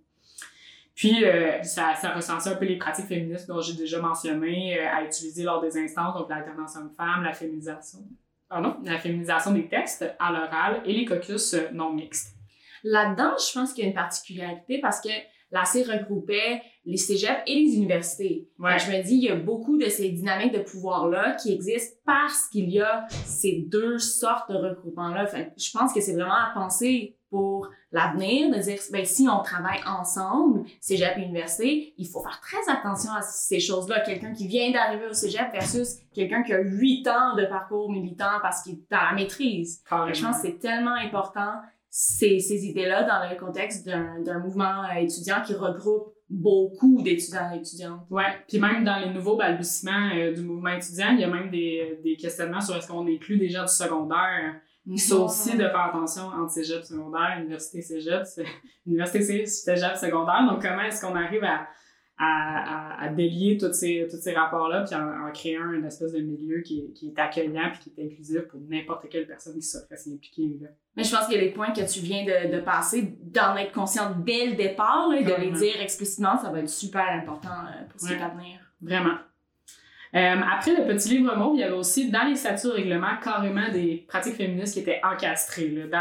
Puis, 0.96 1.26
euh, 1.26 1.62
ça, 1.64 1.94
ça 1.96 2.14
recensait 2.14 2.50
un 2.50 2.56
peu 2.56 2.66
les 2.66 2.78
pratiques 2.78 3.08
féministes 3.08 3.48
dont 3.48 3.60
j'ai 3.60 3.74
déjà 3.74 4.00
mentionné 4.02 4.80
euh, 4.80 4.88
à 4.90 5.04
utiliser 5.04 5.44
lors 5.44 5.62
des 5.62 5.78
instances, 5.78 6.16
donc 6.18 6.30
l'alternance 6.30 6.76
homme-femme, 6.78 7.22
la 7.24 7.34
féminisation, 7.34 8.00
pardon, 8.50 8.76
la 8.84 8.98
féminisation 8.98 9.52
des 9.52 9.68
textes 9.68 10.06
à 10.20 10.32
l'oral 10.32 10.82
et 10.86 10.94
les 10.94 11.06
caucus 11.06 11.56
non 11.74 11.94
mixtes. 11.94 12.36
Là-dedans, 12.84 13.34
je 13.38 13.52
pense 13.58 13.74
qu'il 13.74 13.84
y 13.84 13.88
a 13.88 13.90
une 13.90 13.96
particularité 13.96 14.80
parce 14.80 15.02
que 15.02 15.10
l'AC 15.52 15.88
regroupait 15.88 16.62
les 16.86 16.98
cégeps 16.98 17.42
et 17.48 17.56
les 17.56 17.76
universités. 17.76 18.50
Ouais. 18.60 18.78
Je 18.78 18.92
me 18.92 19.02
dis, 19.04 19.16
il 19.16 19.24
y 19.24 19.30
a 19.30 19.36
beaucoup 19.36 19.78
de 19.78 19.86
ces 19.86 20.10
dynamiques 20.10 20.54
de 20.54 20.60
pouvoir-là 20.60 21.36
qui 21.42 21.54
existent 21.54 21.98
parce 22.06 22.48
qu'il 22.50 22.70
y 22.70 22.80
a 22.80 23.08
ces 23.10 23.66
deux 23.68 23.98
sortes 23.98 24.52
de 24.52 24.58
regroupements-là. 24.58 25.26
Je 25.58 25.72
pense 25.72 25.94
que 25.94 26.02
c'est 26.02 26.14
vraiment 26.14 26.34
à 26.34 26.52
penser 26.54 27.18
pour 27.30 27.70
l'avenir, 27.96 28.52
de 28.52 28.62
dire, 28.62 28.78
ben, 28.92 29.06
si 29.06 29.28
on 29.28 29.42
travaille 29.42 29.80
ensemble, 29.88 30.66
cégep 30.82 31.18
et 31.18 31.22
université, 31.22 31.94
il 31.98 32.08
faut 32.08 32.22
faire 32.22 32.40
très 32.42 32.72
attention 32.72 33.12
à 33.12 33.22
ces 33.22 33.60
choses-là. 33.60 34.02
Quelqu'un 34.02 34.34
qui 34.34 34.48
vient 34.48 34.72
d'arriver 34.72 35.08
au 35.08 35.14
cégep 35.14 35.52
versus 35.54 35.96
quelqu'un 36.14 36.44
qui 36.44 36.54
a 36.54 36.60
huit 36.60 37.08
ans 37.08 37.36
de 37.36 37.46
parcours 37.46 37.90
militant 37.92 38.40
parce 38.42 38.64
qu'il 38.64 38.74
est 38.74 38.92
dans 38.92 39.02
la 39.10 39.14
maîtrise. 39.14 39.82
Je 39.90 40.22
pense 40.22 40.38
que 40.38 40.48
c'est 40.48 40.60
tellement 40.60 40.96
important 40.96 41.54
ces, 41.90 42.40
ces 42.40 42.66
idées-là 42.66 43.04
dans 43.04 43.30
le 43.30 43.40
contexte 43.40 43.86
d'un 43.86 44.20
d'un 44.20 44.40
mouvement 44.40 44.84
euh, 44.84 45.00
étudiant 45.00 45.42
qui 45.46 45.54
regroupe 45.54 46.14
beaucoup 46.30 47.02
d'étudiants 47.02 47.54
et 47.54 47.60
étudiantes. 47.60 48.02
Ouais, 48.10 48.26
puis 48.50 48.60
même 48.60 48.84
dans 48.84 48.98
les 48.98 49.14
nouveaux 49.14 49.38
balbutiements 49.38 50.10
euh, 50.14 50.34
du 50.34 50.42
mouvement 50.42 50.72
étudiant, 50.72 51.12
il 51.12 51.22
y 51.22 51.24
a 51.24 51.30
même 51.30 51.50
des, 51.50 52.00
des 52.04 52.18
questionnements 52.18 52.60
sur 52.60 52.76
est-ce 52.76 52.90
qu'on 52.90 53.08
inclut 53.08 53.38
des 53.38 53.48
gens 53.48 53.62
du 53.62 53.72
secondaire. 53.72 54.56
Ça 54.98 55.16
aussi 55.16 55.54
de 55.58 55.64
faire 55.64 55.86
attention 55.86 56.24
entre 56.28 56.52
cégep 56.52 56.84
secondaire, 56.84 57.38
université 57.40 57.82
cégep, 57.82 58.24
c'est- 58.26 58.46
université 58.86 59.22
cé- 59.22 59.46
cégep 59.46 59.96
secondaire. 59.96 60.46
Donc 60.48 60.62
comment 60.62 60.82
est-ce 60.84 61.04
qu'on 61.06 61.16
arrive 61.16 61.44
à, 61.44 61.68
à, 62.18 63.00
à, 63.02 63.04
à 63.06 63.10
délier 63.10 63.58
tous 63.58 63.74
ces, 63.74 64.08
tous 64.10 64.18
ces 64.18 64.34
rapports-là, 64.34 64.84
puis 64.84 64.96
en, 64.96 65.28
en 65.28 65.32
créant 65.32 65.72
une 65.74 65.84
espèce 65.86 66.14
de 66.14 66.20
milieu 66.22 66.62
qui 66.62 66.80
est, 66.82 66.94
qui 66.94 67.10
est 67.10 67.20
accueillant 67.20 67.72
puis 67.74 67.80
qui 67.92 67.94
est 68.02 68.06
inclusif 68.06 68.42
pour 68.48 68.62
n'importe 68.70 69.10
quelle 69.10 69.28
personne 69.28 69.56
qui 69.56 69.64
souhaiterait 69.64 69.98
s'y 69.98 70.14
impliquer. 70.14 70.58
Là. 70.62 70.70
Mais 70.96 71.04
je 71.04 71.14
pense 71.14 71.26
qu'il 71.28 71.36
y 71.36 71.40
a 71.40 71.42
des 71.44 71.52
points 71.52 71.72
que 71.72 71.82
tu 71.92 72.00
viens 72.00 72.24
de, 72.24 72.56
de 72.56 72.62
passer, 72.62 73.18
d'en 73.22 73.56
être 73.58 73.74
consciente 73.74 74.24
dès 74.24 74.46
le 74.46 74.56
départ, 74.56 75.10
là, 75.10 75.20
et 75.20 75.24
de 75.24 75.34
les 75.42 75.52
dire 75.52 75.82
explicitement, 75.82 76.38
ça 76.38 76.52
va 76.52 76.60
être 76.60 76.70
super 76.70 77.06
important 77.10 77.50
euh, 77.50 77.86
pour 77.90 78.00
ce 78.00 78.08
qui 78.08 78.14
est 78.14 78.22
à 78.22 78.30
venir. 78.30 78.60
Vraiment. 78.82 79.16
Euh, 80.16 80.36
après 80.50 80.74
le 80.76 80.86
petit 80.88 81.10
livre 81.10 81.36
mot, 81.36 81.52
il 81.56 81.60
y 81.60 81.64
avait 81.64 81.74
aussi 81.76 82.10
dans 82.10 82.24
les 82.24 82.36
statuts 82.36 82.70
règlements 82.70 83.18
carrément 83.22 83.70
des 83.70 84.06
pratiques 84.08 84.36
féministes 84.36 84.74
qui 84.76 84.80
étaient 84.80 85.02
encastrées 85.04 85.68
dans, 85.92 85.98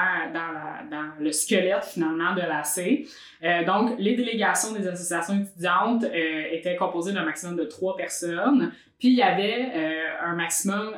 la- 0.91 1.15
le 1.19 1.33
squelette 1.33 1.85
finalement 1.85 2.33
de 2.35 2.41
l'AC. 2.43 3.07
Euh, 3.43 3.65
donc, 3.65 3.97
les 3.99 4.15
délégations 4.15 4.73
des 4.73 4.87
associations 4.87 5.41
étudiantes 5.41 6.05
euh, 6.05 6.43
étaient 6.53 6.77
composées 6.77 7.13
d'un 7.13 7.25
maximum 7.25 7.57
de 7.57 7.65
trois 7.65 7.97
personnes. 7.97 8.71
Puis 9.01 9.09
il 9.09 9.15
y 9.15 9.23
avait 9.23 9.73
un 10.23 10.35
maximum 10.37 10.93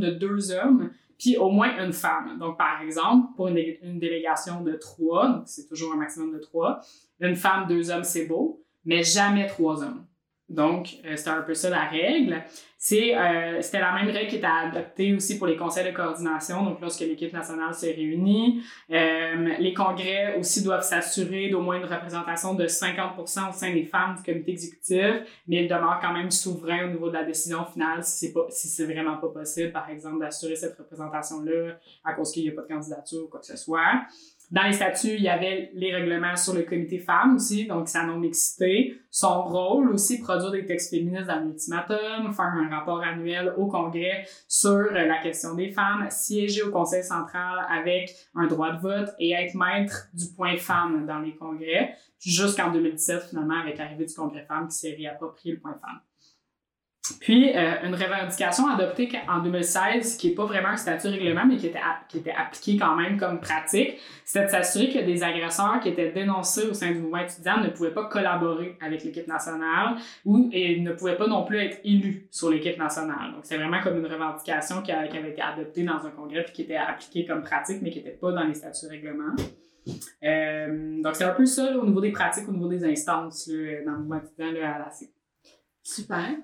de, 0.00 0.10
deux 0.10 0.52
hommes 0.52 0.90
puis 1.18 1.36
au 1.36 1.50
moins 1.50 1.70
une 1.82 1.92
femme. 1.92 2.36
Donc, 2.38 2.58
par 2.58 2.80
exemple, 2.82 3.28
pour 3.36 3.48
une, 3.48 3.54
dé- 3.54 3.78
une 3.82 3.98
délégation 3.98 4.62
de 4.62 4.72
trois, 4.72 5.42
c'est 5.46 5.66
toujours 5.68 5.92
un 5.92 5.96
maximum 5.96 6.32
de 6.32 6.38
trois, 6.38 6.80
une 7.20 7.36
femme, 7.36 7.66
deux 7.68 7.90
hommes, 7.90 8.04
c'est 8.04 8.26
beau, 8.26 8.62
mais 8.84 9.02
jamais 9.02 9.46
trois 9.46 9.82
hommes. 9.82 10.04
Donc, 10.48 10.98
euh, 11.04 11.16
c'était 11.16 11.30
un 11.30 11.42
peu 11.42 11.54
ça 11.54 11.70
la 11.70 11.86
règle. 11.86 12.42
C'est, 12.78 13.16
euh, 13.16 13.60
c'était 13.62 13.80
la 13.80 13.92
même 13.92 14.08
règle 14.08 14.28
qui 14.28 14.36
était 14.36 14.46
adoptée 14.46 15.14
aussi 15.14 15.38
pour 15.38 15.48
les 15.48 15.56
conseils 15.56 15.90
de 15.90 15.96
coordination, 15.96 16.62
donc 16.62 16.80
lorsque 16.80 17.00
l'équipe 17.00 17.32
nationale 17.32 17.74
se 17.74 17.86
réunit. 17.86 18.62
Euh, 18.90 19.54
les 19.58 19.74
congrès 19.74 20.36
aussi 20.38 20.62
doivent 20.62 20.84
s'assurer 20.84 21.48
d'au 21.48 21.62
moins 21.62 21.78
une 21.78 21.84
représentation 21.84 22.54
de 22.54 22.68
50 22.68 23.18
au 23.18 23.26
sein 23.26 23.50
des 23.72 23.84
femmes 23.86 24.16
du 24.16 24.22
comité 24.22 24.52
exécutif, 24.52 25.14
mais 25.48 25.64
ils 25.64 25.68
demeurent 25.68 25.98
quand 26.00 26.12
même 26.12 26.30
souverains 26.30 26.84
au 26.84 26.92
niveau 26.92 27.08
de 27.08 27.14
la 27.14 27.24
décision 27.24 27.64
finale 27.64 28.04
si 28.04 28.26
c'est 28.26 28.32
pas 28.32 28.46
si 28.50 28.68
c'est 28.68 28.84
vraiment 28.84 29.16
pas 29.16 29.28
possible, 29.28 29.72
par 29.72 29.90
exemple, 29.90 30.20
d'assurer 30.20 30.54
cette 30.54 30.76
représentation-là 30.78 31.78
à 32.04 32.12
cause 32.12 32.30
qu'il 32.30 32.44
n'y 32.44 32.50
a 32.50 32.52
pas 32.52 32.62
de 32.62 32.68
candidature 32.68 33.24
ou 33.24 33.28
quoi 33.28 33.40
que 33.40 33.46
ce 33.46 33.56
soit. 33.56 34.02
Dans 34.52 34.62
les 34.62 34.74
statuts, 34.74 35.14
il 35.16 35.22
y 35.22 35.28
avait 35.28 35.70
les 35.74 35.92
règlements 35.92 36.36
sur 36.36 36.54
le 36.54 36.62
comité 36.62 37.00
femmes 37.00 37.34
aussi, 37.34 37.66
donc 37.66 37.88
sa 37.88 38.04
non-mixité. 38.04 38.96
Son 39.10 39.42
rôle 39.42 39.90
aussi, 39.90 40.20
produire 40.20 40.52
des 40.52 40.64
textes 40.64 40.90
féministes 40.90 41.26
dans 41.26 41.40
l'ultimatum, 41.40 42.32
faire 42.32 42.44
un 42.44 42.68
rapport 42.68 43.02
annuel 43.02 43.54
au 43.56 43.66
Congrès 43.66 44.24
sur 44.46 44.92
la 44.92 45.20
question 45.20 45.54
des 45.54 45.72
femmes, 45.72 46.06
siéger 46.10 46.62
au 46.62 46.70
Conseil 46.70 47.02
central 47.02 47.66
avec 47.68 48.14
un 48.36 48.46
droit 48.46 48.72
de 48.72 48.80
vote 48.80 49.08
et 49.18 49.32
être 49.32 49.54
maître 49.56 50.08
du 50.14 50.26
point 50.36 50.56
femme 50.56 51.06
dans 51.06 51.18
les 51.18 51.34
congrès, 51.34 51.96
jusqu'en 52.20 52.70
2017 52.70 53.30
finalement 53.30 53.60
avec 53.60 53.78
l'arrivée 53.78 54.06
du 54.06 54.14
Congrès 54.14 54.44
femmes 54.44 54.68
qui 54.68 54.76
s'est 54.76 54.94
réapproprié 54.96 55.54
le 55.54 55.60
point 55.60 55.74
femme. 55.74 56.00
Puis, 57.20 57.56
euh, 57.56 57.74
une 57.84 57.94
revendication 57.94 58.68
adoptée 58.68 59.10
en 59.28 59.40
2016, 59.40 60.16
qui 60.16 60.28
n'est 60.28 60.34
pas 60.34 60.44
vraiment 60.44 60.68
un 60.68 60.76
statut 60.76 61.08
règlement, 61.08 61.44
mais 61.46 61.56
qui 61.56 61.66
était, 61.66 61.80
qui 62.08 62.18
était 62.18 62.32
appliqué 62.32 62.76
quand 62.76 62.96
même 62.96 63.18
comme 63.18 63.40
pratique, 63.40 63.98
c'était 64.24 64.46
de 64.46 64.50
s'assurer 64.50 64.90
que 64.90 65.04
des 65.04 65.22
agresseurs 65.22 65.80
qui 65.80 65.90
étaient 65.90 66.10
dénoncés 66.10 66.66
au 66.66 66.74
sein 66.74 66.92
du 66.92 66.98
mouvement 66.98 67.18
étudiant 67.18 67.58
ne 67.58 67.68
pouvaient 67.68 67.92
pas 67.92 68.04
collaborer 68.06 68.76
avec 68.80 69.04
l'équipe 69.04 69.26
nationale 69.26 69.96
ou 70.24 70.50
ne 70.52 70.92
pouvaient 70.92 71.16
pas 71.16 71.26
non 71.26 71.44
plus 71.44 71.58
être 71.58 71.78
élus 71.84 72.26
sur 72.30 72.50
l'équipe 72.50 72.78
nationale. 72.78 73.32
Donc, 73.34 73.40
c'est 73.44 73.56
vraiment 73.56 73.80
comme 73.82 73.98
une 73.98 74.06
revendication 74.06 74.82
qui, 74.82 74.92
avait 74.92 75.30
été 75.30 75.42
adoptée 75.42 75.84
dans 75.84 76.04
un 76.04 76.10
congrès 76.10 76.44
puis 76.44 76.52
qui 76.52 76.62
était 76.62 76.76
appliquée 76.76 77.24
comme 77.24 77.42
pratique, 77.42 77.78
mais 77.82 77.90
qui 77.90 77.98
n'était 77.98 78.16
pas 78.16 78.32
dans 78.32 78.44
les 78.44 78.54
statuts 78.54 78.86
règlements. 78.88 79.34
Euh, 80.24 81.00
donc, 81.02 81.14
c'est 81.14 81.24
un 81.24 81.34
peu 81.34 81.46
ça 81.46 81.76
au 81.76 81.86
niveau 81.86 82.00
des 82.00 82.10
pratiques, 82.10 82.48
au 82.48 82.52
niveau 82.52 82.68
des 82.68 82.84
instances 82.84 83.48
dans 83.48 83.92
le 83.92 83.98
mouvement 83.98 84.16
étudiant 84.16 84.52
là, 84.52 84.74
à 84.74 84.78
la 84.78 84.90
C. 84.90 85.10
Super. 85.82 86.36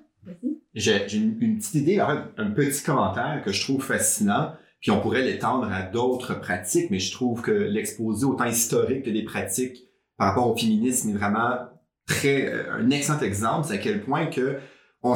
J'ai 0.73 1.15
une, 1.15 1.37
petite 1.37 1.75
idée, 1.75 2.01
en 2.01 2.07
fait, 2.07 2.41
un 2.41 2.51
petit 2.51 2.83
commentaire 2.83 3.41
que 3.45 3.51
je 3.51 3.61
trouve 3.61 3.83
fascinant, 3.83 4.53
puis 4.81 4.91
on 4.91 4.99
pourrait 4.99 5.21
l'étendre 5.21 5.71
à 5.71 5.83
d'autres 5.83 6.39
pratiques, 6.39 6.89
mais 6.89 6.99
je 6.99 7.11
trouve 7.11 7.41
que 7.41 7.51
l'exposé 7.51 8.25
autant 8.25 8.45
historique 8.45 9.03
que 9.03 9.09
des 9.09 9.23
pratiques 9.23 9.87
par 10.17 10.29
rapport 10.29 10.49
au 10.49 10.57
féminisme 10.57 11.11
est 11.11 11.13
vraiment 11.13 11.57
très 12.05 12.47
euh, 12.47 12.73
un 12.73 12.89
excellent 12.89 13.19
exemple, 13.19 13.67
c'est 13.67 13.75
à 13.75 13.77
quel 13.77 14.01
point 14.01 14.27
que 14.27 14.57
on 15.01 15.15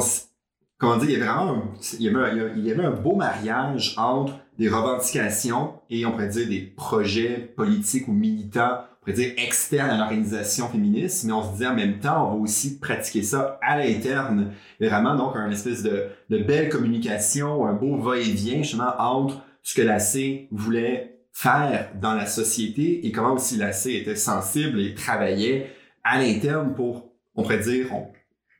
comment 0.78 0.96
dire, 0.96 1.10
il 1.10 1.12
y 1.12 1.16
avait 1.16 1.26
vraiment 1.26 1.52
un, 1.52 2.56
y 2.56 2.70
avait 2.70 2.84
un 2.84 2.90
beau 2.90 3.16
mariage 3.16 3.94
entre 3.96 4.38
des 4.58 4.68
revendications 4.68 5.74
et 5.90 6.06
on 6.06 6.12
pourrait 6.12 6.28
dire 6.28 6.48
des 6.48 6.60
projets 6.60 7.52
politiques 7.56 8.08
ou 8.08 8.12
militants, 8.12 8.80
dire 9.12 9.32
externes 9.36 9.90
à 9.90 9.98
l'organisation 9.98 10.68
féministe, 10.68 11.24
mais 11.24 11.32
on 11.32 11.42
se 11.42 11.52
disait 11.52 11.66
en 11.66 11.74
même 11.74 11.98
temps, 11.98 12.28
on 12.28 12.36
va 12.36 12.42
aussi 12.42 12.78
pratiquer 12.78 13.22
ça 13.22 13.58
à 13.62 13.78
l'interne. 13.78 14.52
Vraiment 14.80 15.16
donc 15.16 15.36
un 15.36 15.50
espèce 15.50 15.82
de, 15.82 16.08
belle 16.28 16.68
communication, 16.68 17.66
un 17.66 17.72
beau 17.72 17.96
va-et-vient 17.96 18.62
justement 18.62 18.92
entre 18.98 19.42
ce 19.62 19.74
que 19.74 19.82
la 19.82 19.98
C 19.98 20.48
voulait 20.50 21.20
faire 21.32 21.90
dans 22.00 22.14
la 22.14 22.26
société 22.26 23.06
et 23.06 23.12
comment 23.12 23.34
aussi 23.34 23.56
la 23.56 23.72
C 23.72 23.94
était 23.94 24.16
sensible 24.16 24.80
et 24.80 24.94
travaillait 24.94 25.70
à 26.02 26.18
l'interne 26.20 26.74
pour, 26.74 27.12
on 27.34 27.42
pourrait 27.42 27.60
dire, 27.60 27.86
on, 27.92 28.08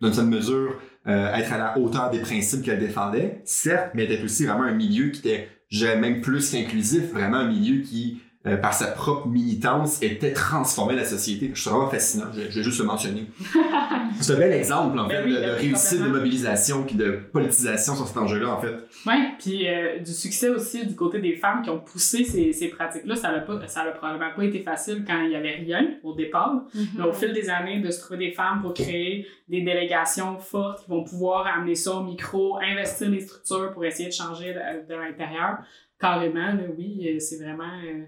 dans 0.00 0.08
une 0.08 0.14
certaine 0.14 0.34
mesure, 0.34 0.80
euh, 1.06 1.34
être 1.34 1.52
à 1.52 1.58
la 1.58 1.78
hauteur 1.78 2.10
des 2.10 2.20
principes 2.20 2.62
qu'elle 2.62 2.78
défendait, 2.78 3.40
certes, 3.44 3.90
mais 3.94 4.04
était 4.04 4.22
aussi 4.22 4.44
vraiment 4.44 4.64
un 4.64 4.74
milieu 4.74 5.08
qui 5.08 5.20
était, 5.20 5.48
je 5.68 5.86
même 5.86 6.20
plus 6.20 6.50
qu'inclusif, 6.50 7.10
vraiment 7.12 7.38
un 7.38 7.48
milieu 7.48 7.82
qui 7.82 8.20
euh, 8.50 8.56
par 8.56 8.74
sa 8.74 8.88
propre 8.88 9.26
militance, 9.28 10.02
était 10.02 10.32
transformé 10.32 10.94
la 10.94 11.04
société. 11.04 11.50
Je 11.54 11.60
trouve 11.62 11.74
vraiment 11.78 11.90
fascinant. 11.90 12.26
Je, 12.34 12.50
je 12.50 12.58
vais 12.58 12.62
juste 12.62 12.78
le 12.80 12.86
mentionner. 12.86 13.26
C'est 14.20 14.32
un 14.32 14.38
bel 14.38 14.52
exemple, 14.52 14.98
en 14.98 15.06
Ben 15.06 15.22
fait, 15.22 15.24
oui, 15.24 15.34
de, 15.34 15.40
ben 15.40 15.48
de 15.48 15.52
réussite, 15.52 16.02
de 16.02 16.08
mobilisation, 16.08 16.82
puis 16.82 16.96
de 16.96 17.20
politisation 17.32 17.94
sur 17.94 18.06
cet 18.06 18.16
enjeu-là, 18.16 18.50
en 18.50 18.60
fait. 18.60 18.74
Oui, 19.06 19.14
puis 19.38 19.68
euh, 19.68 19.98
du 19.98 20.12
succès 20.12 20.48
aussi 20.48 20.86
du 20.86 20.94
côté 20.94 21.20
des 21.20 21.36
femmes 21.36 21.62
qui 21.62 21.70
ont 21.70 21.80
poussé 21.80 22.24
ces, 22.24 22.52
ces 22.52 22.68
pratiques-là. 22.68 23.14
Ça 23.16 23.30
n'a 23.30 23.40
pas, 23.40 23.66
ça 23.68 23.82
a 23.82 23.90
probablement 23.92 24.30
pas 24.34 24.44
été 24.44 24.60
facile 24.60 25.04
quand 25.06 25.22
il 25.22 25.30
y 25.30 25.36
avait 25.36 25.56
rien 25.56 25.94
au 26.02 26.14
départ. 26.14 26.64
Mais 26.96 27.04
au 27.04 27.12
fil 27.12 27.32
des 27.32 27.48
années, 27.48 27.80
de 27.80 27.90
se 27.90 28.00
trouver 28.00 28.18
des 28.28 28.32
femmes 28.32 28.60
pour 28.62 28.74
créer 28.74 29.26
des 29.48 29.62
délégations 29.62 30.38
fortes 30.38 30.84
qui 30.84 30.90
vont 30.90 31.04
pouvoir 31.04 31.46
amener 31.46 31.74
ça 31.74 31.94
au 31.94 32.02
micro, 32.02 32.58
investir 32.58 33.10
les 33.10 33.20
structures 33.20 33.70
pour 33.72 33.84
essayer 33.84 34.08
de 34.08 34.14
changer 34.14 34.52
de, 34.52 34.88
de 34.88 34.94
l'intérieur. 34.94 35.58
Carrément, 36.00 36.52
là, 36.52 36.62
oui, 36.76 37.08
euh, 37.08 37.18
c'est 37.18 37.42
vraiment, 37.42 37.64
euh, 37.84 38.04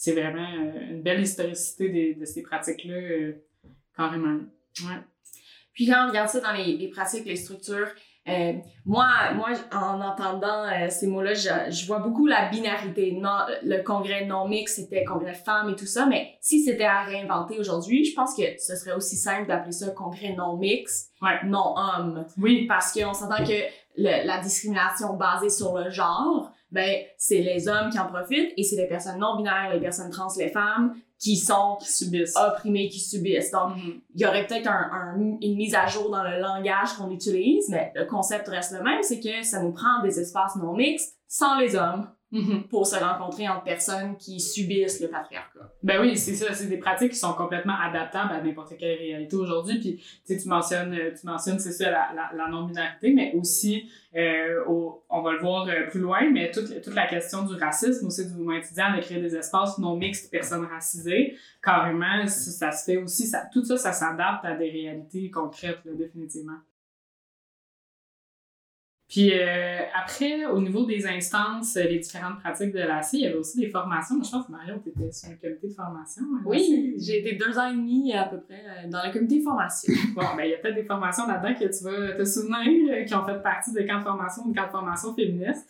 c'est 0.00 0.12
vraiment 0.12 0.48
euh, 0.48 0.90
une 0.92 1.02
belle 1.02 1.20
historicité 1.20 2.14
de, 2.14 2.24
ces 2.24 2.42
pratiques-là, 2.42 2.94
euh, 2.94 3.32
carrément. 3.96 4.38
Ouais. 4.82 5.00
Puis 5.74 5.88
quand 5.88 6.04
on 6.04 6.08
regarde 6.10 6.28
ça 6.28 6.38
dans 6.40 6.52
les, 6.52 6.76
les 6.76 6.88
pratiques, 6.88 7.24
les 7.26 7.34
structures, 7.34 7.88
euh, 8.28 8.52
moi, 8.84 9.08
moi, 9.34 9.48
en 9.72 10.00
entendant 10.00 10.64
euh, 10.66 10.88
ces 10.88 11.06
mots-là, 11.08 11.34
je, 11.34 11.48
je 11.72 11.86
vois 11.86 11.98
beaucoup 11.98 12.26
la 12.26 12.48
binarité. 12.48 13.10
Non, 13.12 13.38
le 13.64 13.82
congrès 13.82 14.24
non 14.26 14.46
mix, 14.46 14.76
c'était 14.76 15.02
congrès 15.02 15.34
femmes 15.34 15.70
et 15.70 15.74
tout 15.76 15.86
ça, 15.86 16.06
mais 16.06 16.36
si 16.40 16.62
c'était 16.62 16.84
à 16.84 17.02
réinventer 17.02 17.58
aujourd'hui, 17.58 18.04
je 18.04 18.14
pense 18.14 18.36
que 18.36 18.42
ce 18.58 18.76
serait 18.76 18.92
aussi 18.92 19.16
simple 19.16 19.48
d'appeler 19.48 19.72
ça 19.72 19.90
congrès 19.90 20.34
non 20.36 20.56
mix, 20.58 21.08
Ouais. 21.22 21.40
non 21.44 21.74
homme. 21.76 22.24
Oui, 22.36 22.66
Parce 22.68 22.92
qu'on 22.92 23.14
s'entend 23.14 23.42
que 23.44 23.62
le- 23.96 24.26
la 24.26 24.38
discrimination 24.40 25.14
basée 25.14 25.50
sur 25.50 25.76
le 25.76 25.90
genre, 25.90 26.52
ben, 26.70 27.02
c'est 27.16 27.38
les 27.40 27.68
hommes 27.68 27.90
qui 27.90 27.98
en 27.98 28.06
profitent 28.06 28.52
et 28.56 28.62
c'est 28.62 28.76
les 28.76 28.86
personnes 28.86 29.18
non 29.18 29.36
binaires, 29.36 29.70
les 29.72 29.80
personnes 29.80 30.10
trans, 30.10 30.28
les 30.38 30.48
femmes 30.50 30.94
qui 31.18 31.36
sont 31.36 31.76
qui 31.80 31.90
subissent. 31.90 32.36
opprimées, 32.36 32.88
qui 32.88 33.00
subissent. 33.00 33.50
Donc, 33.50 33.74
Mhm. 33.76 34.00
il 34.14 34.20
y 34.20 34.26
aurait 34.26 34.46
peut-être 34.46 34.68
un, 34.68 34.90
un- 34.92 35.16
une 35.42 35.56
mise 35.56 35.74
à 35.74 35.86
jour 35.86 36.10
dans 36.10 36.22
le 36.22 36.38
langage 36.40 36.92
qu'on 36.92 37.10
utilise, 37.10 37.68
mais 37.70 37.90
le 37.96 38.04
concept 38.04 38.46
reste 38.48 38.72
le 38.72 38.82
même, 38.84 39.02
c'est 39.02 39.18
que 39.18 39.42
ça 39.42 39.60
nous 39.62 39.72
prend 39.72 40.00
des 40.02 40.20
espaces 40.20 40.54
non 40.56 40.74
mixtes 40.74 41.16
sans 41.26 41.58
les 41.58 41.74
hommes 41.74 42.08
Mhm. 42.30 42.64
pour 42.68 42.86
se 42.86 42.96
rencontrer 42.96 43.48
entre 43.48 43.64
personnes 43.64 44.16
qui 44.18 44.38
subissent 44.38 45.00
le 45.00 45.08
patriarcat. 45.08 45.72
Ben 45.82 45.98
oui, 46.02 46.14
c'est 46.18 46.34
ça. 46.34 46.52
C'est 46.52 46.66
des 46.66 46.76
pratiques 46.76 47.12
qui 47.12 47.18
sont 47.18 47.32
complètement 47.32 47.76
adaptables 47.80 48.32
à 48.34 48.42
n'importe 48.42 48.76
quelle 48.76 48.98
réalité 48.98 49.34
aujourd'hui. 49.36 49.78
Puis, 50.26 50.36
tu 50.38 50.46
mentionnes, 50.48 50.92
euh, 50.92 51.10
tu 51.18 51.26
mentionnes, 51.26 51.58
c'est 51.58 51.72
ça, 51.72 51.90
la, 51.90 52.08
la, 52.14 52.30
la 52.36 52.48
non-binarité, 52.48 53.14
mais 53.14 53.32
aussi, 53.34 53.88
euh, 54.14 54.62
au- 54.66 55.02
on 55.08 55.22
va 55.22 55.32
le 55.32 55.38
voir 55.38 55.66
euh, 55.68 55.86
plus 55.90 56.00
loin, 56.00 56.30
mais 56.30 56.50
toute, 56.50 56.82
toute 56.82 56.94
la 56.94 57.06
question 57.06 57.44
du 57.44 57.54
racisme 57.54 58.06
aussi 58.06 58.26
du 58.26 58.34
mouvement 58.34 58.56
étudiant 58.56 58.94
de 58.94 59.00
créer 59.00 59.22
des 59.22 59.34
espaces 59.34 59.78
non 59.78 59.96
mixtes 59.96 60.30
personnes 60.30 60.66
racisées, 60.66 61.34
carrément, 61.62 62.26
ça, 62.26 62.50
ça 62.50 62.72
se 62.72 62.84
fait 62.84 62.96
aussi. 62.98 63.26
Ça, 63.26 63.44
tout 63.52 63.64
ça, 63.64 63.78
ça 63.78 63.92
s'adapte 63.92 64.44
à 64.44 64.54
des 64.54 64.68
réalités 64.70 65.30
concrètes, 65.30 65.78
là, 65.86 65.92
définitivement. 65.94 66.58
Puis 69.08 69.30
euh, 69.32 69.78
après, 69.94 70.44
au 70.44 70.60
niveau 70.60 70.84
des 70.84 71.06
instances, 71.06 71.76
euh, 71.78 71.84
les 71.84 71.98
différentes 71.98 72.40
pratiques 72.40 72.72
de 72.72 72.80
l'AC, 72.80 73.14
il 73.14 73.20
y 73.20 73.26
avait 73.26 73.36
aussi 73.36 73.58
des 73.58 73.68
formations. 73.70 74.16
Moi, 74.16 74.24
je 74.26 74.30
pense 74.30 74.46
que 74.46 74.52
Mario, 74.52 74.74
tu 74.82 74.90
étais 74.90 75.10
sur 75.10 75.30
un 75.30 75.34
comité 75.36 75.68
de 75.68 75.72
formation. 75.72 76.22
hein, 76.36 76.42
Oui, 76.44 76.94
j'ai 76.98 77.20
été 77.20 77.36
deux 77.36 77.58
ans 77.58 77.70
et 77.70 77.74
demi 77.74 78.12
à 78.12 78.24
peu 78.24 78.38
près 78.38 78.62
euh, 78.66 78.88
dans 78.90 79.00
le 79.06 79.10
comité 79.10 79.38
de 79.38 79.44
formation. 79.44 79.94
Bon, 80.14 80.22
ben, 80.36 80.44
il 80.44 80.50
y 80.50 80.54
a 80.54 80.58
peut-être 80.58 80.74
des 80.74 80.84
formations 80.84 81.26
là-dedans 81.26 81.54
que 81.54 81.64
tu 81.64 81.84
vas 81.84 82.12
te 82.18 82.24
souvenir, 82.24 82.92
euh, 82.92 83.04
qui 83.04 83.14
ont 83.14 83.24
fait 83.24 83.42
partie 83.42 83.72
des 83.72 83.86
camps 83.86 83.98
de 84.00 84.04
formation 84.04 84.42
ou 84.44 84.52
des 84.52 84.58
camps 84.58 84.66
de 84.66 84.72
formation 84.72 85.14
féministes. 85.14 85.66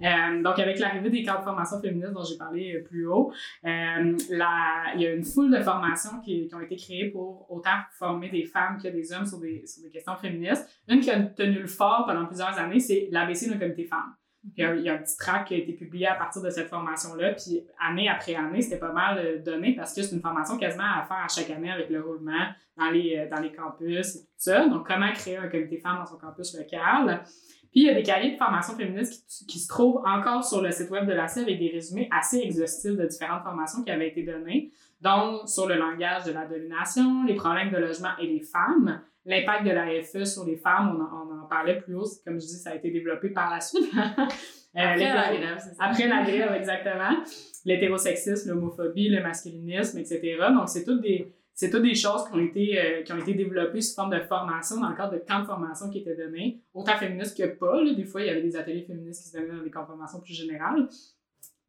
Euh, 0.00 0.42
donc, 0.42 0.58
avec 0.58 0.78
l'arrivée 0.78 1.10
des 1.10 1.22
camps 1.22 1.38
de 1.38 1.44
formation 1.44 1.80
féministes 1.80 2.12
dont 2.12 2.24
j'ai 2.24 2.36
parlé 2.36 2.76
euh, 2.76 2.84
plus 2.84 3.06
haut, 3.06 3.32
euh, 3.64 4.16
il 4.30 5.00
y 5.00 5.06
a 5.06 5.12
une 5.12 5.24
foule 5.24 5.50
de 5.50 5.62
formations 5.62 6.20
qui, 6.20 6.48
ont 6.52 6.60
été 6.60 6.76
créées 6.76 7.10
pour 7.10 7.50
autant 7.50 7.78
former 7.92 8.28
des 8.28 8.44
femmes 8.44 8.78
que 8.82 8.88
des 8.88 9.12
hommes 9.12 9.26
sur 9.26 9.38
des, 9.38 9.64
questions 9.92 10.16
féministes. 10.16 10.68
Une 10.88 11.00
qui 11.00 11.10
a 11.10 11.20
tenu 11.20 11.60
le 11.60 11.66
fort 11.66 12.04
pendant 12.06 12.26
plusieurs 12.26 12.58
années, 12.58 12.80
c'est 12.80 13.08
l'ABC 13.10 13.48
d'un 13.48 13.58
comité 13.58 13.84
femmes. 13.84 14.14
Il 14.56 14.64
y, 14.64 14.66
a, 14.66 14.74
il 14.74 14.82
y 14.82 14.88
a 14.88 14.94
un 14.94 14.98
petit 14.98 15.16
tract 15.16 15.48
qui 15.48 15.54
a 15.54 15.58
été 15.58 15.72
publié 15.72 16.08
à 16.08 16.16
partir 16.16 16.42
de 16.42 16.50
cette 16.50 16.68
formation-là, 16.68 17.34
puis 17.34 17.64
année 17.78 18.08
après 18.08 18.34
année, 18.34 18.60
c'était 18.60 18.80
pas 18.80 18.90
mal 18.90 19.40
donné 19.44 19.76
parce 19.76 19.94
que 19.94 20.02
c'est 20.02 20.16
une 20.16 20.20
formation 20.20 20.58
quasiment 20.58 20.82
à 20.82 21.04
faire 21.04 21.18
à 21.24 21.28
chaque 21.28 21.48
année 21.50 21.70
avec 21.70 21.90
le 21.90 22.02
roulement 22.02 22.48
dans 22.76 22.90
les, 22.90 23.28
dans 23.30 23.40
les 23.40 23.52
campus 23.52 24.16
et 24.16 24.18
tout 24.18 24.26
ça. 24.36 24.66
Donc, 24.66 24.84
comment 24.84 25.12
créer 25.12 25.36
un 25.36 25.46
comité 25.46 25.78
femmes 25.78 25.98
dans 25.98 26.06
son 26.06 26.18
campus 26.18 26.56
local? 26.58 27.22
Puis, 27.72 27.80
il 27.80 27.86
y 27.86 27.90
a 27.90 27.94
des 27.94 28.02
cahiers 28.02 28.32
de 28.32 28.36
formation 28.36 28.76
féministe 28.76 29.24
qui, 29.26 29.46
qui 29.46 29.58
se 29.58 29.66
trouvent 29.66 30.02
encore 30.04 30.44
sur 30.44 30.60
le 30.60 30.70
site 30.70 30.90
web 30.90 31.06
de 31.06 31.12
l'ACE 31.12 31.38
avec 31.38 31.58
des 31.58 31.70
résumés 31.70 32.08
assez 32.12 32.38
exhaustifs 32.38 32.96
de 32.96 33.06
différentes 33.06 33.42
formations 33.42 33.82
qui 33.82 33.90
avaient 33.90 34.08
été 34.08 34.22
données, 34.22 34.70
dont 35.00 35.46
sur 35.46 35.66
le 35.66 35.76
langage 35.76 36.24
de 36.24 36.32
la 36.32 36.44
domination, 36.44 37.24
les 37.24 37.34
problèmes 37.34 37.70
de 37.70 37.78
logement 37.78 38.10
et 38.20 38.26
les 38.26 38.42
femmes, 38.42 39.00
l'impact 39.24 39.64
de 39.64 39.70
l'AFE 39.70 40.24
sur 40.24 40.44
les 40.44 40.56
femmes, 40.56 40.96
on 40.96 41.02
en, 41.02 41.28
on 41.30 41.42
en 41.44 41.46
parlait 41.46 41.80
plus 41.80 41.94
haut, 41.94 42.06
comme 42.26 42.34
je 42.34 42.46
dis, 42.46 42.58
ça 42.58 42.70
a 42.70 42.74
été 42.74 42.90
développé 42.90 43.30
par 43.30 43.50
la 43.50 43.60
suite. 43.60 43.90
Euh, 44.74 44.80
Après 44.80 45.04
la 45.04 45.36
grève, 45.36 45.58
après 45.78 46.08
la 46.08 46.22
grève, 46.22 46.52
exactement. 46.54 47.22
L'hétérosexisme, 47.66 48.48
l'homophobie, 48.48 49.10
le 49.10 49.22
masculinisme, 49.22 49.98
etc. 49.98 50.38
Donc, 50.48 50.66
c'est 50.70 50.82
toutes 50.82 51.02
des, 51.02 51.30
c'est 51.54 51.70
toutes 51.70 51.82
des 51.82 51.94
choses 51.94 52.24
qui 52.28 52.34
ont, 52.34 52.40
été, 52.40 52.80
euh, 52.80 53.02
qui 53.02 53.12
ont 53.12 53.18
été 53.18 53.34
développées 53.34 53.80
sous 53.80 53.94
forme 53.94 54.10
de 54.10 54.20
formation 54.20 54.80
dans 54.80 54.88
le 54.88 54.96
cadre 54.96 55.12
de 55.12 55.18
camps 55.18 55.40
de 55.40 55.46
formation 55.46 55.90
qui 55.90 55.98
étaient 55.98 56.16
donnés, 56.16 56.62
autant 56.72 56.96
féministes 56.96 57.36
que 57.36 57.46
pas. 57.46 57.82
là. 57.82 57.94
Des 57.94 58.04
fois, 58.04 58.22
il 58.22 58.26
y 58.28 58.30
avait 58.30 58.42
des 58.42 58.56
ateliers 58.56 58.82
féministes 58.82 59.22
qui 59.22 59.28
se 59.28 59.36
donnaient 59.36 59.56
dans 59.56 59.62
des 59.62 59.70
camps 59.70 59.82
de 59.82 59.86
formation 59.86 60.20
plus 60.20 60.34
générales. 60.34 60.88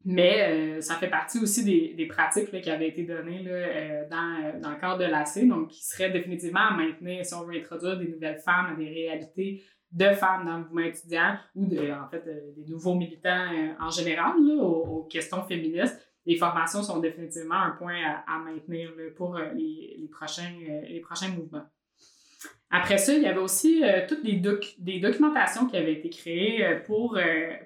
Mais 0.06 0.76
euh, 0.76 0.80
ça 0.82 0.96
fait 0.96 1.08
partie 1.08 1.38
aussi 1.38 1.64
des, 1.64 1.94
des 1.94 2.06
pratiques 2.06 2.52
là, 2.52 2.60
qui 2.60 2.70
avaient 2.70 2.88
été 2.88 3.04
données 3.04 3.42
là, 3.42 3.52
euh, 3.52 4.08
dans, 4.10 4.60
dans 4.60 4.70
le 4.70 4.76
cadre 4.76 4.98
de 4.98 5.04
l'AC, 5.04 5.46
donc 5.48 5.68
qui 5.68 5.82
seraient 5.82 6.10
définitivement 6.10 6.60
à 6.60 6.76
maintenir, 6.76 7.24
si 7.24 7.32
on 7.34 7.44
veut 7.44 7.56
introduire 7.56 7.98
des 7.98 8.08
nouvelles 8.08 8.38
femmes 8.38 8.72
à 8.72 8.76
des 8.76 8.88
réalités 8.88 9.62
de 9.92 10.10
femmes 10.12 10.44
dans 10.44 10.58
le 10.58 10.64
mouvement 10.64 10.82
étudiant 10.82 11.36
ou 11.54 11.66
de, 11.66 11.90
en 11.90 12.08
fait 12.10 12.24
des 12.56 12.64
nouveaux 12.70 12.94
militants 12.94 13.48
en 13.80 13.90
général 13.90 14.34
là, 14.44 14.62
aux 14.62 15.04
questions 15.04 15.42
féministes. 15.44 15.98
Les 16.26 16.36
formations 16.36 16.82
sont 16.82 17.00
définitivement 17.00 17.56
un 17.56 17.72
point 17.72 17.96
à, 18.26 18.38
maintenir 18.38 18.90
pour 19.16 19.36
euh, 19.36 19.50
les, 19.54 20.08
prochains, 20.10 20.54
euh, 20.68 20.80
les 20.88 21.00
prochains 21.00 21.28
mouvements. 21.28 21.64
Après 22.70 22.98
ça, 22.98 23.12
il 23.14 23.22
y 23.22 23.26
avait 23.26 23.38
aussi 23.38 23.84
euh, 23.84 24.00
toutes 24.08 24.24
les 24.24 24.36
doc- 24.36 24.74
des 24.78 24.98
documentations 24.98 25.66
qui 25.66 25.76
avaient 25.76 25.92
été 25.92 26.10
créées 26.10 26.80
pour, 26.86 27.18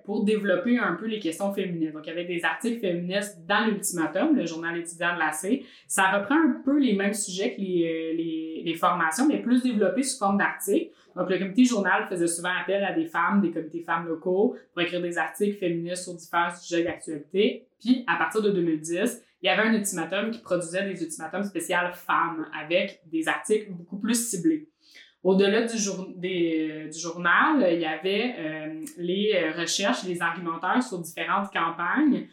pour 0.05 0.25
développer 0.25 0.79
un 0.79 0.95
peu 0.95 1.07
les 1.07 1.19
questions 1.19 1.53
féministes. 1.55 1.95
Donc, 1.95 2.03
il 2.07 2.11
y 2.11 2.13
avait 2.13 2.25
des 2.27 2.45
articles 2.45 2.81
féministes 2.81 3.39
dans 3.47 3.65
l'Ultimatum, 3.67 4.37
le 4.37 4.45
journal 4.45 4.77
étudiant 4.77 5.15
de 5.15 5.19
l'AC. 5.21 5.63
Ça 5.87 6.11
reprend 6.11 6.35
un 6.37 6.61
peu 6.63 6.79
les 6.79 6.95
mêmes 6.95 7.15
sujets 7.15 7.55
que 7.55 7.61
les, 7.61 8.13
les, 8.15 8.63
les 8.65 8.75
formations, 8.75 9.27
mais 9.27 9.39
plus 9.41 9.63
développés 9.63 10.03
sous 10.03 10.19
forme 10.19 10.37
d'articles. 10.37 10.91
Donc, 11.19 11.31
le 11.31 11.39
comité 11.39 11.65
journal 11.65 12.07
faisait 12.09 12.29
souvent 12.29 12.53
appel 12.61 12.85
à 12.85 12.93
des 12.93 13.07
femmes, 13.07 13.41
des 13.41 13.51
comités 13.51 13.83
femmes 13.83 14.07
locaux, 14.07 14.57
pour 14.73 14.83
écrire 14.83 15.03
des 15.03 15.19
articles 15.19 15.59
féministes 15.59 16.05
sur 16.05 16.15
différents 16.15 16.55
sujets 16.55 16.85
d'actualité. 16.85 17.67
Puis, 17.81 18.05
à 18.07 18.17
partir 18.17 18.41
de 18.41 18.51
2010, 18.51 19.25
il 19.43 19.47
y 19.47 19.49
avait 19.49 19.63
un 19.63 19.75
ultimatum 19.75 20.31
qui 20.31 20.41
produisait 20.41 20.85
des 20.85 21.03
ultimatums 21.03 21.43
spéciaux 21.43 21.77
femmes 21.95 22.47
avec 22.57 23.03
des 23.07 23.27
articles 23.27 23.73
beaucoup 23.73 23.99
plus 23.99 24.31
ciblés. 24.31 24.69
Au-delà 25.25 25.63
du, 25.63 25.77
euh, 25.77 26.93
journal, 26.93 27.67
il 27.73 27.81
y 27.81 27.85
avait 27.85 28.35
euh, 28.39 28.81
les 28.99 29.33
euh, 29.35 29.61
recherches, 29.61 30.05
les 30.05 30.23
argumentaires 30.23 30.83
sur 30.83 31.01
différentes 31.01 31.53
campagnes, 31.53 32.29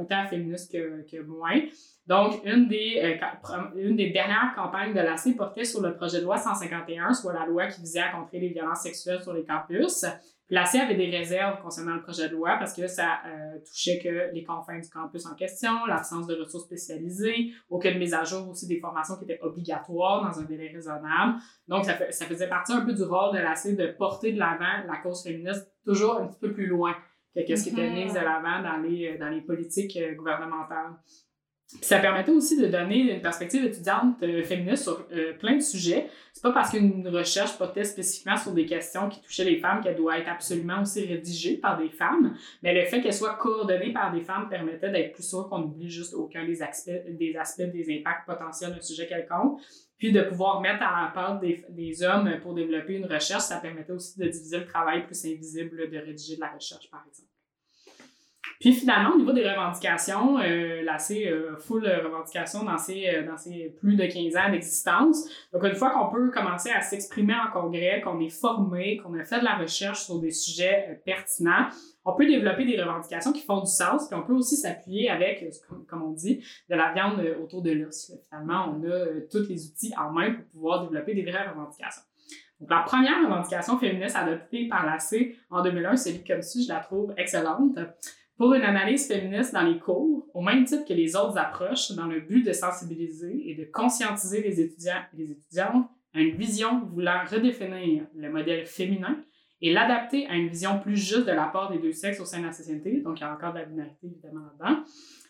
autant 0.00 0.26
féministes 0.28 0.72
que 0.72 1.20
moins. 1.22 1.60
Donc, 2.06 2.40
une 2.44 2.66
des, 2.66 3.18
euh, 3.20 3.58
une 3.76 3.94
des 3.96 4.10
dernières 4.10 4.52
campagnes 4.56 4.92
de 4.92 5.00
l'AC 5.00 5.36
portait 5.36 5.64
sur 5.64 5.80
le 5.80 5.94
projet 5.94 6.18
de 6.18 6.24
loi 6.24 6.36
151, 6.36 7.12
soit 7.14 7.32
la 7.32 7.46
loi 7.46 7.66
qui 7.68 7.80
visait 7.80 8.00
à 8.00 8.10
contrer 8.10 8.40
les 8.40 8.48
violences 8.48 8.80
sexuelles 8.82 9.22
sur 9.22 9.32
les 9.32 9.44
campus. 9.44 10.04
L'AC 10.50 10.74
avait 10.74 10.96
des 10.96 11.08
réserves 11.08 11.62
concernant 11.62 11.94
le 11.94 12.02
projet 12.02 12.28
de 12.28 12.34
loi 12.34 12.56
parce 12.58 12.74
que 12.74 12.86
ça 12.86 13.20
euh, 13.26 13.58
touchait 13.64 13.98
que 14.02 14.34
les 14.34 14.42
confins 14.44 14.78
du 14.80 14.88
campus 14.90 15.24
en 15.26 15.34
question, 15.34 15.70
l'absence 15.86 16.26
de 16.26 16.34
ressources 16.34 16.64
spécialisées, 16.66 17.52
aucune 17.70 17.98
mise 17.98 18.12
à 18.12 18.24
jour 18.24 18.48
aussi 18.50 18.66
des 18.66 18.78
formations 18.80 19.16
qui 19.16 19.24
étaient 19.24 19.40
obligatoires 19.40 20.28
dans 20.28 20.40
un 20.40 20.44
délai 20.44 20.68
raisonnable. 20.74 21.38
Donc, 21.68 21.84
ça, 21.84 21.94
fait- 21.94 22.12
ça 22.12 22.26
faisait 22.26 22.48
partie 22.48 22.72
un 22.72 22.84
peu 22.84 22.92
du 22.92 23.02
rôle 23.04 23.32
de 23.34 23.38
l'AC 23.38 23.76
de 23.76 23.86
porter 23.96 24.32
de 24.32 24.38
l'avant 24.40 24.84
la 24.86 24.96
cause 25.02 25.22
féministe 25.22 25.70
toujours 25.86 26.16
un 26.18 26.26
petit 26.26 26.40
peu 26.40 26.52
plus 26.52 26.66
loin 26.66 26.94
que 27.34 27.56
ce 27.56 27.62
qui 27.64 27.70
était 27.70 27.88
Mhm. 27.88 27.94
mis 27.94 28.08
de 28.12 28.18
l'avant 28.18 28.60
dans 28.62 28.76
les, 28.82 29.16
dans 29.16 29.28
les 29.30 29.40
politiques 29.40 29.96
euh, 29.96 30.14
gouvernementales. 30.14 30.92
Ça 31.80 31.98
permettait 31.98 32.30
aussi 32.30 32.60
de 32.60 32.66
donner 32.66 33.14
une 33.14 33.22
perspective 33.22 33.64
étudiante 33.64 34.22
euh, 34.22 34.42
féministe 34.42 34.82
sur 34.84 35.06
euh, 35.12 35.32
plein 35.38 35.56
de 35.56 35.62
sujets. 35.62 36.08
C'est 36.32 36.42
pas 36.42 36.52
parce 36.52 36.70
qu'une 36.70 37.06
recherche 37.08 37.56
portait 37.56 37.84
spécifiquement 37.84 38.36
sur 38.36 38.52
des 38.52 38.66
questions 38.66 39.08
qui 39.08 39.20
touchaient 39.20 39.44
les 39.44 39.58
femmes 39.58 39.80
qu'elle 39.82 39.96
doit 39.96 40.18
être 40.18 40.28
absolument 40.28 40.82
aussi 40.82 41.04
rédigée 41.06 41.56
par 41.56 41.78
des 41.78 41.88
femmes, 41.88 42.36
mais 42.62 42.74
le 42.74 42.84
fait 42.86 43.00
qu'elle 43.00 43.14
soit 43.14 43.34
coordonnée 43.34 43.92
par 43.92 44.12
des 44.12 44.20
femmes 44.20 44.48
permettait 44.48 44.90
d'être 44.90 45.12
plus 45.12 45.28
sûr 45.28 45.48
qu'on 45.48 45.60
n'oublie 45.60 45.90
juste 45.90 46.14
aucun 46.14 46.44
des 46.44 46.62
aspects, 46.62 46.90
des 47.08 47.36
aspects 47.36 47.70
des 47.72 47.98
impacts 47.98 48.26
potentiels 48.26 48.74
d'un 48.74 48.80
sujet 48.80 49.06
quelconque. 49.06 49.60
Puis 49.98 50.10
de 50.10 50.22
pouvoir 50.22 50.60
mettre 50.60 50.82
à 50.82 51.04
la 51.04 51.10
part 51.12 51.38
des, 51.38 51.64
des 51.70 52.02
hommes 52.02 52.28
pour 52.42 52.54
développer 52.54 52.94
une 52.94 53.06
recherche, 53.06 53.42
ça 53.42 53.58
permettait 53.58 53.92
aussi 53.92 54.18
de 54.18 54.26
diviser 54.26 54.58
le 54.58 54.66
travail 54.66 55.06
plus 55.06 55.24
invisible 55.24 55.88
de 55.90 55.98
rédiger 55.98 56.34
de 56.34 56.40
la 56.40 56.48
recherche, 56.48 56.90
par 56.90 57.04
exemple. 57.08 57.31
Puis 58.62 58.72
finalement, 58.72 59.10
au 59.14 59.18
niveau 59.18 59.32
des 59.32 59.46
revendications, 59.46 60.38
euh, 60.38 60.82
l'AC 60.82 61.10
euh, 61.10 61.56
full 61.58 61.84
revendications 61.84 62.62
dans 62.62 62.78
ses, 62.78 63.08
euh, 63.08 63.26
dans 63.26 63.36
ses 63.36 63.74
plus 63.80 63.96
de 63.96 64.06
15 64.06 64.36
ans 64.36 64.50
d'existence. 64.52 65.28
Donc 65.52 65.64
une 65.64 65.74
fois 65.74 65.90
qu'on 65.90 66.10
peut 66.10 66.30
commencer 66.30 66.70
à 66.70 66.80
s'exprimer 66.80 67.34
en 67.34 67.50
congrès, 67.52 68.00
qu'on 68.02 68.20
est 68.20 68.30
formé, 68.30 68.98
qu'on 68.98 69.18
a 69.18 69.24
fait 69.24 69.40
de 69.40 69.44
la 69.44 69.56
recherche 69.56 70.04
sur 70.04 70.20
des 70.20 70.30
sujets 70.30 70.86
euh, 70.90 70.94
pertinents, 71.04 71.66
on 72.04 72.14
peut 72.14 72.24
développer 72.24 72.64
des 72.64 72.80
revendications 72.80 73.32
qui 73.32 73.42
font 73.42 73.60
du 73.60 73.70
sens, 73.70 74.08
puis 74.08 74.16
on 74.16 74.22
peut 74.22 74.32
aussi 74.32 74.56
s'appuyer 74.56 75.10
avec, 75.10 75.42
euh, 75.42 75.76
comme, 75.88 76.02
on 76.02 76.12
dit, 76.12 76.44
de 76.68 76.74
la 76.76 76.92
viande 76.92 77.18
euh, 77.20 77.42
autour 77.42 77.62
de 77.62 77.72
l'os. 77.72 78.12
Finalement, 78.28 78.72
on 78.72 78.88
a 78.88 79.06
tous 79.30 79.48
les 79.48 79.66
outils 79.66 79.92
en 79.98 80.12
main 80.12 80.34
pour 80.34 80.44
pouvoir 80.46 80.82
développer 80.84 81.14
des 81.14 81.22
vraies 81.22 81.48
revendications. 81.48 82.02
Donc, 82.60 82.70
la 82.70 82.82
première 82.82 83.24
revendication 83.24 83.76
féministe 83.78 84.16
adoptée 84.16 84.68
par 84.68 84.86
l'AC 84.86 85.34
en 85.50 85.62
2001, 85.62 85.96
celui 85.96 86.24
comme 86.24 86.42
ci, 86.42 86.64
je 86.64 86.72
la 86.72 86.80
trouve 86.80 87.12
excellente. 87.16 87.76
Pour 88.42 88.54
une 88.54 88.64
analyse 88.64 89.06
féministe 89.06 89.54
dans 89.54 89.62
les 89.62 89.78
cours, 89.78 90.26
au 90.34 90.40
même 90.40 90.64
titre 90.64 90.84
que 90.84 90.92
les 90.92 91.14
autres 91.14 91.38
approches, 91.38 91.92
dans 91.92 92.06
le 92.06 92.18
but 92.18 92.44
de 92.44 92.52
sensibiliser 92.52 93.40
et 93.48 93.54
de 93.54 93.64
conscientiser 93.70 94.42
les 94.42 94.60
étudiants 94.60 95.00
et 95.14 95.16
les 95.16 95.30
étudiantes 95.30 95.86
à 96.12 96.18
une 96.18 96.34
vision 96.34 96.84
voulant 96.86 97.22
redéfinir 97.24 98.04
le 98.16 98.32
modèle 98.32 98.66
féminin 98.66 99.16
et 99.60 99.72
l'adapter 99.72 100.26
à 100.26 100.34
une 100.34 100.48
vision 100.48 100.80
plus 100.80 100.96
juste 100.96 101.28
de 101.28 101.30
l'apport 101.30 101.70
des 101.70 101.78
deux 101.78 101.92
sexes 101.92 102.18
au 102.18 102.24
sein 102.24 102.40
de 102.40 102.46
la 102.46 102.52
société, 102.52 103.00
donc 103.00 103.20
il 103.20 103.22
y 103.22 103.26
a 103.26 103.32
encore 103.32 103.52
de 103.52 103.60
la 103.60 103.64
binarité 103.64 104.08
évidemment 104.08 104.40
là-dedans, 104.40 104.82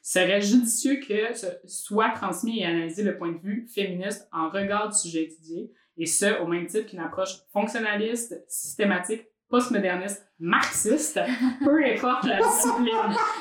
serait 0.02 0.40
judicieux 0.40 0.98
que 1.06 1.36
ce 1.36 1.48
soit 1.66 2.12
transmis 2.14 2.60
et 2.60 2.64
analysé 2.64 3.02
le 3.02 3.18
point 3.18 3.32
de 3.32 3.40
vue 3.40 3.68
féministe 3.74 4.26
en 4.32 4.48
regard 4.48 4.88
du 4.88 4.96
sujet 4.96 5.24
étudié, 5.24 5.70
et 5.98 6.06
ce, 6.06 6.40
au 6.40 6.46
même 6.46 6.66
titre 6.66 6.88
qu'une 6.88 7.00
approche 7.00 7.42
fonctionnaliste, 7.52 8.42
systématique, 8.48 9.26
postmoderniste, 9.52 10.26
marxiste, 10.40 11.20
peu 11.62 11.84
importe 11.84 12.24
la 12.24 12.38
discipline. 12.38 12.86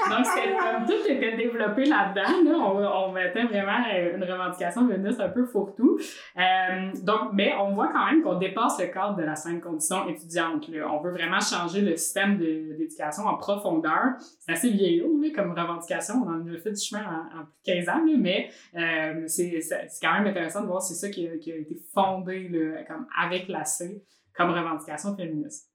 Donc, 0.09 0.25
c'était 0.25 0.53
comme 0.53 0.85
tout 0.85 1.09
était 1.09 1.37
développé 1.37 1.85
là-dedans. 1.85 2.51
Là. 2.51 2.57
On, 2.57 3.07
on 3.07 3.11
mettait 3.13 3.45
vraiment 3.45 3.79
une 4.13 4.21
revendication 4.21 4.89
féministe 4.89 5.21
un 5.21 5.29
peu 5.29 5.45
fourre-tout. 5.45 5.97
Euh, 6.37 6.91
donc, 7.01 7.29
mais 7.31 7.53
on 7.57 7.73
voit 7.73 7.93
quand 7.93 8.05
même 8.11 8.21
qu'on 8.21 8.37
dépasse 8.37 8.77
le 8.81 8.87
cadre 8.87 9.15
de 9.15 9.23
la 9.23 9.35
simple 9.35 9.61
condition 9.61 10.05
étudiante. 10.09 10.69
On 10.69 10.99
veut 10.99 11.11
vraiment 11.11 11.39
changer 11.39 11.79
le 11.79 11.95
système 11.95 12.37
d'éducation 12.37 13.23
en 13.23 13.37
profondeur. 13.37 14.15
C'est 14.39 14.51
assez 14.51 14.69
vieillot 14.69 15.17
comme 15.33 15.57
revendication. 15.57 16.15
On 16.25 16.29
en 16.29 16.53
a 16.53 16.57
fait 16.57 16.71
du 16.71 16.81
chemin 16.81 17.03
en, 17.03 17.39
en 17.39 17.45
plus 17.45 17.73
de 17.73 17.85
15 17.85 17.89
ans, 17.89 18.05
mais 18.17 18.49
euh, 18.75 19.23
c'est 19.27 19.61
quand 20.01 20.13
même 20.13 20.27
intéressant 20.27 20.61
de 20.61 20.67
voir 20.67 20.81
c'est 20.81 20.95
ça 20.95 21.09
qui 21.09 21.25
a, 21.25 21.37
qui 21.37 21.53
a 21.53 21.55
été 21.55 21.77
fondé 21.93 22.51
comme 22.85 23.07
avec 23.17 23.47
la 23.47 23.63
C 23.63 24.03
comme 24.35 24.51
revendication 24.51 25.15
féministe. 25.15 25.70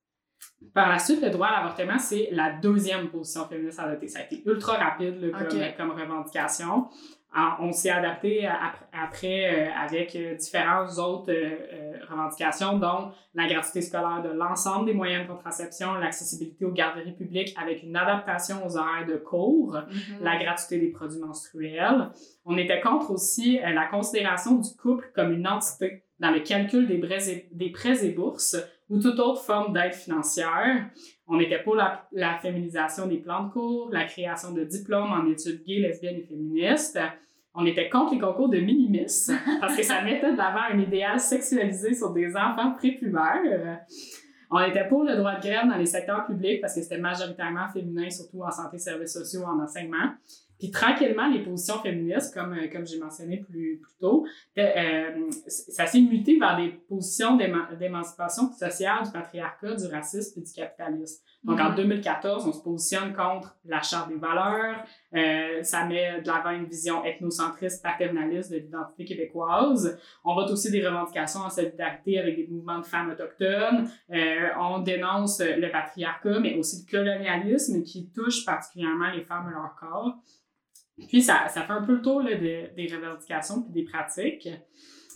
Par 0.74 0.88
la 0.90 0.98
suite, 0.98 1.22
le 1.22 1.30
droit 1.30 1.48
à 1.48 1.60
l'avortement, 1.62 1.98
c'est 1.98 2.28
la 2.32 2.52
deuxième 2.52 3.08
position 3.08 3.46
féministe 3.46 3.78
adoptée. 3.78 4.08
Ça 4.08 4.20
a 4.20 4.22
été 4.22 4.42
ultra 4.46 4.74
rapide 4.74 5.20
là, 5.20 5.38
comme, 5.38 5.46
Ok. 5.58 5.76
comme 5.76 5.90
revendication. 5.90 6.86
Alors, 7.34 7.58
on 7.60 7.72
s'est 7.72 7.90
adapté 7.90 8.46
à- 8.46 8.54
après, 8.64 8.86
après, 9.04 9.68
euh, 9.68 9.70
avec 9.84 10.16
euh, 10.16 10.34
différentes 10.36 10.96
autres 10.98 11.30
euh, 11.30 11.56
euh, 11.72 11.92
revendications, 12.08 12.78
dont 12.78 13.10
la 13.34 13.46
gratuité 13.46 13.82
scolaire 13.82 14.22
de 14.22 14.30
l'ensemble 14.30 14.86
des 14.86 14.94
moyens 14.94 15.26
de 15.26 15.32
contraception, 15.32 15.94
l'accessibilité 15.94 16.64
aux 16.64 16.72
garderies 16.72 17.12
publiques 17.12 17.54
avec 17.62 17.82
une 17.82 17.94
adaptation 17.96 18.64
aux 18.66 18.78
horaires 18.78 19.06
de 19.06 19.16
cours, 19.16 19.74
Mhm. 19.76 20.22
la 20.24 20.38
gratuité 20.42 20.78
des 20.78 20.88
produits 20.90 21.20
menstruels. 21.20 22.08
On 22.46 22.56
était 22.56 22.80
contre 22.80 23.10
aussi 23.10 23.60
euh, 23.60 23.70
la 23.72 23.86
considération 23.86 24.52
du 24.56 24.70
couple 24.80 25.10
comme 25.14 25.32
une 25.32 25.46
entité 25.46 26.04
dans 26.18 26.30
le 26.30 26.40
calcul 26.40 26.86
des 26.86 26.96
prêts 26.98 27.28
et, 27.28 27.48
des 27.52 27.70
prêts 27.70 28.02
et 28.06 28.12
bourses 28.12 28.56
ou 28.88 29.00
toute 29.00 29.18
autre 29.18 29.42
forme 29.42 29.72
d'aide 29.72 29.94
financière. 29.94 30.90
On 31.26 31.40
était 31.40 31.62
pour 31.62 31.74
la, 31.74 32.06
féminisation 32.40 33.06
des 33.06 33.18
plans 33.18 33.44
de 33.44 33.52
cours, 33.52 33.90
la 33.90 34.04
création 34.04 34.52
de 34.52 34.64
diplômes 34.64 35.12
en 35.12 35.26
études 35.26 35.64
gays, 35.64 35.80
lesbiennes 35.80 36.16
et 36.16 36.24
féministes. 36.24 36.98
On 37.54 37.64
était 37.64 37.88
contre 37.88 38.14
les 38.14 38.20
concours 38.20 38.48
de 38.48 38.58
minimis 38.58 39.30
parce 39.60 39.76
que 39.76 39.82
ça 39.82 40.02
mettait 40.02 40.32
de 40.32 40.36
l'avant 40.36 40.60
un 40.70 40.78
idéal 40.78 41.18
sexualisé 41.18 41.94
sur 41.94 42.12
des 42.12 42.36
enfants 42.36 42.72
prépubères. 42.72 43.80
On 44.50 44.60
était 44.60 44.86
pour 44.86 45.02
le 45.02 45.16
droit 45.16 45.36
de 45.36 45.40
grève 45.40 45.66
dans 45.68 45.76
les 45.76 45.86
secteurs 45.86 46.24
publics 46.26 46.60
parce 46.60 46.74
que 46.74 46.82
c'était 46.82 46.98
majoritairement 46.98 47.68
féminin, 47.68 48.08
surtout 48.10 48.42
en 48.42 48.50
santé, 48.50 48.78
services 48.78 49.14
sociaux, 49.14 49.42
en 49.44 49.58
enseignement. 49.60 50.12
Puis 50.58 50.70
tranquillement, 50.70 51.28
les 51.28 51.42
positions 51.42 51.78
féministes, 51.82 52.32
comme, 52.34 52.52
euh, 52.54 52.68
comme 52.72 52.86
j'ai 52.86 52.98
mentionné 52.98 53.38
plus, 53.38 53.78
plus 53.82 53.94
tôt, 54.00 54.26
euh, 54.58 54.62
euh, 54.62 55.30
ça 55.48 55.86
s'est 55.86 56.00
muté 56.00 56.38
vers 56.38 56.56
des 56.56 56.68
positions 56.70 57.36
d'éma- 57.36 57.74
d'émancipation 57.78 58.50
sociale 58.52 59.04
du 59.04 59.10
patriarcat, 59.10 59.74
du 59.74 59.86
racisme 59.86 60.40
et 60.40 60.44
du 60.44 60.52
capitalisme. 60.52 61.22
Donc 61.44 61.60
en 61.60 61.70
Mhm. 61.70 61.76
2014, 61.76 62.46
on 62.48 62.52
se 62.52 62.62
positionne 62.62 63.14
contre 63.14 63.56
la 63.64 63.80
charte 63.82 64.08
des 64.08 64.16
valeurs, 64.16 64.82
euh, 65.14 65.62
ça 65.62 65.84
met 65.84 66.20
de 66.22 66.26
l'avant 66.26 66.50
une 66.50 66.64
vision 66.64 67.04
ethnocentriste, 67.04 67.82
paternaliste 67.82 68.50
de 68.50 68.56
l'identité 68.56 69.04
québécoise. 69.04 69.98
On 70.24 70.34
vote 70.34 70.50
aussi 70.50 70.70
des 70.70 70.84
revendications 70.86 71.40
en 71.40 71.50
solidarité 71.50 72.18
avec 72.18 72.36
des 72.36 72.46
mouvements 72.48 72.78
de 72.80 72.86
femmes 72.86 73.10
autochtones. 73.10 73.88
Euh, 74.12 74.48
on 74.58 74.78
dénonce 74.80 75.40
le 75.40 75.70
patriarcat, 75.70 76.40
mais 76.40 76.56
aussi 76.56 76.84
le 76.86 76.90
colonialisme 76.98 77.82
qui 77.82 78.08
touche 78.10 78.44
particulièrement 78.44 79.10
les 79.10 79.22
femmes 79.22 79.48
et 79.48 79.52
leur 79.54 79.74
corps. 79.78 80.14
Puis 81.08 81.22
ça, 81.22 81.48
ça 81.48 81.62
fait 81.62 81.72
un 81.72 81.82
peu 81.82 81.94
le 81.96 82.02
tour 82.02 82.22
là, 82.22 82.34
de- 82.34 82.74
des 82.74 82.88
revendications 82.94 83.62
puis 83.62 83.72
des 83.72 83.84
pratiques. 83.84 84.48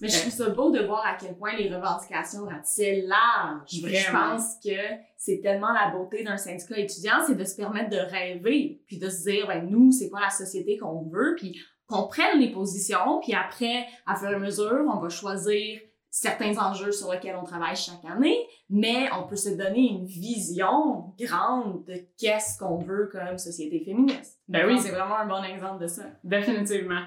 Mais 0.03 0.09
je 0.09 0.19
trouve 0.21 0.33
ça 0.33 0.49
beau 0.49 0.71
de 0.71 0.81
voir 0.83 1.05
à 1.07 1.15
quel 1.15 1.37
point 1.37 1.55
les 1.57 1.69
revendications 1.75 2.45
ratissaient 2.47 3.03
large. 3.07 3.61
Puis 3.69 3.79
Je 3.87 4.11
Vraiment. 4.11 4.31
pense 4.37 4.57
que 4.65 4.71
c'est 5.19 5.41
tellement 5.43 5.73
la 5.73 5.91
beauté 5.91 6.25
d'un 6.25 6.39
syndicat 6.39 6.79
étudiant, 6.79 7.17
c'est 7.27 7.35
de 7.37 7.45
se 7.45 7.55
permettre 7.57 7.91
de 7.91 7.99
rêver, 7.99 8.81
puis 8.87 8.99
de 8.99 9.11
se 9.11 9.25
dire, 9.29 9.47
ben 9.47 9.67
nous, 9.69 9.93
c'est 9.93 10.09
quoi 10.09 10.21
la 10.21 10.31
société 10.31 10.79
qu'on 10.79 11.03
veut, 11.03 11.35
puis 11.37 11.59
qu'on 11.87 12.05
prenne 12.09 12.39
les 12.39 12.51
positions, 12.51 13.21
puis 13.23 13.35
après, 13.35 13.85
à 14.07 14.17
fur 14.17 14.31
et 14.31 14.35
à 14.35 14.39
mesure, 14.39 14.85
on 14.91 15.01
va 15.01 15.09
choisir 15.11 15.81
certains 16.11 16.59
enjeux 16.59 16.93
sur 16.93 17.13
lesquels 17.13 17.37
on 17.41 17.45
travaille 17.45 17.77
chaque 17.77 18.05
année, 18.05 18.37
mais 18.69 19.09
on 19.13 19.27
peut 19.27 19.37
se 19.37 19.51
donner 19.51 19.91
une 19.91 20.05
vision 20.05 21.15
grande 21.19 21.85
de 21.87 21.95
qu'est-ce 22.19 22.59
qu'on 22.59 22.79
veut 22.79 23.09
comme 23.13 23.39
société 23.39 23.81
féministe. 23.85 24.41
Ben 24.49 24.67
oui. 24.67 24.79
C'est 24.81 24.91
vraiment 24.91 25.17
un 25.17 25.27
bon 25.27 25.43
exemple 25.43 25.83
de 25.83 25.87
ça. 25.87 26.03
Définitivement. 26.25 27.03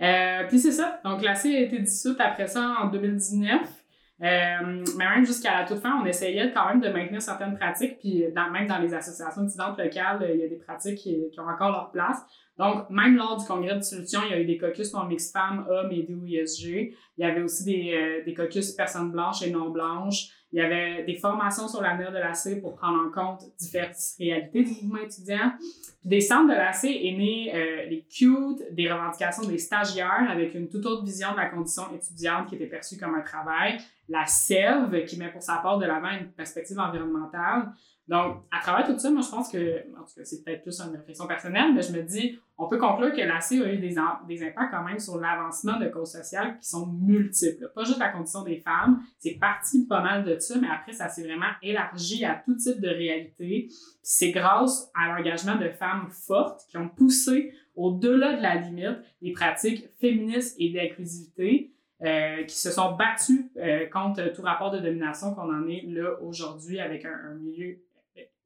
Euh, 0.00 0.44
puis 0.46 0.58
c'est 0.58 0.72
ça. 0.72 1.00
Donc, 1.04 1.22
la 1.22 1.34
C 1.34 1.56
a 1.56 1.60
été 1.60 1.78
dissoute 1.78 2.20
après 2.20 2.46
ça 2.46 2.76
en 2.82 2.88
2019. 2.88 3.77
Euh, 4.20 4.84
mais 4.96 5.04
même 5.08 5.24
jusqu'à 5.24 5.60
la 5.60 5.64
toute 5.64 5.78
fin, 5.78 6.00
on 6.02 6.04
essayait 6.04 6.52
quand 6.52 6.66
même 6.68 6.80
de 6.80 6.88
maintenir 6.88 7.22
certaines 7.22 7.56
pratiques. 7.56 7.98
Puis 8.00 8.24
même 8.34 8.66
dans 8.66 8.78
les 8.78 8.92
associations 8.92 9.44
étudiantes 9.44 9.78
locales, 9.78 10.28
il 10.34 10.40
y 10.40 10.44
a 10.44 10.48
des 10.48 10.56
pratiques 10.56 10.98
qui, 10.98 11.16
ont 11.38 11.48
encore 11.48 11.70
leur 11.70 11.90
place. 11.90 12.24
Donc, 12.58 12.90
même 12.90 13.16
lors 13.16 13.36
du 13.36 13.46
congrès 13.46 13.76
de 13.76 13.82
solution, 13.82 14.20
il 14.26 14.32
y 14.32 14.34
a 14.34 14.40
eu 14.40 14.44
des 14.44 14.58
caucus 14.58 14.92
non 14.92 15.04
mixtes 15.04 15.32
femmes, 15.32 15.64
hommes 15.70 15.92
et 15.92 16.02
DOISG. 16.02 16.92
Il 17.16 17.24
y 17.24 17.24
avait 17.24 17.42
aussi 17.42 17.64
des, 17.64 17.94
euh, 17.94 18.24
des 18.24 18.34
caucus 18.34 18.72
personnes 18.72 19.12
blanches 19.12 19.42
et 19.42 19.50
non 19.50 19.70
blanches. 19.70 20.30
Il 20.50 20.58
y 20.58 20.62
avait 20.62 21.04
des 21.04 21.14
formations 21.14 21.68
sur 21.68 21.82
l'avenir 21.82 22.10
de 22.10 22.16
la 22.16 22.32
C 22.32 22.60
pour 22.60 22.74
prendre 22.74 22.98
en 23.06 23.10
compte 23.10 23.42
diverses 23.60 24.16
réalités 24.18 24.64
du 24.64 24.70
mouvement 24.82 25.02
étudiant. 25.02 25.52
Puis 26.00 26.08
des 26.08 26.20
centres 26.20 26.48
de 26.48 26.54
la 26.54 26.72
C 26.72 26.88
est 26.88 27.12
né 27.12 27.52
euh, 27.54 27.84
les 27.86 28.04
CUTE, 28.04 28.72
des 28.72 28.90
revendications 28.90 29.46
des 29.46 29.58
stagiaires 29.58 30.26
avec 30.28 30.54
une 30.54 30.68
toute 30.68 30.86
autre 30.86 31.04
vision 31.04 31.32
de 31.32 31.36
la 31.36 31.46
condition 31.46 31.82
étudiante 31.94 32.48
qui 32.48 32.54
était 32.54 32.66
perçue 32.66 32.96
comme 32.98 33.14
un 33.14 33.20
travail. 33.20 33.78
La 34.08 34.26
SEV 34.26 35.04
qui 35.04 35.18
met 35.18 35.30
pour 35.30 35.42
sa 35.42 35.56
part 35.56 35.78
de 35.78 35.86
l'avant 35.86 36.10
une 36.10 36.30
perspective 36.32 36.78
environnementale. 36.78 37.72
Donc, 38.08 38.44
à 38.50 38.60
travers 38.62 38.86
tout 38.86 38.98
ça, 38.98 39.10
moi, 39.10 39.20
je 39.20 39.30
pense 39.30 39.52
que, 39.52 39.80
en 39.94 40.02
tout 40.02 40.14
cas, 40.16 40.24
c'est 40.24 40.42
peut-être 40.42 40.62
plus 40.62 40.80
une 40.80 40.96
réflexion 40.96 41.26
personnelle, 41.26 41.74
mais 41.74 41.82
je 41.82 41.92
me 41.92 42.02
dis, 42.02 42.38
on 42.56 42.66
peut 42.66 42.78
conclure 42.78 43.12
que 43.12 43.20
la 43.20 43.38
C 43.42 43.62
a 43.62 43.70
eu 43.70 43.76
des, 43.76 43.96
des 44.26 44.42
impacts 44.42 44.70
quand 44.70 44.82
même 44.82 44.98
sur 44.98 45.18
l'avancement 45.18 45.78
de 45.78 45.88
causes 45.88 46.12
sociales 46.12 46.58
qui 46.58 46.66
sont 46.66 46.86
multiples. 46.86 47.70
Pas 47.74 47.84
juste 47.84 47.98
la 47.98 48.08
condition 48.08 48.42
des 48.44 48.60
femmes, 48.60 49.02
c'est 49.18 49.34
parti 49.38 49.86
pas 49.86 50.02
mal 50.02 50.24
de 50.24 50.38
ça, 50.38 50.58
mais 50.58 50.68
après, 50.68 50.94
ça 50.94 51.10
s'est 51.10 51.22
vraiment 51.22 51.50
élargi 51.60 52.24
à 52.24 52.42
tout 52.42 52.54
type 52.54 52.80
de 52.80 52.88
réalité. 52.88 53.68
C'est 54.02 54.30
grâce 54.30 54.90
à 54.94 55.08
l'engagement 55.08 55.56
de 55.56 55.68
femmes 55.68 56.08
fortes 56.10 56.62
qui 56.70 56.78
ont 56.78 56.88
poussé 56.88 57.52
au-delà 57.76 58.36
de 58.36 58.42
la 58.42 58.54
limite 58.54 58.98
les 59.20 59.32
pratiques 59.32 59.86
féministes 60.00 60.56
et 60.58 60.72
d'inclusivité 60.72 61.72
euh, 62.02 62.44
qui 62.44 62.56
se 62.56 62.70
sont 62.70 62.92
battues 62.92 63.50
euh, 63.56 63.86
contre 63.86 64.32
tout 64.32 64.42
rapport 64.42 64.70
de 64.70 64.78
domination 64.78 65.34
qu'on 65.34 65.52
en 65.52 65.66
est 65.66 65.82
là 65.86 66.20
aujourd'hui 66.22 66.80
avec 66.80 67.04
un, 67.04 67.34
milieu 67.34 67.78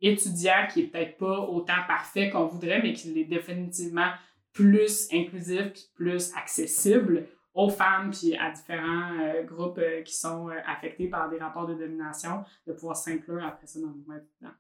étudiant 0.00 0.66
qui 0.72 0.80
est 0.80 0.86
peut-être 0.86 1.16
pas 1.18 1.40
autant 1.40 1.82
parfait 1.86 2.30
qu'on 2.30 2.46
voudrait, 2.46 2.82
mais 2.82 2.92
qui 2.92 3.18
est 3.18 3.24
définitivement 3.24 4.10
plus 4.52 5.08
inclusif 5.12 5.72
puis 5.72 5.90
plus 5.94 6.34
accessible 6.34 7.26
aux 7.54 7.68
femmes 7.68 8.10
puis 8.10 8.36
à 8.36 8.50
différents 8.50 9.18
euh, 9.20 9.42
groupes 9.42 9.78
euh, 9.78 10.02
qui 10.02 10.14
sont 10.14 10.48
euh, 10.48 10.54
affectés 10.66 11.08
par 11.08 11.28
des 11.28 11.38
rapports 11.38 11.66
de 11.66 11.74
domination, 11.74 12.44
de 12.66 12.72
pouvoir 12.72 12.96
s'inclure 12.96 13.44
après 13.44 13.66
ça 13.66 13.80
dans 13.80 13.88
le 13.88 13.94
mouvement 13.94 14.16
étudiant. 14.16 14.52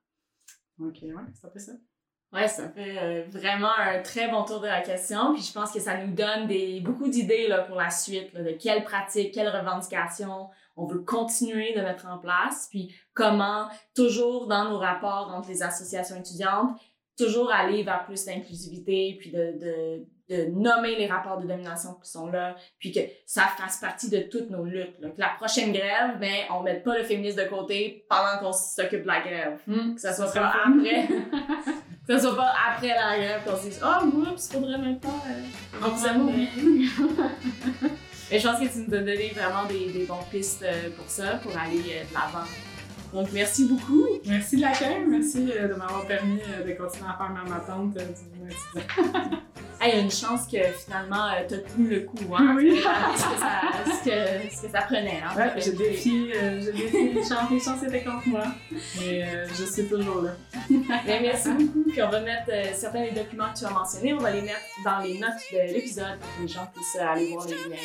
Donc, 0.78 1.02
euh, 1.02 1.14
ouais, 1.14 1.22
c'est 1.34 1.46
un 1.46 1.58
ça. 1.58 1.72
Ouais, 2.32 2.48
ça 2.48 2.68
fait 2.70 2.98
euh, 2.98 3.24
vraiment 3.28 3.72
un 3.78 4.00
très 4.00 4.28
bon 4.28 4.42
tour 4.44 4.60
de 4.60 4.66
la 4.66 4.80
question. 4.80 5.34
Puis 5.34 5.42
je 5.42 5.52
pense 5.52 5.70
que 5.70 5.80
ça 5.80 5.98
nous 5.98 6.14
donne 6.14 6.46
des, 6.46 6.80
beaucoup 6.80 7.08
d'idées 7.08 7.46
là, 7.46 7.58
pour 7.58 7.76
la 7.76 7.90
suite, 7.90 8.32
là, 8.32 8.42
de 8.42 8.52
quelles 8.52 8.84
pratiques, 8.84 9.32
quelles 9.34 9.54
revendications 9.54 10.48
on 10.76 10.86
veut 10.86 11.00
continuer 11.00 11.74
de 11.74 11.82
mettre 11.82 12.06
en 12.06 12.16
place. 12.18 12.68
Puis 12.70 12.94
comment, 13.12 13.68
toujours 13.94 14.46
dans 14.46 14.70
nos 14.70 14.78
rapports 14.78 15.30
entre 15.34 15.50
les 15.50 15.62
associations 15.62 16.16
étudiantes, 16.16 16.70
toujours 17.18 17.52
aller 17.52 17.82
vers 17.82 18.06
plus 18.06 18.24
d'inclusivité, 18.24 19.18
puis 19.20 19.30
de, 19.30 19.52
de, 19.60 20.06
de 20.34 20.50
nommer 20.52 20.96
les 20.96 21.06
rapports 21.06 21.38
de 21.38 21.46
domination 21.46 21.92
qui 22.02 22.10
sont 22.10 22.28
là, 22.28 22.56
puis 22.78 22.90
que 22.90 23.00
ça 23.26 23.42
fasse 23.42 23.78
partie 23.80 24.08
de 24.08 24.20
toutes 24.20 24.48
nos 24.48 24.64
luttes. 24.64 24.98
là. 25.00 25.10
Que 25.10 25.20
la 25.20 25.34
prochaine 25.36 25.72
grève, 25.72 26.18
ben, 26.18 26.46
on 26.50 26.62
mette 26.62 26.82
pas 26.82 26.96
le 26.96 27.04
féminisme 27.04 27.42
de 27.42 27.48
côté 27.48 28.06
pendant 28.08 28.38
qu'on 28.40 28.52
s'occupe 28.52 29.02
de 29.02 29.08
la 29.08 29.20
grève. 29.20 29.58
Hmm, 29.66 29.94
Que 29.94 30.00
ça 30.00 30.14
soit 30.14 30.30
après. 30.34 31.06
que 32.06 32.18
ça 32.18 32.20
soit 32.20 32.36
pas 32.36 32.52
après 32.70 32.88
la 32.88 33.16
grève 33.16 33.40
qu'on 33.44 33.56
se 33.56 33.62
dise 33.68 33.80
Oh, 33.84 34.04
oups, 34.06 34.48
faudrait 34.52 34.78
même 34.78 34.98
pas. 34.98 35.08
euh, 35.08 35.42
On 35.82 35.88
vous 35.88 36.04
reprendre, 36.04 36.30
aime. 36.30 36.88
Mais 38.30 38.38
je 38.38 38.48
pense 38.48 38.58
que 38.60 38.64
tu 38.72 38.78
nous 38.78 38.94
as 38.94 38.98
donné 38.98 39.32
vraiment 39.34 39.64
des, 39.68 39.90
des 39.92 40.04
bonnes 40.06 40.16
pistes 40.30 40.62
euh, 40.62 40.88
pour 40.96 41.08
ça, 41.08 41.34
pour 41.42 41.52
aller 41.56 41.78
euh, 41.78 42.04
de 42.08 42.14
l'avant. 42.14 42.46
Donc, 43.12 43.28
merci 43.32 43.66
beaucoup. 43.66 44.06
Merci 44.26 44.56
de 44.56 44.62
l'accueil, 44.62 45.04
merci 45.06 45.52
euh, 45.52 45.68
de 45.68 45.74
m'avoir 45.74 46.06
permis 46.06 46.38
de 46.38 46.72
continuer 46.72 47.08
à 47.08 47.16
faire 47.18 47.30
ma 47.30 47.44
du 47.92 47.98
étudiant. 47.98 49.38
Hey, 49.84 49.90
il 49.94 49.96
y 49.96 49.98
a 49.98 50.02
une 50.04 50.12
chance 50.12 50.46
que 50.46 50.58
finalement, 50.84 51.26
euh, 51.26 51.42
t'as 51.48 51.56
tenu 51.58 51.88
le 51.88 52.00
coup, 52.02 52.36
hein? 52.36 52.54
Oui. 52.56 52.76
ce, 52.78 52.82
que 52.84 53.40
ça, 53.40 53.60
ce, 53.84 54.04
que, 54.04 54.54
ce 54.56 54.62
que 54.62 54.70
ça 54.70 54.82
prenait, 54.82 55.20
hein? 55.24 55.36
Ouais, 55.36 55.60
j'ai 55.60 55.72
défié, 55.72 56.36
euh, 56.36 56.60
j'ai 56.60 56.70
défié 56.70 57.12
les 57.14 57.20
chances, 57.20 57.50
les 57.50 57.58
chances 57.58 57.82
étaient 57.82 58.04
contre 58.04 58.28
moi, 58.28 58.44
mais 58.70 59.24
euh, 59.24 59.48
je 59.48 59.64
suis 59.64 59.88
toujours 59.88 60.22
là. 60.22 60.30
Ben, 61.04 61.22
merci 61.22 61.48
beaucoup. 61.50 61.82
Puis 61.90 62.00
on 62.00 62.10
va 62.10 62.20
mettre 62.20 62.48
euh, 62.50 62.72
certains 62.74 63.02
des 63.02 63.10
documents 63.10 63.52
que 63.52 63.58
tu 63.58 63.64
as 63.64 63.70
mentionnés, 63.70 64.14
on 64.14 64.18
va 64.18 64.30
les 64.30 64.42
mettre 64.42 64.60
dans 64.84 65.00
les 65.00 65.18
notes 65.18 65.32
de 65.52 65.74
l'épisode 65.74 66.16
pour 66.20 66.36
que 66.36 66.42
les 66.42 66.48
gens 66.48 66.68
puissent 66.72 67.02
aller 67.02 67.32
voir 67.32 67.46
les 67.46 67.54
liens. 67.54 67.82